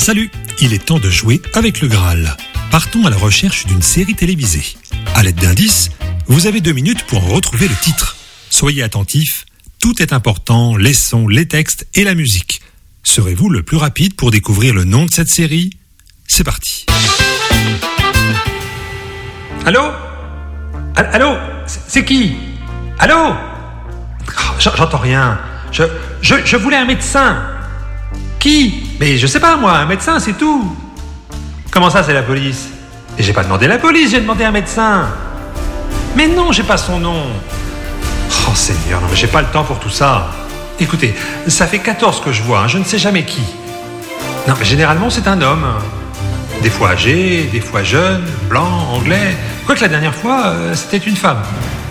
Salut, 0.00 0.30
il 0.60 0.72
est 0.72 0.86
temps 0.86 0.98
de 0.98 1.10
jouer 1.10 1.42
avec 1.52 1.82
le 1.82 1.88
Graal. 1.88 2.34
Partons 2.70 3.04
à 3.06 3.10
la 3.10 3.16
recherche 3.16 3.66
d'une 3.66 3.82
série 3.82 4.14
télévisée. 4.14 4.64
À 5.14 5.22
l'aide 5.22 5.36
d'indices, 5.36 5.90
vous 6.26 6.46
avez 6.46 6.60
deux 6.62 6.72
minutes 6.72 7.04
pour 7.04 7.22
en 7.22 7.28
retrouver 7.34 7.68
le 7.68 7.74
titre. 7.74 8.16
Soyez 8.48 8.82
attentifs, 8.82 9.44
tout 9.78 10.00
est 10.02 10.12
important, 10.14 10.76
les 10.76 10.94
sons, 10.94 11.28
les 11.28 11.46
textes 11.46 11.86
et 11.94 12.04
la 12.04 12.14
musique. 12.14 12.62
Serez-vous 13.04 13.50
le 13.50 13.62
plus 13.62 13.76
rapide 13.76 14.14
pour 14.16 14.30
découvrir 14.30 14.72
le 14.74 14.84
nom 14.84 15.04
de 15.04 15.10
cette 15.12 15.28
série? 15.28 15.70
C'est 16.26 16.44
parti. 16.44 16.86
Allô? 19.66 19.82
Al- 20.96 21.10
Allô? 21.12 21.36
C'est 21.66 22.04
qui? 22.06 22.36
Allô? 22.98 23.34
J'en- 24.58 24.74
J'entends 24.76 24.98
rien. 24.98 25.38
Je, 25.72 25.84
je 26.22 26.56
voulais 26.56 26.76
un 26.76 26.86
médecin. 26.86 27.42
Qui? 28.40 28.82
Mais 28.98 29.18
je 29.18 29.26
sais 29.26 29.38
pas 29.38 29.56
moi, 29.56 29.72
un 29.72 29.84
médecin, 29.84 30.18
c'est 30.18 30.32
tout. 30.32 30.74
Comment 31.70 31.90
ça, 31.90 32.02
c'est 32.02 32.14
la 32.14 32.22
police? 32.22 32.68
Et 33.18 33.22
j'ai 33.22 33.34
pas 33.34 33.44
demandé 33.44 33.66
la 33.68 33.76
police, 33.76 34.10
j'ai 34.12 34.20
demandé 34.20 34.44
un 34.44 34.50
médecin. 34.50 35.06
Mais 36.16 36.26
non, 36.26 36.50
j'ai 36.50 36.62
pas 36.62 36.78
son 36.78 36.98
nom. 36.98 37.26
Oh 38.48 38.54
Seigneur, 38.54 39.00
non 39.02 39.08
mais 39.10 39.16
j'ai 39.16 39.26
pas 39.26 39.42
le 39.42 39.48
temps 39.48 39.62
pour 39.62 39.78
tout 39.78 39.90
ça. 39.90 40.30
Écoutez, 40.80 41.14
ça 41.46 41.66
fait 41.66 41.80
14 41.80 42.22
que 42.24 42.32
je 42.32 42.42
vois, 42.42 42.60
hein, 42.60 42.68
je 42.68 42.78
ne 42.78 42.84
sais 42.84 42.98
jamais 42.98 43.24
qui. 43.24 43.42
Non, 44.48 44.54
mais 44.58 44.64
généralement 44.64 45.10
c'est 45.10 45.28
un 45.28 45.40
homme. 45.42 45.66
Des 46.62 46.70
fois 46.70 46.90
âgé, 46.90 47.48
des 47.52 47.60
fois 47.60 47.82
jeune, 47.82 48.24
blanc, 48.48 48.88
anglais. 48.92 49.36
Quoique 49.66 49.82
la 49.82 49.88
dernière 49.88 50.14
fois, 50.14 50.46
euh, 50.46 50.74
c'était 50.74 50.96
une 50.96 51.16
femme. 51.16 51.42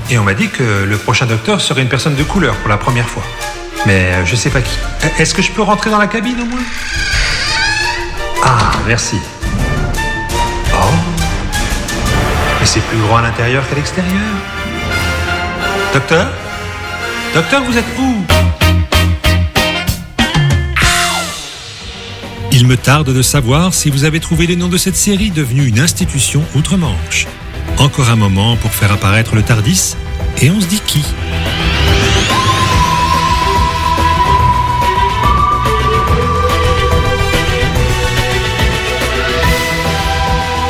Et 0.09 0.17
on 0.17 0.23
m'a 0.23 0.33
dit 0.33 0.49
que 0.49 0.63
le 0.88 0.97
prochain 0.97 1.27
docteur 1.27 1.62
serait 1.62 1.83
une 1.83 1.89
personne 1.89 2.15
de 2.15 2.23
couleur 2.23 2.55
pour 2.55 2.69
la 2.69 2.77
première 2.77 3.07
fois. 3.07 3.23
Mais 3.86 4.13
euh, 4.13 4.26
je 4.26 4.36
sais 4.36 4.50
pas 4.50 4.62
qui. 4.62 4.78
Euh, 5.04 5.08
Est-ce 5.20 5.34
que 5.34 5.42
je 5.42 5.52
peux 5.52 5.62
rentrer 5.62 5.89
dans 5.89 5.98
la 5.98 6.08
cabine 6.08 6.39
au 6.42 6.46
moins? 6.46 6.60
Ah, 8.44 8.72
merci. 8.88 9.18
Oh. 10.74 10.78
Mais 12.60 12.65
c'est 12.65 12.82
plus 12.82 12.98
grand 13.00 13.18
à 13.18 13.22
l'intérieur 13.22 13.68
qu'à 13.68 13.76
l'extérieur. 13.76 14.22
Docteur? 15.94 16.28
Docteur, 17.34 17.63
vous 17.63 17.78
êtes 17.78 17.86
où? 18.00 18.26
Il 22.52 22.68
me 22.68 22.76
tarde 22.76 23.13
de 23.13 23.22
savoir 23.22 23.74
si 23.74 23.89
vous 23.89 24.04
avez 24.04 24.20
trouvé 24.20 24.48
les 24.48 24.56
noms 24.56 24.68
de 24.68 24.78
cette 24.78 24.96
série 24.96 25.30
devenue 25.30 25.68
une 25.68 25.80
institution 25.80 26.44
outre-Manche. 26.56 27.28
Encore 27.78 28.10
un 28.10 28.15
moment 28.15 28.58
pour 28.58 28.72
faire 28.72 28.92
apparaître 28.92 29.36
le 29.36 29.44
Tardis, 29.44 29.96
et 30.42 30.50
on 30.50 30.60
se 30.60 30.65
dit 30.65 30.82
qui? 30.86 31.06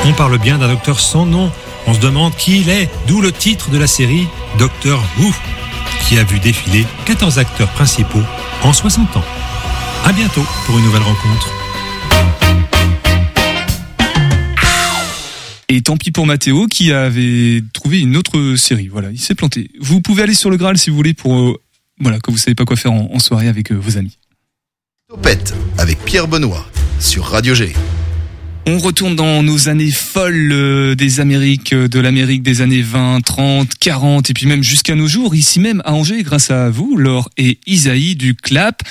On 0.10 0.14
parle 0.14 0.40
bien 0.40 0.58
d'un 0.58 0.70
docteur 0.70 1.00
sans 1.00 1.28
nom. 1.28 1.52
On 1.86 1.94
se 1.94 2.00
demande 2.00 2.36
qui 2.36 2.62
il 2.62 2.70
est, 2.70 2.90
d'où 3.08 3.22
le 3.22 3.32
titre 3.32 3.70
de 3.70 3.78
la 3.78 3.86
série 3.86 4.28
Docteur 4.58 5.00
Who, 5.20 5.32
qui 6.08 6.18
a 6.18 6.24
vu 6.24 6.40
défiler 6.40 6.88
14 7.06 7.38
acteurs 7.38 7.70
principaux 7.70 8.24
en 8.64 8.74
60 8.74 9.18
ans. 9.18 9.24
À 10.06 10.12
bientôt 10.12 10.44
pour 10.66 10.80
une 10.80 10.86
nouvelle 10.86 11.04
rencontre. 11.04 11.52
Et 15.68 15.82
tant 15.82 15.96
pis 15.96 16.10
pour 16.10 16.26
Mathéo 16.26 16.66
qui 16.66 16.92
avait 16.92 17.62
trouvé 17.72 18.00
une 18.00 18.18
autre 18.18 18.56
série. 18.56 18.88
Voilà, 18.88 19.12
il 19.12 19.20
s'est 19.20 19.36
planté. 19.36 19.70
Vous 19.80 20.02
pouvez 20.02 20.24
aller 20.24 20.34
sur 20.34 20.50
le 20.50 20.58
Graal 20.58 20.80
si 20.80 20.90
vous 20.90 20.96
voulez 20.96 21.14
pour 21.14 21.38
euh, 21.38 21.62
voilà 22.00 22.20
que 22.20 22.32
vous 22.32 22.38
savez 22.40 22.56
pas 22.56 22.66
quoi 22.66 22.76
faire 22.76 22.94
en, 22.94 23.12
en 23.14 23.20
soirée 23.20 23.48
avec 23.48 23.72
euh, 23.72 23.76
vos 23.76 24.00
amis. 24.00 24.18
Topette 25.08 25.54
avec 25.78 26.04
Pierre 26.04 26.28
Benoît 26.28 26.66
sur 27.00 27.26
Radio 27.26 27.54
G. 27.54 27.74
On 28.72 28.78
retourne 28.78 29.16
dans 29.16 29.42
nos 29.42 29.68
années 29.68 29.90
folles 29.90 30.52
euh, 30.52 30.94
des 30.94 31.20
Amériques, 31.20 31.74
euh, 31.74 31.88
de 31.88 32.00
l'Amérique 32.00 32.44
des 32.44 32.62
années 32.62 32.84
20, 32.84 33.22
30, 33.22 33.74
40 33.80 34.30
et 34.30 34.34
puis 34.36 34.46
même 34.46 34.62
jusqu'à 34.62 34.94
nos 34.94 35.08
jours, 35.08 35.34
ici 35.34 35.60
même 35.60 35.82
à 35.86 35.94
Angers, 35.94 36.22
grâce 36.22 36.52
à 36.52 36.70
vous, 36.70 36.96
Laure 36.96 37.32
et 37.36 37.58
Isaïe 37.66 38.16
du 38.16 38.36
CLAP, 38.36 38.84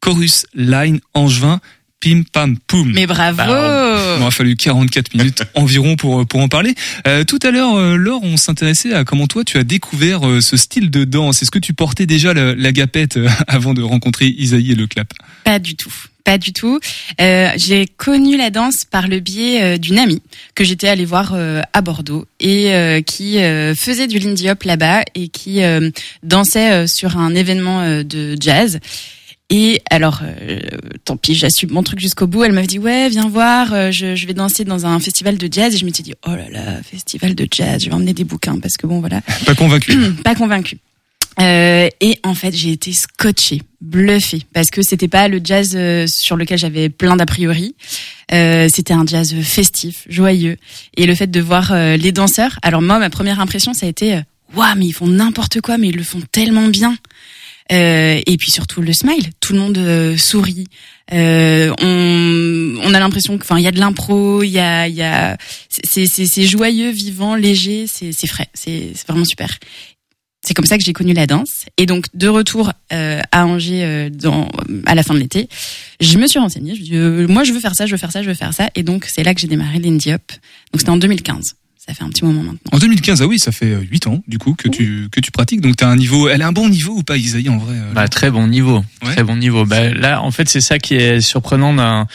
Chorus 0.00 0.44
Line 0.54 1.00
Angevin, 1.14 1.60
Pim 2.00 2.24
Pam 2.30 2.58
Poum. 2.66 2.92
Mais 2.92 3.06
bravo 3.06 3.38
Bah, 3.38 4.14
Il 4.16 4.18
m'aura 4.18 4.30
fallu 4.30 4.56
44 4.56 5.14
minutes 5.14 5.42
environ 5.54 5.96
pour 5.96 6.26
pour 6.26 6.40
en 6.40 6.48
parler. 6.48 6.74
Euh, 7.06 7.24
tout 7.24 7.38
à 7.44 7.50
l'heure, 7.50 7.76
euh, 7.76 7.96
Laure, 7.96 8.22
on 8.24 8.36
s'intéressait 8.36 8.92
à 8.92 9.04
comment 9.04 9.26
toi 9.26 9.42
tu 9.42 9.56
as 9.56 9.64
découvert 9.64 10.20
ce 10.42 10.58
style 10.58 10.90
de 10.90 11.04
danse. 11.04 11.40
Est-ce 11.40 11.50
que 11.50 11.58
tu 11.58 11.72
portais 11.72 12.04
déjà 12.04 12.34
la, 12.34 12.54
la 12.54 12.72
gapette 12.72 13.18
avant 13.48 13.72
de 13.72 13.80
rencontrer 13.80 14.26
Isaïe 14.26 14.72
et 14.72 14.74
le 14.74 14.86
clap? 14.86 15.14
Pas 15.44 15.58
du 15.58 15.76
tout. 15.76 15.94
Pas 16.24 16.38
du 16.38 16.54
tout. 16.54 16.80
Euh, 17.20 17.50
j'ai 17.56 17.86
connu 17.86 18.38
la 18.38 18.48
danse 18.48 18.86
par 18.86 19.08
le 19.08 19.20
biais 19.20 19.62
euh, 19.62 19.76
d'une 19.76 19.98
amie 19.98 20.22
que 20.54 20.64
j'étais 20.64 20.88
allée 20.88 21.04
voir 21.04 21.32
euh, 21.34 21.60
à 21.74 21.82
Bordeaux 21.82 22.24
et 22.40 22.72
euh, 22.72 23.02
qui 23.02 23.38
euh, 23.38 23.74
faisait 23.74 24.06
du 24.06 24.18
Lindy 24.18 24.48
Hop 24.48 24.62
là-bas 24.62 25.02
et 25.14 25.28
qui 25.28 25.62
euh, 25.62 25.90
dansait 26.22 26.72
euh, 26.72 26.86
sur 26.86 27.18
un 27.18 27.34
événement 27.34 27.82
euh, 27.82 28.02
de 28.04 28.36
jazz. 28.40 28.80
Et 29.50 29.82
alors, 29.90 30.22
euh, 30.22 30.58
tant 31.04 31.18
pis, 31.18 31.34
j'assume 31.34 31.70
mon 31.72 31.82
truc 31.82 32.00
jusqu'au 32.00 32.26
bout. 32.26 32.44
Elle 32.44 32.52
m'avait 32.52 32.66
dit 32.66 32.78
ouais, 32.78 33.10
viens 33.10 33.28
voir, 33.28 33.74
euh, 33.74 33.90
je, 33.90 34.14
je 34.16 34.26
vais 34.26 34.32
danser 34.32 34.64
dans 34.64 34.86
un 34.86 34.98
festival 35.00 35.36
de 35.36 35.48
jazz. 35.52 35.74
Et 35.74 35.78
je 35.78 35.84
me 35.84 35.92
suis 35.92 36.02
dit 36.02 36.14
oh 36.26 36.30
là 36.30 36.48
là, 36.50 36.82
festival 36.82 37.34
de 37.34 37.46
jazz, 37.50 37.82
je 37.84 37.90
vais 37.90 37.94
emmener 37.94 38.14
des 38.14 38.24
bouquins 38.24 38.58
parce 38.58 38.78
que 38.78 38.86
bon 38.86 39.00
voilà. 39.00 39.20
Pas 39.44 39.54
convaincu. 39.54 39.94
pas 40.24 40.34
convaincu. 40.34 40.78
Euh, 41.40 41.88
et 42.00 42.18
en 42.22 42.34
fait, 42.34 42.54
j'ai 42.54 42.70
été 42.70 42.92
scotchée, 42.92 43.62
bluffée, 43.80 44.42
parce 44.52 44.70
que 44.70 44.82
c'était 44.82 45.08
pas 45.08 45.28
le 45.28 45.40
jazz 45.42 45.74
euh, 45.74 46.06
sur 46.06 46.36
lequel 46.36 46.58
j'avais 46.58 46.88
plein 46.88 47.16
d'a 47.16 47.26
priori. 47.26 47.74
Euh, 48.32 48.68
c'était 48.72 48.94
un 48.94 49.04
jazz 49.04 49.34
festif, 49.42 50.06
joyeux, 50.08 50.56
et 50.96 51.06
le 51.06 51.14
fait 51.14 51.30
de 51.30 51.40
voir 51.40 51.72
euh, 51.72 51.96
les 51.96 52.12
danseurs. 52.12 52.58
Alors 52.62 52.82
moi, 52.82 52.98
ma 52.98 53.10
première 53.10 53.40
impression, 53.40 53.74
ça 53.74 53.86
a 53.86 53.88
été, 53.88 54.14
euh, 54.14 54.20
waouh, 54.54 54.76
mais 54.76 54.86
ils 54.86 54.92
font 54.92 55.08
n'importe 55.08 55.60
quoi, 55.60 55.76
mais 55.76 55.88
ils 55.88 55.96
le 55.96 56.04
font 56.04 56.22
tellement 56.32 56.68
bien. 56.68 56.96
Et 57.70 58.36
puis 58.38 58.50
surtout 58.50 58.82
le 58.82 58.92
smile, 58.92 59.30
tout 59.40 59.54
le 59.54 59.58
monde 59.58 60.16
sourit. 60.18 60.66
On, 61.10 61.74
on 62.82 62.94
a 62.94 63.00
l'impression 63.00 63.38
que, 63.38 63.42
enfin, 63.42 63.58
il 63.58 63.64
y 63.64 63.66
a 63.66 63.72
de 63.72 63.80
l'impro, 63.80 64.42
il 64.42 64.50
y 64.50 64.58
a, 64.58 64.86
il 64.86 64.94
y 64.94 65.02
a, 65.02 65.36
c'est, 65.68 66.44
joyeux, 66.44 66.90
vivant, 66.90 67.34
léger, 67.34 67.86
c'est, 67.86 68.12
frais, 68.26 68.48
c'est 68.52 68.92
vraiment 69.08 69.24
super. 69.24 69.58
C'est 70.44 70.52
comme 70.52 70.66
ça 70.66 70.76
que 70.76 70.84
j'ai 70.84 70.92
connu 70.92 71.14
la 71.14 71.26
danse. 71.26 71.64
Et 71.78 71.86
donc, 71.86 72.04
de 72.12 72.28
retour 72.28 72.70
euh, 72.92 73.20
à 73.32 73.46
Angers 73.46 73.82
euh, 73.82 74.10
dans, 74.10 74.48
à 74.84 74.94
la 74.94 75.02
fin 75.02 75.14
de 75.14 75.18
l'été, 75.18 75.48
je 76.00 76.18
me 76.18 76.26
suis 76.26 76.38
renseignée. 76.38 76.74
Je 76.74 76.80
me 76.80 76.84
dis, 76.84 76.96
euh, 76.96 77.26
moi, 77.26 77.44
je 77.44 77.52
veux 77.52 77.60
faire 77.60 77.74
ça, 77.74 77.86
je 77.86 77.92
veux 77.92 77.96
faire 77.96 78.12
ça, 78.12 78.22
je 78.22 78.28
veux 78.28 78.34
faire 78.34 78.52
ça. 78.52 78.68
Et 78.74 78.82
donc, 78.82 79.06
c'est 79.06 79.22
là 79.22 79.34
que 79.34 79.40
j'ai 79.40 79.46
démarré 79.46 79.78
l'Indie 79.78 80.12
Hop. 80.12 80.32
Donc, 80.72 80.80
c'était 80.80 80.90
en 80.90 80.98
2015. 80.98 81.56
Ça 81.86 81.92
fait 81.92 82.02
un 82.02 82.08
petit 82.08 82.24
moment 82.24 82.42
maintenant. 82.42 82.58
En 82.72 82.78
2015, 82.78 83.20
ah 83.20 83.26
oui, 83.26 83.38
ça 83.38 83.52
fait 83.52 83.76
8 83.78 84.06
ans 84.06 84.22
du 84.26 84.38
coup 84.38 84.54
que 84.54 84.68
tu 84.68 85.08
que 85.12 85.20
tu 85.20 85.30
pratiques. 85.30 85.60
Donc 85.60 85.76
t'as 85.76 85.86
un 85.88 85.96
niveau, 85.96 86.30
elle 86.30 86.40
a 86.40 86.46
un 86.46 86.52
bon 86.52 86.70
niveau 86.70 86.94
ou 86.94 87.02
pas, 87.02 87.18
Isaïe 87.18 87.50
en 87.50 87.58
vrai 87.58 87.74
euh, 87.76 87.92
Bah, 87.92 88.08
très 88.08 88.30
bon 88.30 88.46
niveau, 88.46 88.82
très 89.02 89.22
bon 89.22 89.36
niveau. 89.36 89.66
Bah, 89.66 89.90
là, 89.90 90.22
en 90.22 90.30
fait, 90.30 90.48
c'est 90.48 90.62
ça 90.62 90.78
qui 90.78 90.94
est 90.94 91.20
surprenant 91.20 91.74
dans, 91.74 92.06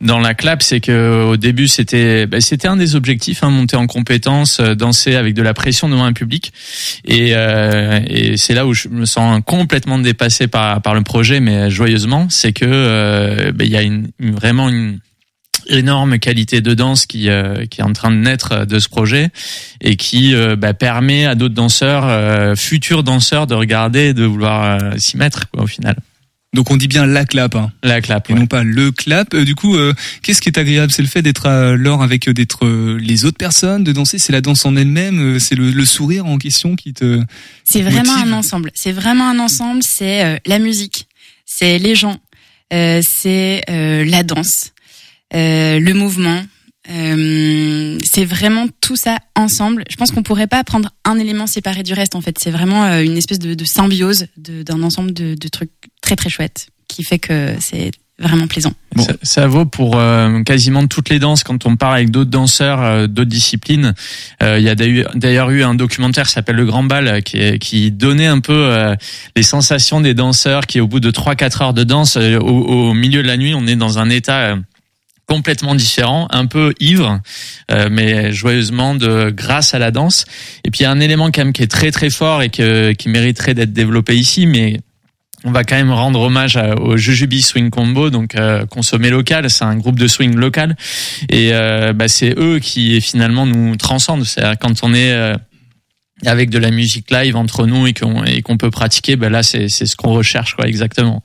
dans 0.00 0.18
la 0.18 0.34
clap, 0.34 0.60
c'est 0.60 0.80
que 0.80 1.24
au 1.24 1.36
début, 1.36 1.68
c'était 1.68 2.26
bah, 2.26 2.40
c'était 2.40 2.66
un 2.66 2.76
des 2.76 2.96
objectifs, 2.96 3.44
hein, 3.44 3.50
monter 3.50 3.76
en 3.76 3.86
compétence, 3.86 4.58
euh, 4.58 4.74
danser 4.74 5.14
avec 5.14 5.34
de 5.34 5.42
la 5.42 5.54
pression 5.54 5.88
devant 5.88 6.04
un 6.04 6.12
public, 6.14 6.52
et, 7.04 7.28
euh, 7.36 8.00
et 8.08 8.36
c'est 8.36 8.54
là 8.54 8.66
où 8.66 8.74
je 8.74 8.88
me 8.88 9.04
sens 9.06 9.40
complètement 9.46 10.00
dépassé 10.00 10.48
par 10.48 10.82
par 10.82 10.94
le 10.96 11.02
projet, 11.02 11.38
mais 11.38 11.70
joyeusement, 11.70 12.26
c'est 12.28 12.52
que 12.52 12.64
euh, 12.66 13.52
bah, 13.52 13.62
il 13.64 13.70
y 13.70 13.76
a 13.76 13.82
une, 13.82 14.08
une- 14.18 14.32
vraiment 14.34 14.68
une 14.68 14.98
énorme 15.68 16.18
qualité 16.18 16.60
de 16.60 16.74
danse 16.74 17.06
qui 17.06 17.28
euh, 17.28 17.66
qui 17.66 17.80
est 17.80 17.84
en 17.84 17.92
train 17.92 18.10
de 18.10 18.16
naître 18.16 18.66
de 18.66 18.78
ce 18.78 18.88
projet 18.88 19.30
et 19.80 19.96
qui 19.96 20.34
euh, 20.34 20.56
bah, 20.56 20.74
permet 20.74 21.26
à 21.26 21.34
d'autres 21.34 21.54
danseurs 21.54 22.04
euh, 22.06 22.54
futurs 22.56 23.02
danseurs 23.02 23.46
de 23.46 23.54
regarder 23.54 24.08
et 24.08 24.14
de 24.14 24.24
vouloir 24.24 24.80
euh, 24.82 24.96
s'y 24.98 25.16
mettre 25.16 25.50
quoi, 25.50 25.62
au 25.64 25.66
final 25.66 25.96
Donc 26.54 26.70
on 26.70 26.76
dit 26.76 26.86
bien 26.88 27.06
la 27.06 27.24
clap, 27.24 27.54
hein. 27.54 27.72
la 27.82 28.00
clap 28.02 28.28
et 28.28 28.34
non 28.34 28.46
pas 28.46 28.62
le 28.62 28.90
clap. 28.92 29.32
Euh, 29.32 29.44
du 29.44 29.54
coup, 29.54 29.74
euh, 29.76 29.94
qu'est-ce 30.22 30.42
qui 30.42 30.50
est 30.50 30.58
agréable? 30.58 30.92
C'est 30.92 31.00
le 31.00 31.08
fait 31.08 31.22
d'être 31.22 31.46
à 31.46 31.74
l'or 31.76 32.02
avec 32.02 32.28
euh, 32.28 32.34
d'être 32.34 32.66
euh, 32.66 32.98
les 33.00 33.24
autres 33.24 33.38
personnes, 33.38 33.84
de 33.84 33.92
danser? 33.92 34.18
C'est 34.18 34.32
la 34.32 34.42
danse 34.42 34.66
en 34.66 34.76
elle-même. 34.76 35.18
euh, 35.18 35.38
c'est 35.38 35.54
le, 35.54 35.70
le 35.70 35.84
sourire 35.86 36.26
en 36.26 36.36
question 36.36 36.76
qui 36.76 36.92
te. 36.92 37.22
C'est 37.64 37.80
vraiment 37.80 38.16
motive? 38.16 38.32
un 38.32 38.36
ensemble. 38.36 38.70
C'est 38.74 38.92
vraiment 38.92 39.28
un 39.30 39.38
ensemble. 39.38 39.82
C'est 39.82 40.24
euh, 40.24 40.36
la 40.44 40.58
musique, 40.58 41.06
c'est 41.46 41.78
les 41.78 41.94
gens, 41.94 42.18
euh, 42.74 43.00
c'est 43.02 43.62
euh, 43.70 44.04
la 44.04 44.22
danse, 44.22 44.66
euh, 44.66 44.81
le 45.32 45.92
mouvement. 45.92 46.42
Euh, 46.90 47.96
c'est 48.04 48.24
vraiment 48.24 48.66
tout 48.80 48.96
ça 48.96 49.16
ensemble. 49.36 49.84
Je 49.88 49.96
pense 49.96 50.10
qu'on 50.10 50.22
pourrait 50.22 50.48
pas 50.48 50.64
prendre 50.64 50.90
un 51.04 51.18
élément 51.18 51.46
séparé 51.46 51.82
du 51.82 51.92
reste. 51.92 52.16
En 52.16 52.20
fait, 52.20 52.36
c'est 52.42 52.50
vraiment 52.50 52.84
euh, 52.84 53.02
une 53.02 53.16
espèce 53.16 53.38
de, 53.38 53.54
de 53.54 53.64
symbiose 53.64 54.26
de- 54.36 54.62
d'un 54.62 54.82
ensemble 54.82 55.12
de, 55.12 55.34
de 55.34 55.48
trucs 55.48 55.70
très 56.00 56.16
très 56.16 56.28
chouettes 56.28 56.68
qui 56.88 57.04
fait 57.04 57.18
que 57.20 57.54
c'est 57.60 57.92
vraiment 58.18 58.46
plaisant. 58.48 58.72
Ça, 58.98 59.12
ça 59.22 59.46
vaut 59.46 59.64
pour 59.64 59.96
euh, 59.96 60.42
quasiment 60.42 60.86
toutes 60.88 61.08
les 61.08 61.18
danses. 61.20 61.44
Quand 61.44 61.66
on 61.66 61.76
parle 61.76 61.94
avec 61.94 62.10
d'autres 62.10 62.30
danseurs, 62.30 62.82
euh, 62.82 63.06
d'autres 63.06 63.30
disciplines, 63.30 63.94
Euh, 64.42 64.58
il 64.58 64.64
y 64.64 64.68
a 64.68 64.74
d'ailleurs- 64.74 65.50
eu 65.50 65.62
un 65.62 65.74
documentaire 65.74 66.26
qui 66.26 66.32
s'appelle 66.32 66.56
Le 66.56 66.66
Grand 66.66 66.82
Bal, 66.82 67.06
euh, 67.08 67.56
qui, 67.58 67.90
donnait 67.92 68.26
un 68.26 68.40
peu 68.40 68.52
euh, 68.52 68.94
les 69.36 69.42
sensations 69.44 70.00
des 70.00 70.14
danseurs 70.14 70.66
qui, 70.66 70.80
au 70.80 70.88
bout 70.88 71.00
de 71.00 71.10
3-4 71.12 71.62
heures 71.62 71.74
de 71.74 71.84
danse, 71.84 72.16
euh, 72.16 72.38
au, 72.38 72.90
au 72.90 72.94
milieu 72.94 73.22
de 73.22 73.28
la 73.28 73.36
nuit, 73.36 73.54
on 73.54 73.66
est 73.68 73.76
dans 73.76 73.98
un 74.00 74.10
état 74.10 74.40
euh, 74.52 74.56
complètement 75.32 75.74
différent, 75.74 76.28
un 76.28 76.44
peu 76.44 76.74
ivre, 76.78 77.20
euh, 77.70 77.88
mais 77.90 78.32
joyeusement 78.32 78.94
de 78.94 79.30
grâce 79.30 79.72
à 79.72 79.78
la 79.78 79.90
danse. 79.90 80.26
Et 80.62 80.70
puis 80.70 80.80
il 80.80 80.82
y 80.82 80.86
a 80.86 80.90
un 80.90 81.00
élément 81.00 81.30
quand 81.30 81.42
même 81.42 81.54
qui 81.54 81.62
est 81.62 81.70
très 81.70 81.90
très 81.90 82.10
fort 82.10 82.42
et 82.42 82.50
qui 82.50 83.08
mériterait 83.08 83.54
d'être 83.54 83.72
développé 83.72 84.14
ici, 84.14 84.44
mais 84.46 84.80
on 85.44 85.50
va 85.50 85.64
quand 85.64 85.76
même 85.76 85.90
rendre 85.90 86.20
hommage 86.20 86.58
au 86.76 86.98
Jujubi 86.98 87.40
Swing 87.40 87.70
Combo, 87.70 88.10
donc 88.10 88.34
euh, 88.34 88.66
consommé 88.66 89.08
local. 89.08 89.48
C'est 89.48 89.64
un 89.64 89.76
groupe 89.76 89.98
de 89.98 90.06
swing 90.06 90.36
local, 90.36 90.76
et 91.30 91.54
euh, 91.54 91.94
bah, 91.94 92.08
c'est 92.08 92.34
eux 92.38 92.58
qui 92.58 93.00
finalement 93.00 93.46
nous 93.46 93.76
transcendent. 93.76 94.24
C'est 94.24 94.42
quand 94.60 94.84
on 94.84 94.92
est 94.92 95.12
euh, 95.12 95.34
avec 96.26 96.50
de 96.50 96.58
la 96.58 96.70
musique 96.70 97.10
live 97.10 97.36
entre 97.36 97.66
nous 97.66 97.86
et 97.86 97.94
qu'on 97.94 98.56
peut 98.58 98.70
pratiquer, 98.70 99.16
bah 99.16 99.30
là 99.30 99.42
c'est 99.42 99.68
ce 99.68 99.96
qu'on 99.96 100.12
recherche 100.12 100.56
exactement. 100.62 101.22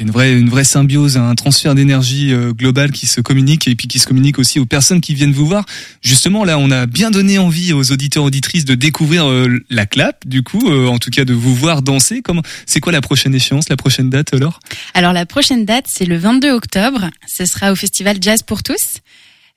Il 0.00 0.04
y 0.04 0.06
a 0.06 0.08
une 0.08 0.12
vraie, 0.12 0.32
une 0.40 0.48
vraie 0.48 0.64
symbiose, 0.64 1.18
un 1.18 1.34
transfert 1.34 1.74
d'énergie 1.74 2.32
euh, 2.32 2.54
global 2.54 2.90
qui 2.90 3.06
se 3.06 3.20
communique 3.20 3.68
et 3.68 3.74
puis 3.74 3.86
qui 3.86 3.98
se 3.98 4.06
communique 4.06 4.38
aussi 4.38 4.58
aux 4.58 4.64
personnes 4.64 5.02
qui 5.02 5.12
viennent 5.12 5.32
vous 5.34 5.44
voir. 5.44 5.66
Justement, 6.00 6.42
là, 6.46 6.56
on 6.58 6.70
a 6.70 6.86
bien 6.86 7.10
donné 7.10 7.38
envie 7.38 7.74
aux 7.74 7.92
auditeurs 7.92 8.24
auditrices 8.24 8.64
de 8.64 8.74
découvrir 8.74 9.28
euh, 9.28 9.58
la 9.68 9.84
clap, 9.84 10.26
du 10.26 10.42
coup, 10.42 10.70
euh, 10.70 10.86
en 10.86 10.98
tout 10.98 11.10
cas 11.10 11.26
de 11.26 11.34
vous 11.34 11.54
voir 11.54 11.82
danser. 11.82 12.22
Comment, 12.22 12.40
c'est 12.64 12.80
quoi 12.80 12.92
la 12.92 13.02
prochaine 13.02 13.34
échéance, 13.34 13.68
la 13.68 13.76
prochaine 13.76 14.08
date, 14.08 14.32
alors 14.32 14.60
Alors 14.94 15.12
la 15.12 15.26
prochaine 15.26 15.66
date, 15.66 15.84
c'est 15.86 16.06
le 16.06 16.16
22 16.16 16.50
octobre. 16.50 17.10
Ce 17.28 17.44
sera 17.44 17.70
au 17.70 17.76
festival 17.76 18.16
Jazz 18.22 18.42
pour 18.42 18.62
tous, 18.62 19.00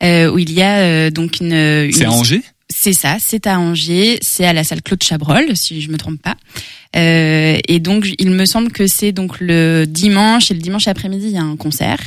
euh, 0.03 0.29
où 0.29 0.39
il 0.39 0.51
y 0.51 0.61
a 0.61 0.79
euh, 0.79 1.09
donc 1.09 1.39
une. 1.39 1.53
une- 1.53 1.93
C'est 1.93 2.03
à 2.03 2.11
Angers? 2.11 2.41
C'est 2.75 2.93
ça, 2.93 3.17
c'est 3.19 3.45
à 3.45 3.59
Angers, 3.59 4.17
c'est 4.21 4.45
à 4.45 4.51
la 4.51 4.63
salle 4.63 4.81
Claude 4.81 5.01
Chabrol, 5.03 5.55
si 5.55 5.79
je 5.79 5.89
me 5.91 5.97
trompe 5.97 6.21
pas. 6.21 6.35
Euh, 6.95 7.57
et 7.67 7.79
donc, 7.79 8.07
il 8.17 8.31
me 8.31 8.45
semble 8.45 8.71
que 8.71 8.87
c'est 8.87 9.11
donc 9.11 9.39
le 9.39 9.85
dimanche 9.87 10.49
et 10.49 10.55
le 10.55 10.59
dimanche 10.59 10.87
après-midi, 10.87 11.27
il 11.27 11.33
y 11.33 11.37
a 11.37 11.43
un 11.43 11.55
concert. 11.55 11.99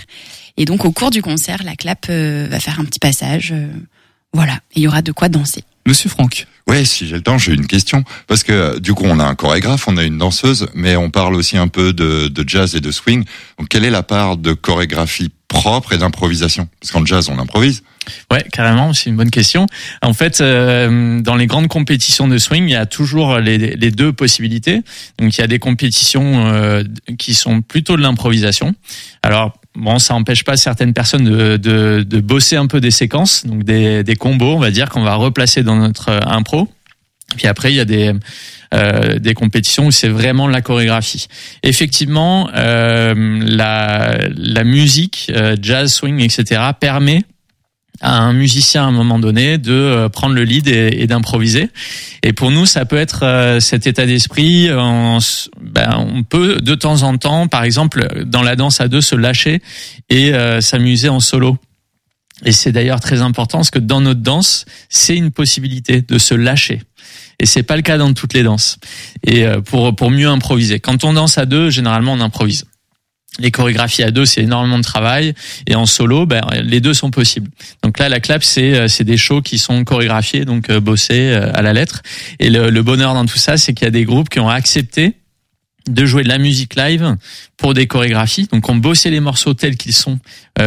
Et 0.57 0.65
donc, 0.65 0.85
au 0.85 0.91
cours 0.91 1.11
du 1.11 1.23
concert, 1.23 1.63
la 1.63 1.77
clap 1.77 2.07
euh, 2.11 2.49
va 2.51 2.59
faire 2.59 2.81
un 2.81 2.85
petit 2.85 2.99
passage. 2.99 3.53
euh, 3.53 3.69
voilà, 4.33 4.55
et 4.75 4.81
il 4.81 4.83
y 4.83 4.89
aura 4.89 5.03
de 5.03 5.13
quoi 5.13 5.29
danser. 5.29 5.63
Monsieur 5.87 6.11
Franck. 6.11 6.47
Ouais, 6.67 6.85
si 6.85 7.07
j'ai 7.07 7.15
le 7.15 7.23
temps, 7.23 7.39
j'ai 7.39 7.55
une 7.55 7.69
question. 7.69 8.03
Parce 8.27 8.43
que 8.43 8.53
euh, 8.53 8.81
du 8.81 8.93
coup, 8.93 9.05
on 9.07 9.21
a 9.21 9.25
un 9.25 9.37
chorégraphe, 9.37 9.87
on 9.87 9.97
a 9.97 10.03
une 10.03 10.19
danseuse, 10.19 10.67
mais 10.75 10.97
on 10.97 11.11
parle 11.11 11.37
aussi 11.37 11.57
un 11.57 11.69
peu 11.69 11.93
de, 11.93 12.27
de 12.27 12.49
jazz 12.49 12.75
et 12.75 12.81
de 12.81 12.91
swing. 12.91 13.25
Donc, 13.59 13.69
quelle 13.69 13.85
est 13.85 13.91
la 13.91 14.03
part 14.03 14.37
de 14.37 14.53
chorégraphie 14.53 15.31
propre 15.47 15.93
et 15.93 15.99
d'improvisation? 15.99 16.69
Parce 16.81 16.91
qu'en 16.91 17.07
jazz, 17.07 17.29
on 17.31 17.39
improvise. 17.39 17.83
Ouais, 18.31 18.45
carrément, 18.53 18.93
c'est 18.93 19.11
une 19.11 19.17
bonne 19.17 19.31
question. 19.31 19.67
En 20.03 20.13
fait, 20.13 20.41
euh, 20.41 21.21
dans 21.21 21.37
les 21.37 21.47
grandes 21.47 21.69
compétitions 21.69 22.29
de 22.29 22.39
swing, 22.39 22.65
il 22.65 22.73
y 22.73 22.77
a 22.77 22.87
toujours 22.87 23.39
les, 23.39 23.91
deux 23.91 24.13
possibilités. 24.13 24.83
Donc, 25.19 25.37
il 25.37 25.41
y 25.41 25.45
a 25.45 25.47
des 25.47 25.59
compétitions 25.59 26.49
euh, 26.49 26.83
qui 27.19 27.35
sont 27.35 27.63
plutôt 27.63 27.97
de 27.97 28.03
l'improvisation. 28.03 28.75
Alors, 29.23 29.59
bon, 29.75 29.99
ça 29.99 30.15
empêche 30.15 30.45
pas 30.45 30.57
certaines 30.57 30.93
personnes 30.93 31.25
de, 31.25 31.57
de, 31.57 32.05
de 32.07 32.21
bosser 32.21 32.57
un 32.57 32.67
peu 32.67 32.81
des 32.81 32.91
séquences, 32.91 33.47
donc 33.47 33.65
des, 33.65 34.03
des 34.03 34.17
combos, 34.17 34.55
on 34.55 34.59
va 34.59 34.71
dire, 34.71 34.89
qu'on 34.89 35.03
va 35.03 35.15
replacer 35.15 35.63
dans 35.63 35.77
notre 35.77 36.11
euh, 36.11 36.21
impro. 36.27 36.69
Puis 37.37 37.47
après, 37.47 37.73
il 37.73 37.77
y 37.77 37.81
a 37.81 37.85
des 37.85 38.13
euh, 38.75 39.19
des 39.19 39.35
compétitions 39.35 39.87
où 39.87 39.91
c'est 39.93 40.09
vraiment 40.09 40.49
la 40.49 40.61
chorégraphie. 40.61 41.29
Effectivement, 41.63 42.51
euh, 42.55 43.15
la 43.47 44.19
la 44.37 44.65
musique, 44.65 45.31
euh, 45.35 45.57
jazz, 45.61 45.93
swing, 45.93 46.21
etc. 46.21 46.61
permet 46.79 47.23
à 48.01 48.19
un 48.19 48.33
musicien 48.33 48.85
à 48.85 48.87
un 48.87 48.93
moment 48.93 49.19
donné 49.19 49.59
de 49.59 49.73
euh, 49.73 50.09
prendre 50.09 50.35
le 50.35 50.45
lead 50.45 50.69
et, 50.69 51.07
d'improviser. 51.07 51.71
Et 52.23 52.33
pour 52.33 52.51
nous, 52.51 52.67
ça 52.67 52.85
peut 52.85 52.97
être 52.97 53.25
euh, 53.25 53.61
cet 53.61 53.87
état 53.87 54.07
d'esprit. 54.07 54.69
On, 54.73 55.19
ben, 55.61 56.07
on 56.15 56.23
peut 56.23 56.57
de 56.61 56.75
temps 56.75 57.03
en 57.03 57.17
temps, 57.17 57.49
par 57.49 57.65
exemple, 57.65 58.25
dans 58.25 58.43
la 58.43 58.57
danse 58.57 58.81
à 58.81 58.89
deux, 58.89 59.01
se 59.01 59.15
lâcher 59.15 59.63
et 60.09 60.35
euh, 60.35 60.61
s'amuser 60.61 61.09
en 61.09 61.21
solo. 61.21 61.57
Et 62.45 62.53
c'est 62.53 62.73
d'ailleurs 62.73 63.01
très 63.01 63.23
important 63.23 63.59
parce 63.59 63.71
que 63.71 63.79
dans 63.79 64.03
notre 64.03 64.21
danse, 64.21 64.67
c'est 64.91 65.17
une 65.17 65.31
possibilité 65.31 66.03
de 66.03 66.19
se 66.19 66.35
lâcher. 66.35 66.83
Et 67.41 67.47
c'est 67.47 67.63
pas 67.63 67.77
le 67.77 67.83
cas 67.83 67.97
dans 67.97 68.13
toutes 68.13 68.35
les 68.35 68.43
danses. 68.43 68.79
Et 69.27 69.47
pour 69.65 69.95
pour 69.97 70.11
mieux 70.11 70.29
improviser. 70.29 70.81
Quand 70.81 71.05
on 71.05 71.15
danse 71.15 71.39
à 71.39 71.47
deux, 71.47 71.71
généralement 71.71 72.13
on 72.13 72.21
improvise. 72.21 72.65
Les 73.39 73.51
chorégraphies 73.51 74.03
à 74.03 74.11
deux, 74.11 74.25
c'est 74.25 74.43
énormément 74.43 74.79
de 74.79 74.85
travail. 74.85 75.35
Et 75.67 75.75
en 75.75 75.87
solo, 75.87 76.27
ben, 76.27 76.43
les 76.63 76.81
deux 76.81 76.95
sont 76.95 77.11
possibles. 77.11 77.51
Donc 77.83 77.99
là, 77.99 78.09
la 78.09 78.21
clap, 78.21 78.43
c'est 78.43 78.75
euh, 78.75 78.89
c'est 78.89 79.05
des 79.05 79.17
shows 79.17 79.43
qui 79.43 79.59
sont 79.59 79.85
chorégraphiés, 79.85 80.45
donc 80.45 80.71
euh, 80.71 80.81
bossés 80.81 81.33
euh, 81.33 81.51
à 81.55 81.63
la 81.63 81.73
lettre. 81.73 82.03
Et 82.39 82.51
le, 82.51 82.71
le 82.71 82.83
bonheur 82.83 83.15
dans 83.15 83.27
tout 83.27 83.39
ça, 83.39 83.57
c'est 83.57 83.75
qu'il 83.75 83.85
y 83.85 83.89
a 83.89 83.93
des 83.93 84.05
groupes 84.05 84.29
qui 84.29 84.41
ont 84.41 84.49
accepté 84.49 85.15
de 85.89 86.05
jouer 86.05 86.25
de 86.25 86.29
la 86.29 86.39
musique 86.39 86.75
live 86.75 87.17
pour 87.57 87.73
des 87.73 87.87
chorégraphies. 87.87 88.49
Donc 88.51 88.69
on 88.69 88.75
bossait 88.75 89.11
les 89.11 89.21
morceaux 89.21 89.55
tels 89.55 89.77
qu'ils 89.77 89.95
sont 89.95 90.19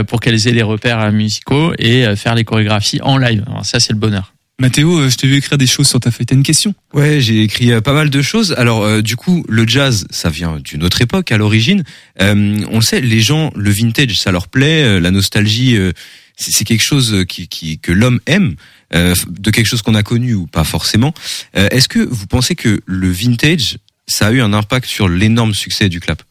pour 0.08 0.22
qu'elles 0.22 0.48
aient 0.48 0.54
des 0.54 0.64
repères 0.64 1.12
musicaux 1.12 1.74
et 1.78 2.16
faire 2.16 2.36
les 2.36 2.46
chorégraphies 2.46 3.02
en 3.02 3.18
live. 3.18 3.44
Alors 3.46 3.66
ça, 3.66 3.82
c'est 3.82 3.92
le 3.92 4.00
bonheur. 4.00 4.32
Mathéo, 4.60 5.00
euh, 5.00 5.10
je 5.10 5.16
t'ai 5.16 5.26
vu 5.28 5.38
écrire 5.38 5.58
des 5.58 5.68
choses 5.68 5.88
sur 5.88 6.02
ta 6.02 6.12
feuille. 6.12 6.26
T'as 6.26 6.36
une 6.36 6.44
question? 6.44 6.76
Ouais, 6.94 7.22
j'ai 7.22 7.44
écrit 7.44 7.72
euh, 7.72 7.80
pas 7.80 7.94
mal 7.94 8.10
de 8.10 8.22
choses. 8.22 8.54
Alors, 8.58 8.84
euh, 8.84 9.02
du 9.02 9.16
coup, 9.16 9.46
le 9.48 9.66
jazz, 9.66 10.06
ça 10.10 10.30
vient 10.30 10.60
d'une 10.60 10.84
autre 10.84 11.02
époque 11.02 11.32
à 11.32 11.38
l'origine. 11.38 11.84
Euh, 12.22 12.60
on 12.70 12.76
le 12.76 12.82
sait, 12.82 13.00
les 13.00 13.22
gens, 13.22 13.52
le 13.56 13.72
vintage, 13.72 14.20
ça 14.20 14.32
leur 14.32 14.50
plaît. 14.50 14.84
euh, 14.84 15.00
la 15.00 15.12
nostalgie, 15.12 15.78
euh, 15.78 15.94
c'est 16.36 16.66
quelque 16.66 16.84
chose 16.84 17.26
qui, 17.28 17.48
qui 17.48 17.80
que 17.80 17.92
l'homme 17.92 18.20
aime, 18.26 18.56
de 18.94 19.52
quelque 19.52 19.66
chose 19.66 19.82
qu'on 19.82 19.94
a 19.94 20.04
connu 20.04 20.36
ou 20.36 20.48
pas 20.48 20.64
forcément. 20.64 21.14
Est-ce 21.54 21.90
que 21.90 22.00
vous 22.00 22.28
pensez 22.28 22.56
que 22.56 22.80
le 22.86 23.12
vintage, 23.12 23.78
ça 24.08 24.28
a 24.28 24.32
eu 24.32 24.40
un 24.40 24.54
impact 24.54 24.88
sur 24.88 25.10
l'énorme 25.10 25.54
succès 25.54 25.90
du 25.90 26.00
clap? 26.00 26.24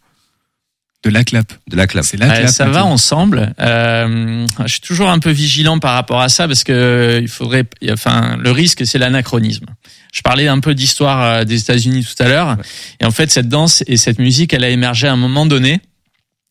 De 1.05 1.11
la 1.11 1.23
clap. 1.23 1.53
De 1.71 1.77
la 1.77 1.87
clap. 1.87 2.05
C'est 2.05 2.17
la 2.17 2.27
Ouais, 2.29 2.39
clap. 2.41 2.51
ça 2.51 2.67
va 2.67 2.85
ensemble. 2.85 3.55
Euh, 3.61 4.45
je 4.65 4.73
suis 4.73 4.81
toujours 4.81 5.09
un 5.09 5.21
peu 5.21 5.31
vigilant 5.31 5.79
par 5.79 5.95
rapport 5.95 6.21
à 6.21 6.29
ça 6.29 6.49
parce 6.49 6.65
que 6.65 7.21
il 7.23 7.29
faudrait, 7.29 7.65
enfin, 7.91 8.37
le 8.41 8.51
risque 8.51 8.85
c'est 8.85 8.99
l'anachronisme. 8.99 9.67
Je 10.13 10.23
parlais 10.23 10.49
un 10.49 10.59
peu 10.59 10.75
d'histoire 10.75 11.23
euh, 11.23 11.45
des 11.45 11.61
États-Unis 11.61 12.05
tout 12.05 12.21
à 12.23 12.29
l'heure, 12.29 12.57
et 13.01 13.05
en 13.05 13.13
fait 13.13 13.31
cette 13.31 13.49
danse 13.49 13.85
et 13.87 13.97
cette 13.97 14.19
musique, 14.19 14.53
elle 14.53 14.65
a 14.65 14.71
émergé 14.71 15.07
à 15.07 15.13
un 15.13 15.17
moment 15.17 15.47
donné. 15.47 15.81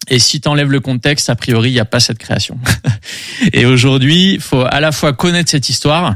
Et 0.10 0.20
si 0.20 0.39
t'enlèves 0.39 0.72
le 0.72 0.80
contexte, 0.80 1.30
a 1.30 1.36
priori, 1.36 1.72
il 1.72 1.74
n'y 1.74 1.80
a 1.82 1.86
pas 1.86 2.00
cette 2.00 2.20
création. 2.20 2.58
et 3.54 3.66
aujourd'hui, 3.66 4.36
il 4.36 4.39
faut 4.41 4.64
à 4.66 4.80
la 4.80 4.93
fois 4.93 5.12
connaître 5.12 5.50
cette 5.52 5.68
histoire 5.68 6.16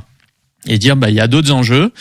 et 0.68 0.78
dire 0.78 0.95
bah 0.95 1.09
il 1.09 1.16
y 1.16 1.20
a 1.20 1.28
d'autres 1.28 1.51
enjeux. 1.51 1.91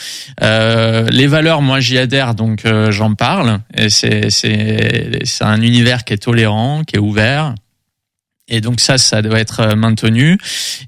Euh, 0.43 1.09
les 1.11 1.27
valeurs, 1.27 1.63
moi 1.63 1.81
j'y 1.81 1.99
adhère, 1.99 2.35
donc 2.35 2.65
euh, 2.65 2.91
j'en 2.91 3.15
parle. 3.15 3.61
Et 3.77 3.91
c'est 3.91 4.31
c'est 4.31 5.21
c'est 5.25 5.45
un 5.45 5.63
univers 5.63 6.05
qui 6.05 6.13
est 6.13 6.19
tolérant, 6.19 6.83
qui 6.85 6.97
est 6.97 7.01
ouvert. 7.01 7.55
Et 8.51 8.61
donc 8.61 8.81
ça, 8.81 8.99
ça 8.99 9.23
doit 9.23 9.39
être 9.39 9.61
euh, 9.61 9.77
maintenu. 9.77 10.37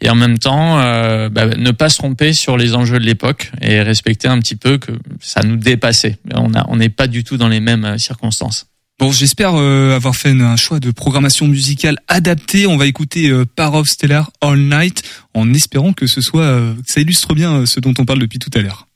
Et 0.01 0.11
en 0.11 0.15
même 0.15 0.39
temps, 0.39 0.81
euh, 0.81 1.29
bah, 1.29 1.47
ne 1.47 1.71
pas 1.71 1.89
se 1.89 1.99
tromper 1.99 2.33
sur 2.33 2.57
les 2.57 2.75
enjeux 2.75 2.99
de 2.99 3.05
l'époque 3.05 3.51
et 3.63 3.81
respecter 3.81 4.29
un 4.29 4.39
petit 4.41 4.57
peu 4.57 4.79
que 4.79 4.93
ça 5.21 5.43
nous 5.43 5.57
dépassait. 5.57 6.19
On 6.35 6.53
a, 6.55 6.67
on 6.69 6.77
n'est 6.77 6.89
pas 6.89 7.07
du 7.07 7.25
tout 7.25 7.37
dans 7.37 7.49
les 7.49 7.61
mêmes 7.61 7.85
euh, 7.85 7.99
circonstances. 7.99 8.67
Bon, 9.03 9.11
j'espère 9.11 9.57
euh, 9.57 9.97
avoir 9.97 10.15
fait 10.15 10.31
un 10.31 10.55
choix 10.55 10.79
de 10.79 10.93
programmation 10.93 11.49
musicale 11.49 11.99
adapté. 12.07 12.69
On 12.69 12.77
va 12.77 12.87
écouter 12.87 13.31
euh, 13.31 13.45
Par 13.45 13.75
of 13.75 13.89
Stellar 13.89 14.31
All 14.41 14.61
Night 14.61 15.03
en 15.35 15.53
espérant 15.53 15.93
que 15.93 16.07
ce 16.07 16.21
soit, 16.21 16.45
euh, 16.45 16.73
que 16.75 16.93
ça 16.93 17.01
illustre 17.01 17.35
bien 17.35 17.53
euh, 17.53 17.67
ce 17.67 17.81
dont 17.81 17.95
on 17.99 18.05
parle 18.05 18.21
depuis 18.21 18.39
tout 18.39 18.57
à 18.57 18.61
l'heure. 18.61 18.87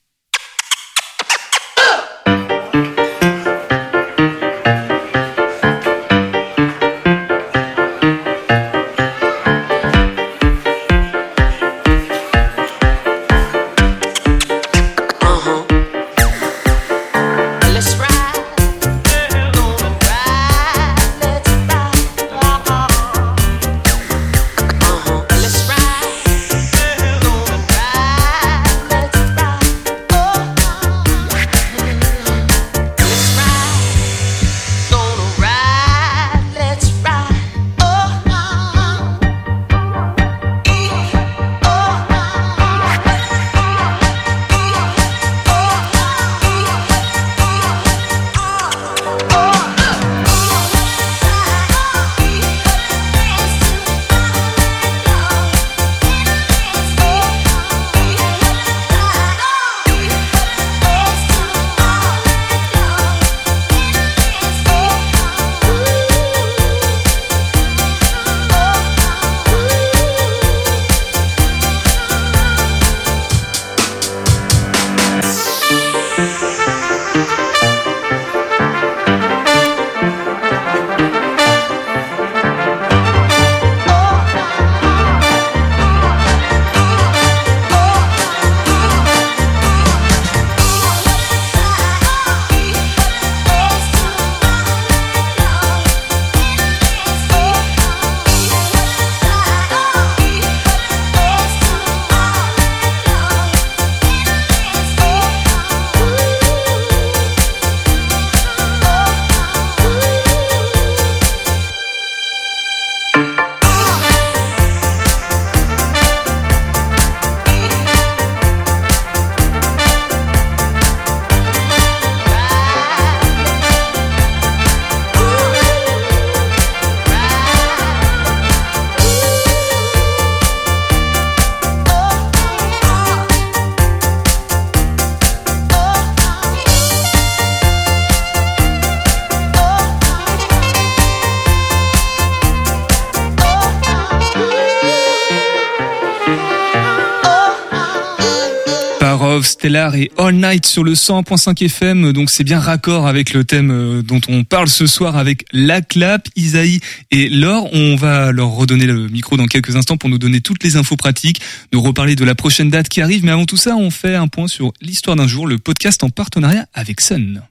Et 149.66 150.12
All 150.16 150.34
Night 150.34 150.64
sur 150.64 150.84
le 150.84 150.92
100.5 150.92 151.64
FM. 151.64 152.12
Donc 152.12 152.30
c'est 152.30 152.44
bien 152.44 152.60
raccord 152.60 153.08
avec 153.08 153.32
le 153.32 153.42
thème 153.42 153.72
euh, 153.72 154.02
dont 154.02 154.20
on 154.28 154.44
parle 154.44 154.68
ce 154.68 154.86
soir 154.86 155.16
avec 155.16 155.44
la 155.52 155.80
clap, 155.80 156.28
Isaïe 156.36 156.78
et 157.10 157.28
Laure. 157.28 157.68
On 157.72 157.96
va 157.96 158.30
leur 158.30 158.50
redonner 158.50 158.86
le 158.86 159.08
micro 159.08 159.36
dans 159.36 159.46
quelques 159.46 159.74
instants 159.74 159.96
pour 159.96 160.08
nous 160.08 160.18
donner 160.18 160.40
toutes 160.40 160.62
les 160.62 160.76
infos 160.76 160.96
pratiques, 160.96 161.40
nous 161.72 161.80
reparler 161.82 162.14
de 162.14 162.24
la 162.24 162.36
prochaine 162.36 162.70
date 162.70 162.88
qui 162.88 163.00
arrive. 163.00 163.24
Mais 163.24 163.32
avant 163.32 163.46
tout 163.46 163.56
ça, 163.56 163.74
on 163.76 163.90
fait 163.90 164.14
un 164.14 164.28
point 164.28 164.46
sur 164.46 164.72
l'histoire 164.80 165.16
d'un 165.16 165.26
jour, 165.26 165.48
le 165.48 165.58
podcast 165.58 166.04
en 166.04 166.10
partenariat 166.10 166.66
avec 166.72 167.00
Sun. 167.00 167.42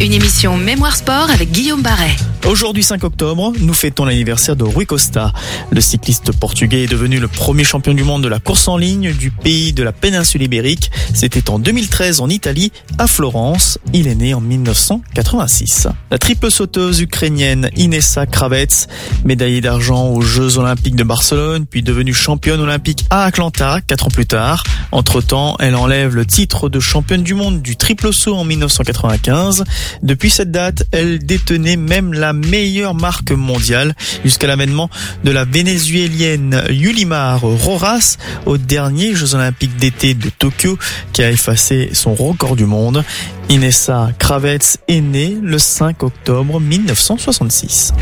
Une 0.00 0.14
émission 0.14 0.56
Mémoire 0.56 0.96
Sport 0.96 1.28
avec 1.30 1.50
Guillaume 1.50 1.82
Barret. 1.82 2.16
Aujourd'hui 2.46 2.82
5 2.82 3.04
octobre, 3.04 3.52
nous 3.60 3.74
fêtons 3.74 4.06
l'anniversaire 4.06 4.56
de 4.56 4.64
Rui 4.64 4.86
Costa. 4.86 5.30
Le 5.70 5.82
cycliste 5.82 6.32
portugais 6.32 6.84
est 6.84 6.90
devenu 6.90 7.20
le 7.20 7.28
premier 7.28 7.64
champion 7.64 7.92
du 7.92 8.02
monde 8.02 8.22
de 8.22 8.28
la 8.28 8.38
course 8.38 8.66
en 8.66 8.78
ligne 8.78 9.12
du 9.12 9.30
pays 9.30 9.74
de 9.74 9.82
la 9.82 9.92
péninsule 9.92 10.40
ibérique. 10.40 10.90
C'était 11.12 11.50
en 11.50 11.58
2013 11.58 12.20
en 12.20 12.30
Italie, 12.30 12.72
à 12.96 13.06
Florence. 13.06 13.78
Il 13.92 14.06
est 14.06 14.14
né 14.14 14.32
en 14.32 14.40
1986. 14.40 15.88
La 16.10 16.16
triple 16.16 16.50
sauteuse 16.50 17.00
ukrainienne 17.00 17.68
Inessa 17.76 18.24
Kravets, 18.24 18.88
médaillée 19.26 19.60
d'argent 19.60 20.08
aux 20.08 20.22
Jeux 20.22 20.56
olympiques 20.56 20.96
de 20.96 21.04
Barcelone, 21.04 21.66
puis 21.66 21.82
devenue 21.82 22.14
championne 22.14 22.60
olympique 22.60 23.04
à 23.10 23.24
Atlanta 23.24 23.80
4 23.86 24.06
ans 24.06 24.10
plus 24.10 24.26
tard. 24.26 24.64
Entre-temps, 24.92 25.56
elle 25.60 25.76
enlève 25.76 26.16
le 26.16 26.24
titre 26.24 26.70
de 26.70 26.80
championne 26.80 27.22
du 27.22 27.34
monde 27.34 27.60
du 27.60 27.76
triple 27.76 28.14
saut 28.14 28.34
en 28.34 28.44
1995. 28.44 29.64
Depuis 30.02 30.30
cette 30.30 30.50
date, 30.50 30.84
elle 30.92 31.18
détenait 31.18 31.76
même 31.76 32.12
la 32.12 32.32
meilleure 32.32 32.94
marque 32.94 33.32
mondiale 33.32 33.94
jusqu'à 34.24 34.46
l'avènement 34.46 34.90
de 35.24 35.30
la 35.30 35.44
vénézuélienne 35.44 36.62
Yulimar 36.70 37.40
Roras 37.40 38.16
aux 38.46 38.58
derniers 38.58 39.14
Jeux 39.14 39.34
Olympiques 39.34 39.76
d'été 39.76 40.14
de 40.14 40.30
Tokyo 40.30 40.78
qui 41.12 41.22
a 41.22 41.30
effacé 41.30 41.90
son 41.92 42.14
record 42.14 42.56
du 42.56 42.66
monde. 42.66 43.04
Inessa 43.48 44.10
Kravets 44.18 44.78
est 44.88 45.00
née 45.00 45.36
le 45.42 45.58
5 45.58 46.02
octobre 46.02 46.60
1966. 46.60 47.92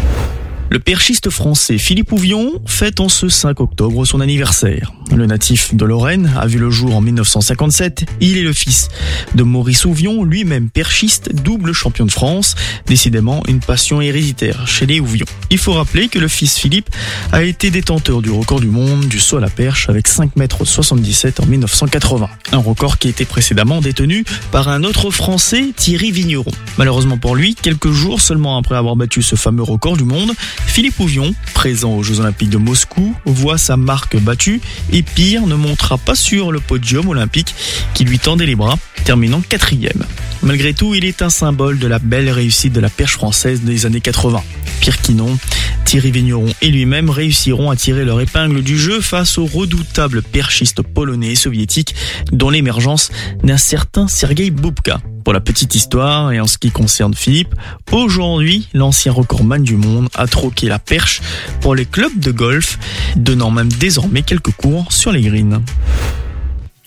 Le 0.71 0.79
perchiste 0.79 1.31
français 1.31 1.79
Philippe 1.79 2.13
Ouvion 2.13 2.61
fête 2.67 3.01
en 3.01 3.09
ce 3.09 3.31
5 3.31 3.59
octobre 3.61 4.05
son 4.05 4.21
anniversaire. 4.21 4.93
Le 5.17 5.25
natif 5.25 5.75
de 5.75 5.85
Lorraine 5.87 6.31
a 6.37 6.47
vu 6.47 6.59
le 6.59 6.71
jour 6.71 6.95
en 6.95 7.01
1957. 7.01 8.05
Il 8.21 8.37
est 8.37 8.43
le 8.43 8.53
fils 8.53 8.89
de 9.35 9.43
Maurice 9.43 9.87
Ouvion, 9.87 10.25
lui-même 10.25 10.69
perchiste, 10.69 11.35
double 11.35 11.73
champion 11.73 12.05
de 12.05 12.11
France. 12.11 12.55
Décidément, 12.87 13.43
une 13.49 13.61
passion 13.61 14.03
héréditaire 14.03 14.67
chez 14.69 14.85
les 14.85 15.01
Ouvion. 15.01 15.25
Il 15.49 15.57
faut 15.57 15.73
rappeler 15.73 16.09
que 16.09 16.19
le 16.19 16.29
fils 16.29 16.59
Philippe 16.59 16.91
a 17.33 17.43
été 17.43 17.71
détenteur 17.71 18.21
du 18.21 18.31
record 18.31 18.61
du 18.61 18.67
monde 18.67 19.07
du 19.07 19.19
saut 19.19 19.39
à 19.39 19.41
la 19.41 19.49
perche 19.49 19.89
avec 19.89 20.07
5 20.07 20.37
mètres 20.37 20.67
77 20.67 21.41
en 21.41 21.47
1980. 21.47 22.29
Un 22.53 22.59
record 22.59 22.99
qui 22.99 23.09
était 23.09 23.25
précédemment 23.25 23.81
détenu 23.81 24.25
par 24.53 24.69
un 24.69 24.85
autre 24.85 25.11
français, 25.11 25.73
Thierry 25.75 26.11
Vigneron. 26.11 26.53
Malheureusement 26.77 27.17
pour 27.17 27.35
lui, 27.35 27.55
quelques 27.55 27.91
jours 27.91 28.21
seulement 28.21 28.59
après 28.59 28.77
avoir 28.77 28.97
battu 28.97 29.23
ce 29.23 29.37
fameux 29.37 29.63
record 29.63 29.97
du 29.97 30.05
monde, 30.05 30.33
Philippe 30.67 31.01
Ouvion, 31.01 31.35
présent 31.55 31.93
aux 31.93 32.03
Jeux 32.03 32.21
Olympiques 32.21 32.51
de 32.51 32.57
Moscou, 32.57 33.15
voit 33.25 33.59
sa 33.59 33.77
marque 33.77 34.17
battue 34.17 34.61
et 34.93 35.03
pire, 35.03 35.47
ne 35.47 35.55
montera 35.55 35.99
pas 35.99 36.15
sur 36.15 36.53
le 36.53 36.61
podium 36.61 37.09
olympique 37.09 37.55
qui 37.95 38.05
lui 38.05 38.19
tendait 38.19 38.47
les 38.47 38.55
bras, 38.55 38.79
terminant 39.05 39.41
quatrième. 39.41 40.05
Malgré 40.43 40.75
tout, 40.75 40.95
il 40.95 41.05
est 41.05 41.23
un 41.23 41.31
symbole 41.31 41.79
de 41.79 41.87
la 41.87 41.99
belle 41.99 42.31
réussite 42.31 42.73
de 42.73 42.81
la 42.81 42.91
perche 42.91 43.15
française 43.15 43.63
des 43.63 43.87
années 43.87 44.01
80. 44.01 44.43
Pire 44.81 45.01
qui 45.03 45.15
non, 45.15 45.37
Thierry 45.85 46.11
Vigneron 46.11 46.53
et 46.63 46.69
lui-même 46.69 47.11
réussiront 47.11 47.71
à 47.71 47.77
tirer 47.77 48.05
leur 48.05 48.21
épingle 48.21 48.63
du 48.63 48.79
jeu 48.79 49.01
face 49.01 49.39
au 49.39 49.47
redoutable 49.47 50.23
perchiste 50.23 50.83
polonais 50.83 51.33
et 51.33 51.35
soviétique 51.35 51.95
dont 52.31 52.51
l'émergence 52.51 53.11
d'un 53.43 53.57
certain 53.57 54.07
Sergei 54.07 54.51
Bubka. 54.51 55.01
Pour 55.25 55.33
la 55.33 55.41
petite 55.41 55.75
histoire 55.75 56.33
et 56.33 56.41
en 56.41 56.47
ce 56.47 56.59
qui 56.59 56.71
concerne 56.71 57.15
Philippe, 57.15 57.55
aujourd'hui, 57.93 58.69
l'ancien 58.73 59.13
recordman 59.13 59.63
du 59.63 59.77
monde 59.77 60.09
a 60.15 60.27
troqué 60.27 60.69
la 60.69 60.79
perche 60.79 61.21
pour 61.61 61.75
les 61.75 61.85
clubs 61.85 62.19
de 62.19 62.31
golf, 62.31 62.79
donnant 63.17 63.51
même 63.51 63.71
désormais 63.73 64.23
quelques 64.23 64.53
cours 64.53 64.93
sur 64.93 65.13
les 65.13 65.23
greens. 65.23 65.63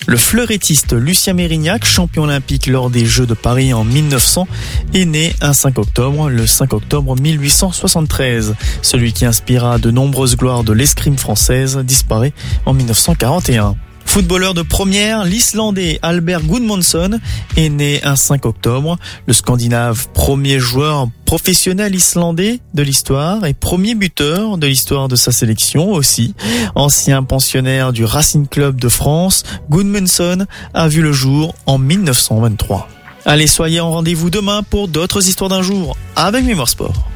Le 0.07 0.17
fleurettiste 0.17 0.93
Lucien 0.93 1.33
Mérignac, 1.33 1.85
champion 1.85 2.23
olympique 2.23 2.65
lors 2.65 2.89
des 2.89 3.05
Jeux 3.05 3.27
de 3.27 3.35
Paris 3.35 3.71
en 3.71 3.83
1900, 3.83 4.47
est 4.95 5.05
né 5.05 5.33
un 5.41 5.53
5 5.53 5.77
octobre, 5.77 6.29
le 6.29 6.47
5 6.47 6.73
octobre 6.73 7.15
1873. 7.15 8.55
Celui 8.81 9.13
qui 9.13 9.25
inspira 9.25 9.77
de 9.77 9.91
nombreuses 9.91 10.35
gloires 10.35 10.63
de 10.63 10.73
l'escrime 10.73 11.17
française 11.17 11.77
disparaît 11.77 12.33
en 12.65 12.73
1941. 12.73 13.75
Footballeur 14.05 14.53
de 14.53 14.61
première, 14.61 15.23
l'Islandais 15.23 15.99
Albert 16.01 16.43
Gudmundsson 16.43 17.19
est 17.55 17.69
né 17.69 18.01
un 18.03 18.15
5 18.15 18.45
octobre. 18.45 18.97
Le 19.25 19.33
Scandinave, 19.33 20.09
premier 20.13 20.59
joueur 20.59 21.07
professionnel 21.25 21.95
islandais 21.95 22.59
de 22.73 22.83
l'histoire 22.83 23.45
et 23.45 23.53
premier 23.53 23.95
buteur 23.95 24.57
de 24.57 24.67
l'histoire 24.67 25.07
de 25.07 25.15
sa 25.15 25.31
sélection 25.31 25.91
aussi. 25.91 26.35
Ancien 26.75 27.23
pensionnaire 27.23 27.93
du 27.93 28.03
Racing 28.03 28.47
Club 28.47 28.81
de 28.81 28.89
France, 28.89 29.43
Gudmundsson 29.69 30.45
a 30.73 30.87
vu 30.89 31.01
le 31.01 31.13
jour 31.13 31.55
en 31.65 31.77
1923. 31.77 32.89
Allez, 33.25 33.47
soyez 33.47 33.79
en 33.79 33.91
rendez-vous 33.91 34.29
demain 34.29 34.63
pour 34.63 34.87
d'autres 34.87 35.27
histoires 35.27 35.49
d'un 35.49 35.61
jour 35.61 35.95
avec 36.15 36.43
Mémoire 36.43 36.67
Sport. 36.67 37.07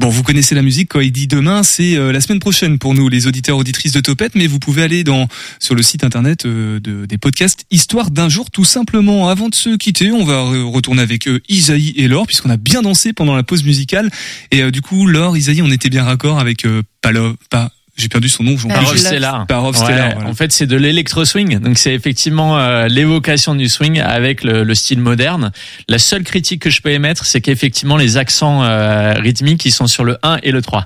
Bon, 0.00 0.10
vous 0.10 0.22
connaissez 0.22 0.54
la 0.54 0.60
musique, 0.60 0.90
quand 0.90 1.00
il 1.00 1.12
dit 1.12 1.26
demain, 1.28 1.62
c'est 1.62 1.96
euh, 1.96 2.12
la 2.12 2.20
semaine 2.20 2.40
prochaine 2.40 2.78
pour 2.78 2.92
nous, 2.92 3.08
les 3.08 3.26
auditeurs 3.26 3.56
auditrices 3.56 3.92
de 3.92 4.00
Topette, 4.00 4.34
mais 4.34 4.46
vous 4.46 4.58
pouvez 4.58 4.82
aller 4.82 5.02
dans 5.02 5.28
sur 5.60 5.74
le 5.74 5.82
site 5.82 6.04
internet 6.04 6.44
euh, 6.44 6.78
de, 6.78 7.06
des 7.06 7.16
podcasts 7.16 7.64
Histoire 7.70 8.10
d'un 8.10 8.28
jour, 8.28 8.50
tout 8.50 8.64
simplement. 8.64 9.28
Avant 9.30 9.48
de 9.48 9.54
se 9.54 9.76
quitter, 9.76 10.10
on 10.12 10.24
va 10.24 10.42
re- 10.42 10.62
retourner 10.70 11.00
avec 11.00 11.26
euh, 11.26 11.40
Isaïe 11.48 11.94
et 11.96 12.06
Laure, 12.06 12.26
puisqu'on 12.26 12.50
a 12.50 12.58
bien 12.58 12.82
dansé 12.82 13.14
pendant 13.14 13.34
la 13.34 13.44
pause 13.44 13.64
musicale. 13.64 14.10
Et 14.50 14.62
euh, 14.62 14.70
du 14.70 14.82
coup, 14.82 15.06
Laure, 15.06 15.38
Isaïe, 15.38 15.62
on 15.62 15.70
était 15.70 15.88
bien 15.90 16.04
raccord 16.04 16.38
avec 16.38 16.66
euh, 16.66 16.82
Palo, 17.00 17.34
pas, 17.48 17.70
j'ai 17.96 18.08
perdu 18.08 18.28
son 18.28 18.42
nom, 18.42 18.56
Parov 18.56 18.96
Stellar. 18.96 19.46
Parov 19.46 19.76
Ouais, 19.76 19.84
Stellar, 19.84 20.14
voilà. 20.14 20.28
En 20.28 20.34
fait, 20.34 20.50
c'est 20.50 20.66
de 20.66 20.76
l'électro 20.76 21.24
swing. 21.24 21.58
Donc, 21.60 21.78
c'est 21.78 21.94
effectivement 21.94 22.58
euh, 22.58 22.88
l'évocation 22.88 23.54
du 23.54 23.68
swing 23.68 24.00
avec 24.00 24.42
le, 24.42 24.64
le 24.64 24.74
style 24.74 24.98
moderne. 24.98 25.52
La 25.88 25.98
seule 25.98 26.24
critique 26.24 26.62
que 26.62 26.70
je 26.70 26.80
peux 26.82 26.90
émettre, 26.90 27.24
c'est 27.24 27.40
qu'effectivement, 27.40 27.96
les 27.96 28.16
accents 28.16 28.64
euh, 28.64 29.14
rythmiques, 29.14 29.64
ils 29.64 29.70
sont 29.72 29.86
sur 29.86 30.02
le 30.02 30.18
1 30.24 30.38
et 30.42 30.50
le 30.50 30.60
3. 30.60 30.84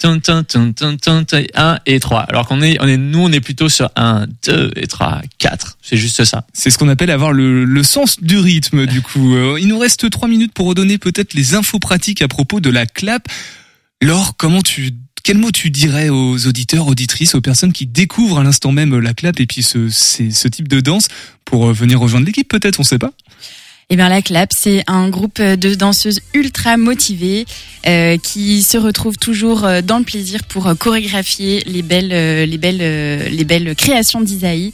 Tum, 0.00 0.20
tum, 0.20 0.44
tum, 0.44 0.74
tum, 0.74 0.96
tum, 0.96 1.24
tum, 1.24 1.44
1 1.54 1.78
et 1.86 2.00
3. 2.00 2.20
Alors 2.22 2.48
qu'on 2.48 2.62
est, 2.62 2.78
on 2.80 2.88
est, 2.88 2.96
nous, 2.96 3.22
on 3.22 3.30
est 3.30 3.40
plutôt 3.40 3.68
sur 3.68 3.90
1, 3.94 4.26
2 4.44 4.72
et 4.74 4.88
3, 4.88 5.20
4. 5.38 5.78
C'est 5.82 5.98
juste 5.98 6.24
ça. 6.24 6.46
C'est 6.52 6.70
ce 6.70 6.78
qu'on 6.78 6.88
appelle 6.88 7.10
avoir 7.10 7.32
le, 7.32 7.64
le 7.64 7.82
sens 7.84 8.20
du 8.20 8.38
rythme, 8.38 8.86
du 8.86 9.02
coup. 9.02 9.36
Euh, 9.36 9.58
il 9.60 9.68
nous 9.68 9.78
reste 9.78 10.10
trois 10.10 10.26
minutes 10.26 10.52
pour 10.52 10.66
redonner 10.66 10.98
peut-être 10.98 11.34
les 11.34 11.54
infos 11.54 11.78
pratiques 11.78 12.22
à 12.22 12.28
propos 12.28 12.58
de 12.58 12.70
la 12.70 12.86
clap. 12.86 13.28
Laure, 14.02 14.36
comment 14.38 14.62
tu, 14.62 14.92
quel 15.22 15.38
mot 15.38 15.50
tu 15.50 15.70
dirais 15.70 16.08
aux 16.08 16.46
auditeurs, 16.46 16.86
auditrices, 16.86 17.34
aux 17.34 17.40
personnes 17.40 17.72
qui 17.72 17.86
découvrent 17.86 18.38
à 18.38 18.44
l'instant 18.44 18.72
même 18.72 18.98
la 18.98 19.14
clap 19.14 19.40
et 19.40 19.46
puis 19.46 19.62
ce, 19.62 20.48
type 20.48 20.68
de 20.68 20.80
danse 20.80 21.08
pour 21.44 21.68
euh, 21.68 21.72
venir 21.72 22.00
rejoindre 22.00 22.26
l'équipe 22.26 22.48
peut-être, 22.48 22.80
on 22.80 22.84
sait 22.84 22.98
pas 22.98 23.12
Eh 23.88 23.96
bien, 23.96 24.08
la 24.08 24.22
Clap, 24.22 24.50
c'est 24.56 24.82
un 24.86 25.08
groupe 25.08 25.40
de 25.40 25.74
danseuses 25.74 26.20
ultra 26.34 26.76
motivées 26.76 27.44
euh, 27.86 28.18
qui 28.18 28.62
se 28.62 28.76
retrouvent 28.76 29.16
toujours 29.16 29.64
euh, 29.64 29.80
dans 29.80 29.98
le 29.98 30.04
plaisir 30.04 30.44
pour 30.44 30.66
euh, 30.66 30.74
chorégraphier 30.74 31.62
les 31.64 31.80
belles, 31.82 32.10
les 32.48 32.58
belles, 32.58 33.32
les 33.32 33.44
belles 33.44 33.74
créations 33.74 34.20
d'Isaïe. 34.20 34.72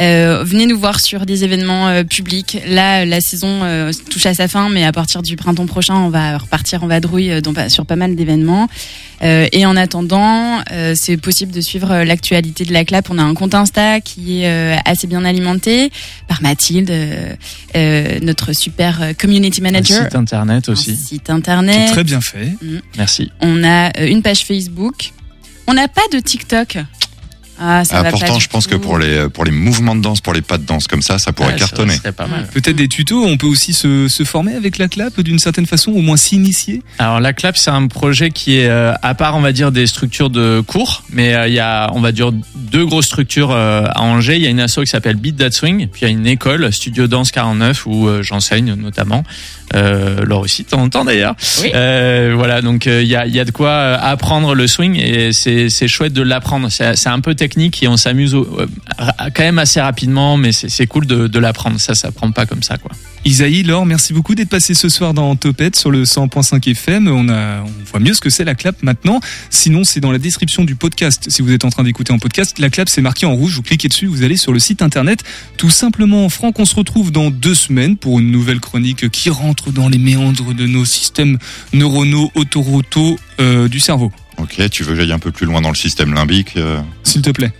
Euh, 0.00 0.44
venez 0.44 0.66
nous 0.66 0.78
voir 0.78 1.00
sur 1.00 1.26
des 1.26 1.42
événements 1.44 1.88
euh, 1.88 2.04
publics. 2.04 2.58
Là, 2.68 3.04
la 3.04 3.20
saison 3.20 3.60
euh, 3.64 3.90
touche 4.10 4.26
à 4.26 4.34
sa 4.34 4.46
fin, 4.46 4.68
mais 4.68 4.84
à 4.84 4.92
partir 4.92 5.22
du 5.22 5.34
printemps 5.36 5.66
prochain, 5.66 5.96
on 5.96 6.08
va 6.08 6.38
repartir 6.38 6.84
en 6.84 6.86
vadrouille 6.86 7.30
euh, 7.32 7.40
pas- 7.40 7.68
sur 7.68 7.84
pas 7.84 7.96
mal 7.96 8.14
d'événements. 8.14 8.68
Euh, 9.22 9.48
et 9.50 9.66
en 9.66 9.76
attendant, 9.76 10.60
euh, 10.70 10.94
c'est 10.94 11.16
possible 11.16 11.50
de 11.52 11.60
suivre 11.60 12.04
l'actualité 12.04 12.64
de 12.64 12.72
la 12.72 12.84
clap. 12.84 13.10
On 13.10 13.18
a 13.18 13.22
un 13.22 13.34
compte 13.34 13.54
Insta 13.54 14.00
qui 14.00 14.42
est 14.42 14.48
euh, 14.48 14.76
assez 14.84 15.08
bien 15.08 15.24
alimenté 15.24 15.90
par 16.28 16.42
Mathilde, 16.42 16.92
notre 18.22 18.52
super 18.52 19.12
community 19.18 19.60
Un 19.60 19.64
manager. 19.64 20.04
site 20.04 20.14
internet 20.14 20.68
aussi. 20.68 20.94
Site 20.96 21.30
internet. 21.30 21.90
Très 21.90 22.04
bien 22.04 22.20
fait. 22.20 22.54
Mm. 22.62 22.78
Merci. 22.96 23.30
On 23.40 23.64
a 23.64 23.98
une 24.04 24.22
page 24.22 24.44
Facebook. 24.44 25.10
On 25.66 25.74
n'a 25.74 25.88
pas 25.88 26.02
de 26.12 26.18
TikTok. 26.20 26.78
Ah, 27.60 27.84
ça 27.84 28.02
Ah, 28.04 28.10
pourtant, 28.10 28.38
je 28.38 28.48
pense 28.48 28.66
que 28.66 28.76
pour 28.76 28.98
les, 28.98 29.28
pour 29.28 29.44
les 29.44 29.50
mouvements 29.50 29.96
de 29.96 30.00
danse, 30.00 30.20
pour 30.20 30.32
les 30.32 30.42
pas 30.42 30.58
de 30.58 30.64
danse 30.64 30.86
comme 30.86 31.02
ça, 31.02 31.18
ça 31.18 31.32
pourrait 31.32 31.52
Ouais, 31.52 31.58
cartonner. 31.58 31.94
Peut-être 32.52 32.76
des 32.76 32.88
tutos, 32.88 33.24
on 33.24 33.36
peut 33.36 33.46
aussi 33.46 33.72
se, 33.72 34.06
se 34.08 34.24
former 34.24 34.54
avec 34.54 34.78
la 34.78 34.88
clap 34.88 35.20
d'une 35.20 35.38
certaine 35.38 35.66
façon, 35.66 35.92
au 35.92 36.00
moins 36.00 36.16
s'initier. 36.16 36.82
Alors 36.98 37.20
la 37.20 37.32
clap 37.32 37.56
c'est 37.56 37.70
un 37.70 37.86
projet 37.86 38.30
qui 38.30 38.58
est 38.58 38.68
euh, 38.68 38.92
à 39.02 39.14
part 39.14 39.36
on 39.36 39.40
va 39.40 39.52
dire 39.52 39.72
des 39.72 39.86
structures 39.86 40.30
de 40.30 40.62
cours, 40.66 41.02
mais 41.10 41.34
euh, 41.34 41.48
il 41.48 41.54
y 41.54 41.58
a 41.60 41.90
on 41.94 42.00
va 42.00 42.12
dire 42.12 42.30
deux 42.54 42.84
grosses 42.86 43.06
structures 43.06 43.50
euh, 43.50 43.84
à 43.86 44.02
Angers. 44.02 44.36
Il 44.36 44.42
y 44.42 44.46
a 44.46 44.50
une 44.50 44.60
asso 44.60 44.80
qui 44.80 44.86
s'appelle 44.86 45.16
Beat 45.16 45.36
That 45.38 45.50
Swing, 45.52 45.88
puis 45.88 46.02
il 46.02 46.04
y 46.04 46.08
a 46.08 46.10
une 46.10 46.26
école 46.26 46.72
Studio 46.72 47.06
Danse 47.06 47.30
49 47.30 47.86
où 47.86 48.06
euh, 48.08 48.22
j'enseigne 48.22 48.74
notamment. 48.74 49.24
Euh, 49.74 50.24
Laure 50.24 50.40
aussi, 50.40 50.62
de 50.62 50.68
temps 50.68 50.80
en 50.80 50.88
temps 50.88 51.04
d'ailleurs. 51.04 51.34
Oui. 51.62 51.70
Euh, 51.74 52.32
voilà, 52.34 52.62
donc 52.62 52.86
euh, 52.86 53.02
il 53.02 53.08
y, 53.08 53.16
a, 53.16 53.26
il 53.26 53.34
y 53.34 53.40
a 53.40 53.44
de 53.44 53.50
quoi 53.50 53.74
apprendre 53.96 54.54
le 54.54 54.66
swing 54.66 54.96
et 54.98 55.32
c'est 55.34 55.68
c'est 55.68 55.88
chouette 55.88 56.14
de 56.14 56.22
l'apprendre. 56.22 56.68
C'est 56.70 56.96
c'est 56.96 57.10
un 57.10 57.20
peu 57.20 57.34
technique 57.34 57.47
technique 57.48 57.82
et 57.82 57.88
on 57.88 57.96
s'amuse 57.96 58.34
euh, 58.34 58.66
quand 59.34 59.42
même 59.42 59.58
assez 59.58 59.80
rapidement, 59.80 60.36
mais 60.36 60.52
c'est 60.52 60.86
cool 60.86 61.06
de, 61.06 61.38
l'apprendre. 61.38 61.80
Ça, 61.80 61.94
ça 61.94 62.12
prend 62.12 62.30
pas 62.30 62.46
comme 62.46 62.62
ça, 62.62 62.76
quoi. 62.76 62.90
Isaïe, 63.24 63.62
Laure, 63.62 63.86
merci 63.86 64.12
beaucoup 64.12 64.34
d'être 64.34 64.48
passé 64.48 64.74
ce 64.74 64.88
soir 64.88 65.14
dans 65.14 65.34
Topette 65.34 65.76
sur 65.76 65.90
le 65.90 66.04
100.5 66.04 66.70
FM. 66.70 67.08
On, 67.08 67.64
voit 67.90 68.00
mieux 68.00 68.14
ce 68.14 68.20
que 68.20 68.30
c'est 68.30 68.44
la 68.44 68.54
clap 68.54 68.82
maintenant. 68.82 69.20
Sinon, 69.50 69.84
c'est 69.84 70.00
dans 70.00 70.12
la 70.12 70.18
description 70.18 70.64
du 70.64 70.76
podcast. 70.76 71.26
Si 71.28 71.42
vous 71.42 71.52
êtes 71.52 71.64
en 71.64 71.70
train 71.70 71.84
d'écouter 71.84 72.12
en 72.12 72.18
podcast, 72.18 72.58
la 72.58 72.70
clap 72.70 72.88
c'est 72.88 73.02
marqué 73.02 73.26
en 73.26 73.34
rouge. 73.34 73.54
Vous 73.54 73.62
cliquez 73.62 73.88
dessus, 73.88 74.06
vous 74.06 74.22
allez 74.22 74.36
sur 74.36 74.52
le 74.52 74.58
site 74.58 74.82
internet. 74.82 75.24
Tout 75.56 75.70
simplement, 75.70 76.28
Franck, 76.28 76.58
on 76.58 76.64
se 76.64 76.74
retrouve 76.74 77.12
dans 77.12 77.30
deux 77.30 77.54
semaines 77.54 77.96
pour 77.96 78.18
une 78.18 78.30
nouvelle 78.30 78.60
chronique 78.60 79.08
qui 79.10 79.30
rentre 79.30 79.72
dans 79.72 79.88
les 79.88 79.98
méandres 79.98 80.54
de 80.54 80.66
nos 80.66 80.84
systèmes 80.84 81.38
neuronaux 81.72 82.30
autorotaux 82.34 83.18
euh, 83.40 83.68
du 83.68 83.80
cerveau. 83.80 84.12
Ok, 84.38 84.70
tu 84.70 84.82
veux 84.84 84.92
que 84.94 85.00
j'aille 85.00 85.12
un 85.12 85.18
peu 85.18 85.32
plus 85.32 85.46
loin 85.46 85.60
dans 85.60 85.70
le 85.70 85.74
système 85.76 86.14
limbique 86.14 86.56
euh, 86.56 86.80
S'il 87.02 87.22
te 87.22 87.30
plaît. 87.30 87.52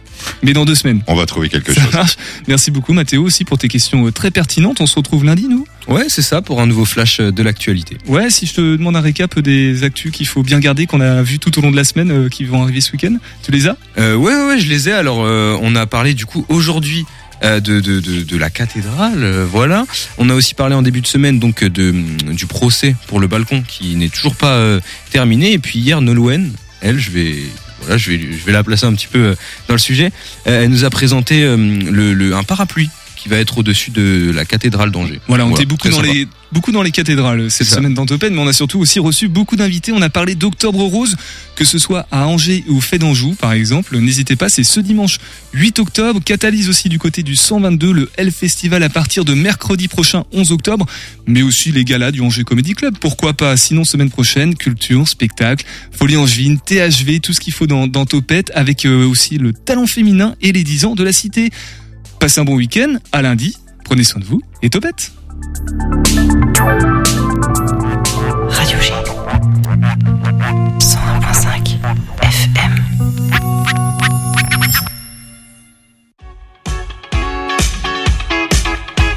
Mais 0.43 0.53
dans 0.53 0.64
deux 0.64 0.74
semaines. 0.74 1.01
On 1.07 1.14
va 1.14 1.26
trouver 1.26 1.49
quelque 1.49 1.72
Ça 1.72 1.81
chose. 1.81 1.93
marche. 1.93 2.16
Merci 2.49 2.72
beaucoup 2.72 2.93
Mathéo 2.93 3.22
aussi 3.22 3.45
pour 3.45 3.57
tes 3.57 3.68
questions 3.68 4.07
euh, 4.07 4.11
très 4.12 4.31
pertinentes. 4.33 4.81
On 4.81 4.87
se 4.87 4.97
retrouve 4.97 5.24
lundi, 5.24 5.47
nous 5.49 5.64
Ouais, 5.87 6.07
c'est 6.09 6.22
ça 6.22 6.43
pour 6.43 6.61
un 6.61 6.66
nouveau 6.66 6.85
flash 6.85 7.20
euh, 7.20 7.31
de 7.31 7.43
l'actualité. 7.43 7.99
Ouais, 8.09 8.29
si 8.29 8.47
je 8.47 8.55
te 8.55 8.61
demande 8.76 8.97
un 8.97 9.01
récap 9.01 9.39
des 9.39 9.85
actus 9.85 10.11
qu'il 10.11 10.26
faut 10.26 10.43
bien 10.43 10.59
garder, 10.59 10.87
qu'on 10.87 11.01
a 11.01 11.22
vu 11.22 11.39
tout 11.39 11.57
au 11.59 11.62
long 11.62 11.70
de 11.70 11.76
la 11.76 11.85
semaine, 11.85 12.11
euh, 12.11 12.29
qui 12.29 12.45
vont 12.45 12.62
arriver 12.62 12.81
ce 12.81 12.93
week-end, 12.93 13.16
tu 13.45 13.53
les 13.53 13.68
as? 13.68 13.76
Euh, 13.99 14.16
ouais, 14.16 14.35
ouais, 14.35 14.47
ouais, 14.49 14.59
je 14.59 14.68
les 14.68 14.89
ai. 14.89 14.93
Alors, 14.93 15.22
euh, 15.24 15.57
on 15.62 15.76
a 15.76 15.87
parlé 15.87 16.14
du 16.14 16.26
coup 16.26 16.45
aujourd'hui 16.49 17.05
de, 17.41 17.61
de, 17.61 17.79
de, 17.81 18.01
de 18.24 18.37
la 18.37 18.51
cathédrale, 18.51 19.22
euh, 19.22 19.47
voilà. 19.49 19.87
On 20.18 20.29
a 20.29 20.35
aussi 20.35 20.55
parlé 20.55 20.74
en 20.74 20.83
début 20.83 21.01
de 21.03 21.07
semaine 21.07 21.39
donc 21.39 21.62
de, 21.62 21.95
du 22.33 22.47
procès 22.47 22.97
pour 23.07 23.20
le 23.20 23.29
balcon 23.29 23.62
qui 23.66 23.95
n'est 23.95 24.09
toujours 24.09 24.35
pas 24.35 24.55
euh, 24.55 24.81
terminé. 25.12 25.53
Et 25.53 25.61
puis 25.61 25.79
hier, 25.79 26.01
Nolwenn, 26.01 26.51
elle, 26.81 26.99
je 26.99 27.11
vais, 27.11 27.37
voilà, 27.81 27.97
je 27.97 28.11
vais, 28.11 28.18
je 28.20 28.45
vais 28.45 28.53
la 28.53 28.62
placer 28.64 28.87
un 28.87 28.95
petit 28.95 29.07
peu 29.07 29.18
euh, 29.18 29.35
dans 29.68 29.74
le 29.74 29.79
sujet. 29.81 30.11
Euh, 30.47 30.64
elle 30.64 30.70
nous 30.70 30.85
a 30.85 30.91
présenté 30.91 31.43
euh, 31.43 31.57
le, 31.57 32.14
le, 32.14 32.35
un 32.35 32.45
parapluie 32.45 32.91
qui 33.16 33.29
va 33.29 33.37
être 33.37 33.59
au-dessus 33.59 33.91
de 33.91 34.31
la 34.35 34.45
cathédrale 34.45 34.91
d'Angers. 34.91 35.20
Voilà, 35.26 35.45
on 35.45 35.53
était 35.55 35.64
beaucoup 35.64 35.89
dans 35.89 35.97
sympa. 35.97 36.09
les 36.12 36.29
beaucoup 36.53 36.73
dans 36.73 36.83
les 36.83 36.91
cathédrales 36.91 37.51
cette 37.51 37.69
semaine 37.69 37.95
dans 37.95 38.07
Topène, 38.07 38.35
mais 38.35 38.41
on 38.41 38.47
a 38.47 38.53
surtout 38.53 38.79
aussi 38.79 38.99
reçu 38.99 39.29
beaucoup 39.29 39.57
d'invités. 39.57 39.93
On 39.93 40.03
a 40.03 40.09
parlé 40.09 40.35
d'Octobre 40.35 40.81
Rose, 40.81 41.17
que 41.57 41.65
ce 41.65 41.79
soit 41.79 42.07
à 42.11 42.27
Angers 42.27 42.65
ou 42.69 42.79
au 42.79 42.81
Fait 42.81 42.99
d'Anjou, 42.99 43.35
par 43.35 43.53
exemple. 43.53 43.99
N'hésitez 43.99 44.37
pas, 44.37 44.49
c'est 44.49 44.65
ce 44.65 44.81
dimanche 44.81 45.19
8 45.53 45.79
octobre. 45.79 46.21
Catalyse 46.25 46.69
aussi 46.69 46.89
du 46.89 46.99
côté 46.99 47.23
du 47.23 47.37
122, 47.37 47.93
le 47.93 48.11
L 48.17 48.31
Festival 48.31 48.83
à 48.83 48.89
partir 48.89 49.25
de 49.25 49.35
mercredi 49.35 49.89
prochain 49.89 50.25
11 50.33 50.53
octobre, 50.53 50.87
mais 51.27 51.43
aussi 51.43 51.73
les 51.73 51.85
galas 51.85 52.11
du 52.11 52.21
Angers 52.21 52.45
Comedy 52.45 52.75
Club. 52.75 52.97
Pourquoi 52.99 53.35
pas? 53.35 53.57
Sinon, 53.57 53.85
semaine 53.85 54.11
prochaine, 54.11 54.55
culture, 54.55 55.07
spectacle, 55.09 55.65
folie 55.91 56.17
angevine, 56.17 56.59
THV, 56.59 57.21
tout 57.21 57.33
ce 57.33 57.41
qu'il 57.41 57.53
faut 57.53 57.67
dans, 57.67 57.87
dans 57.87 58.07
Topette, 58.07 58.51
avec 58.55 58.87
euh, 58.87 59.07
aussi 59.07 59.39
le 59.39 59.53
talent 59.53 59.87
féminin 59.87 60.35
et 60.41 60.53
les 60.53 60.65
10 60.65 60.87
ans 60.87 60.95
de 60.95 61.05
la 61.05 61.13
cité. 61.13 61.51
Passez 62.21 62.41
un 62.41 62.45
bon 62.45 62.57
week-end, 62.57 62.97
à 63.13 63.23
lundi, 63.23 63.57
prenez 63.85 64.05
soin 64.05 64.21
de 64.21 64.27
vous 64.27 64.43
et 64.63 64.71
Topette 64.71 65.13
Radio 68.51 68.79
G. 68.81 68.93
101.5 70.79 71.79
FM. 72.21 72.88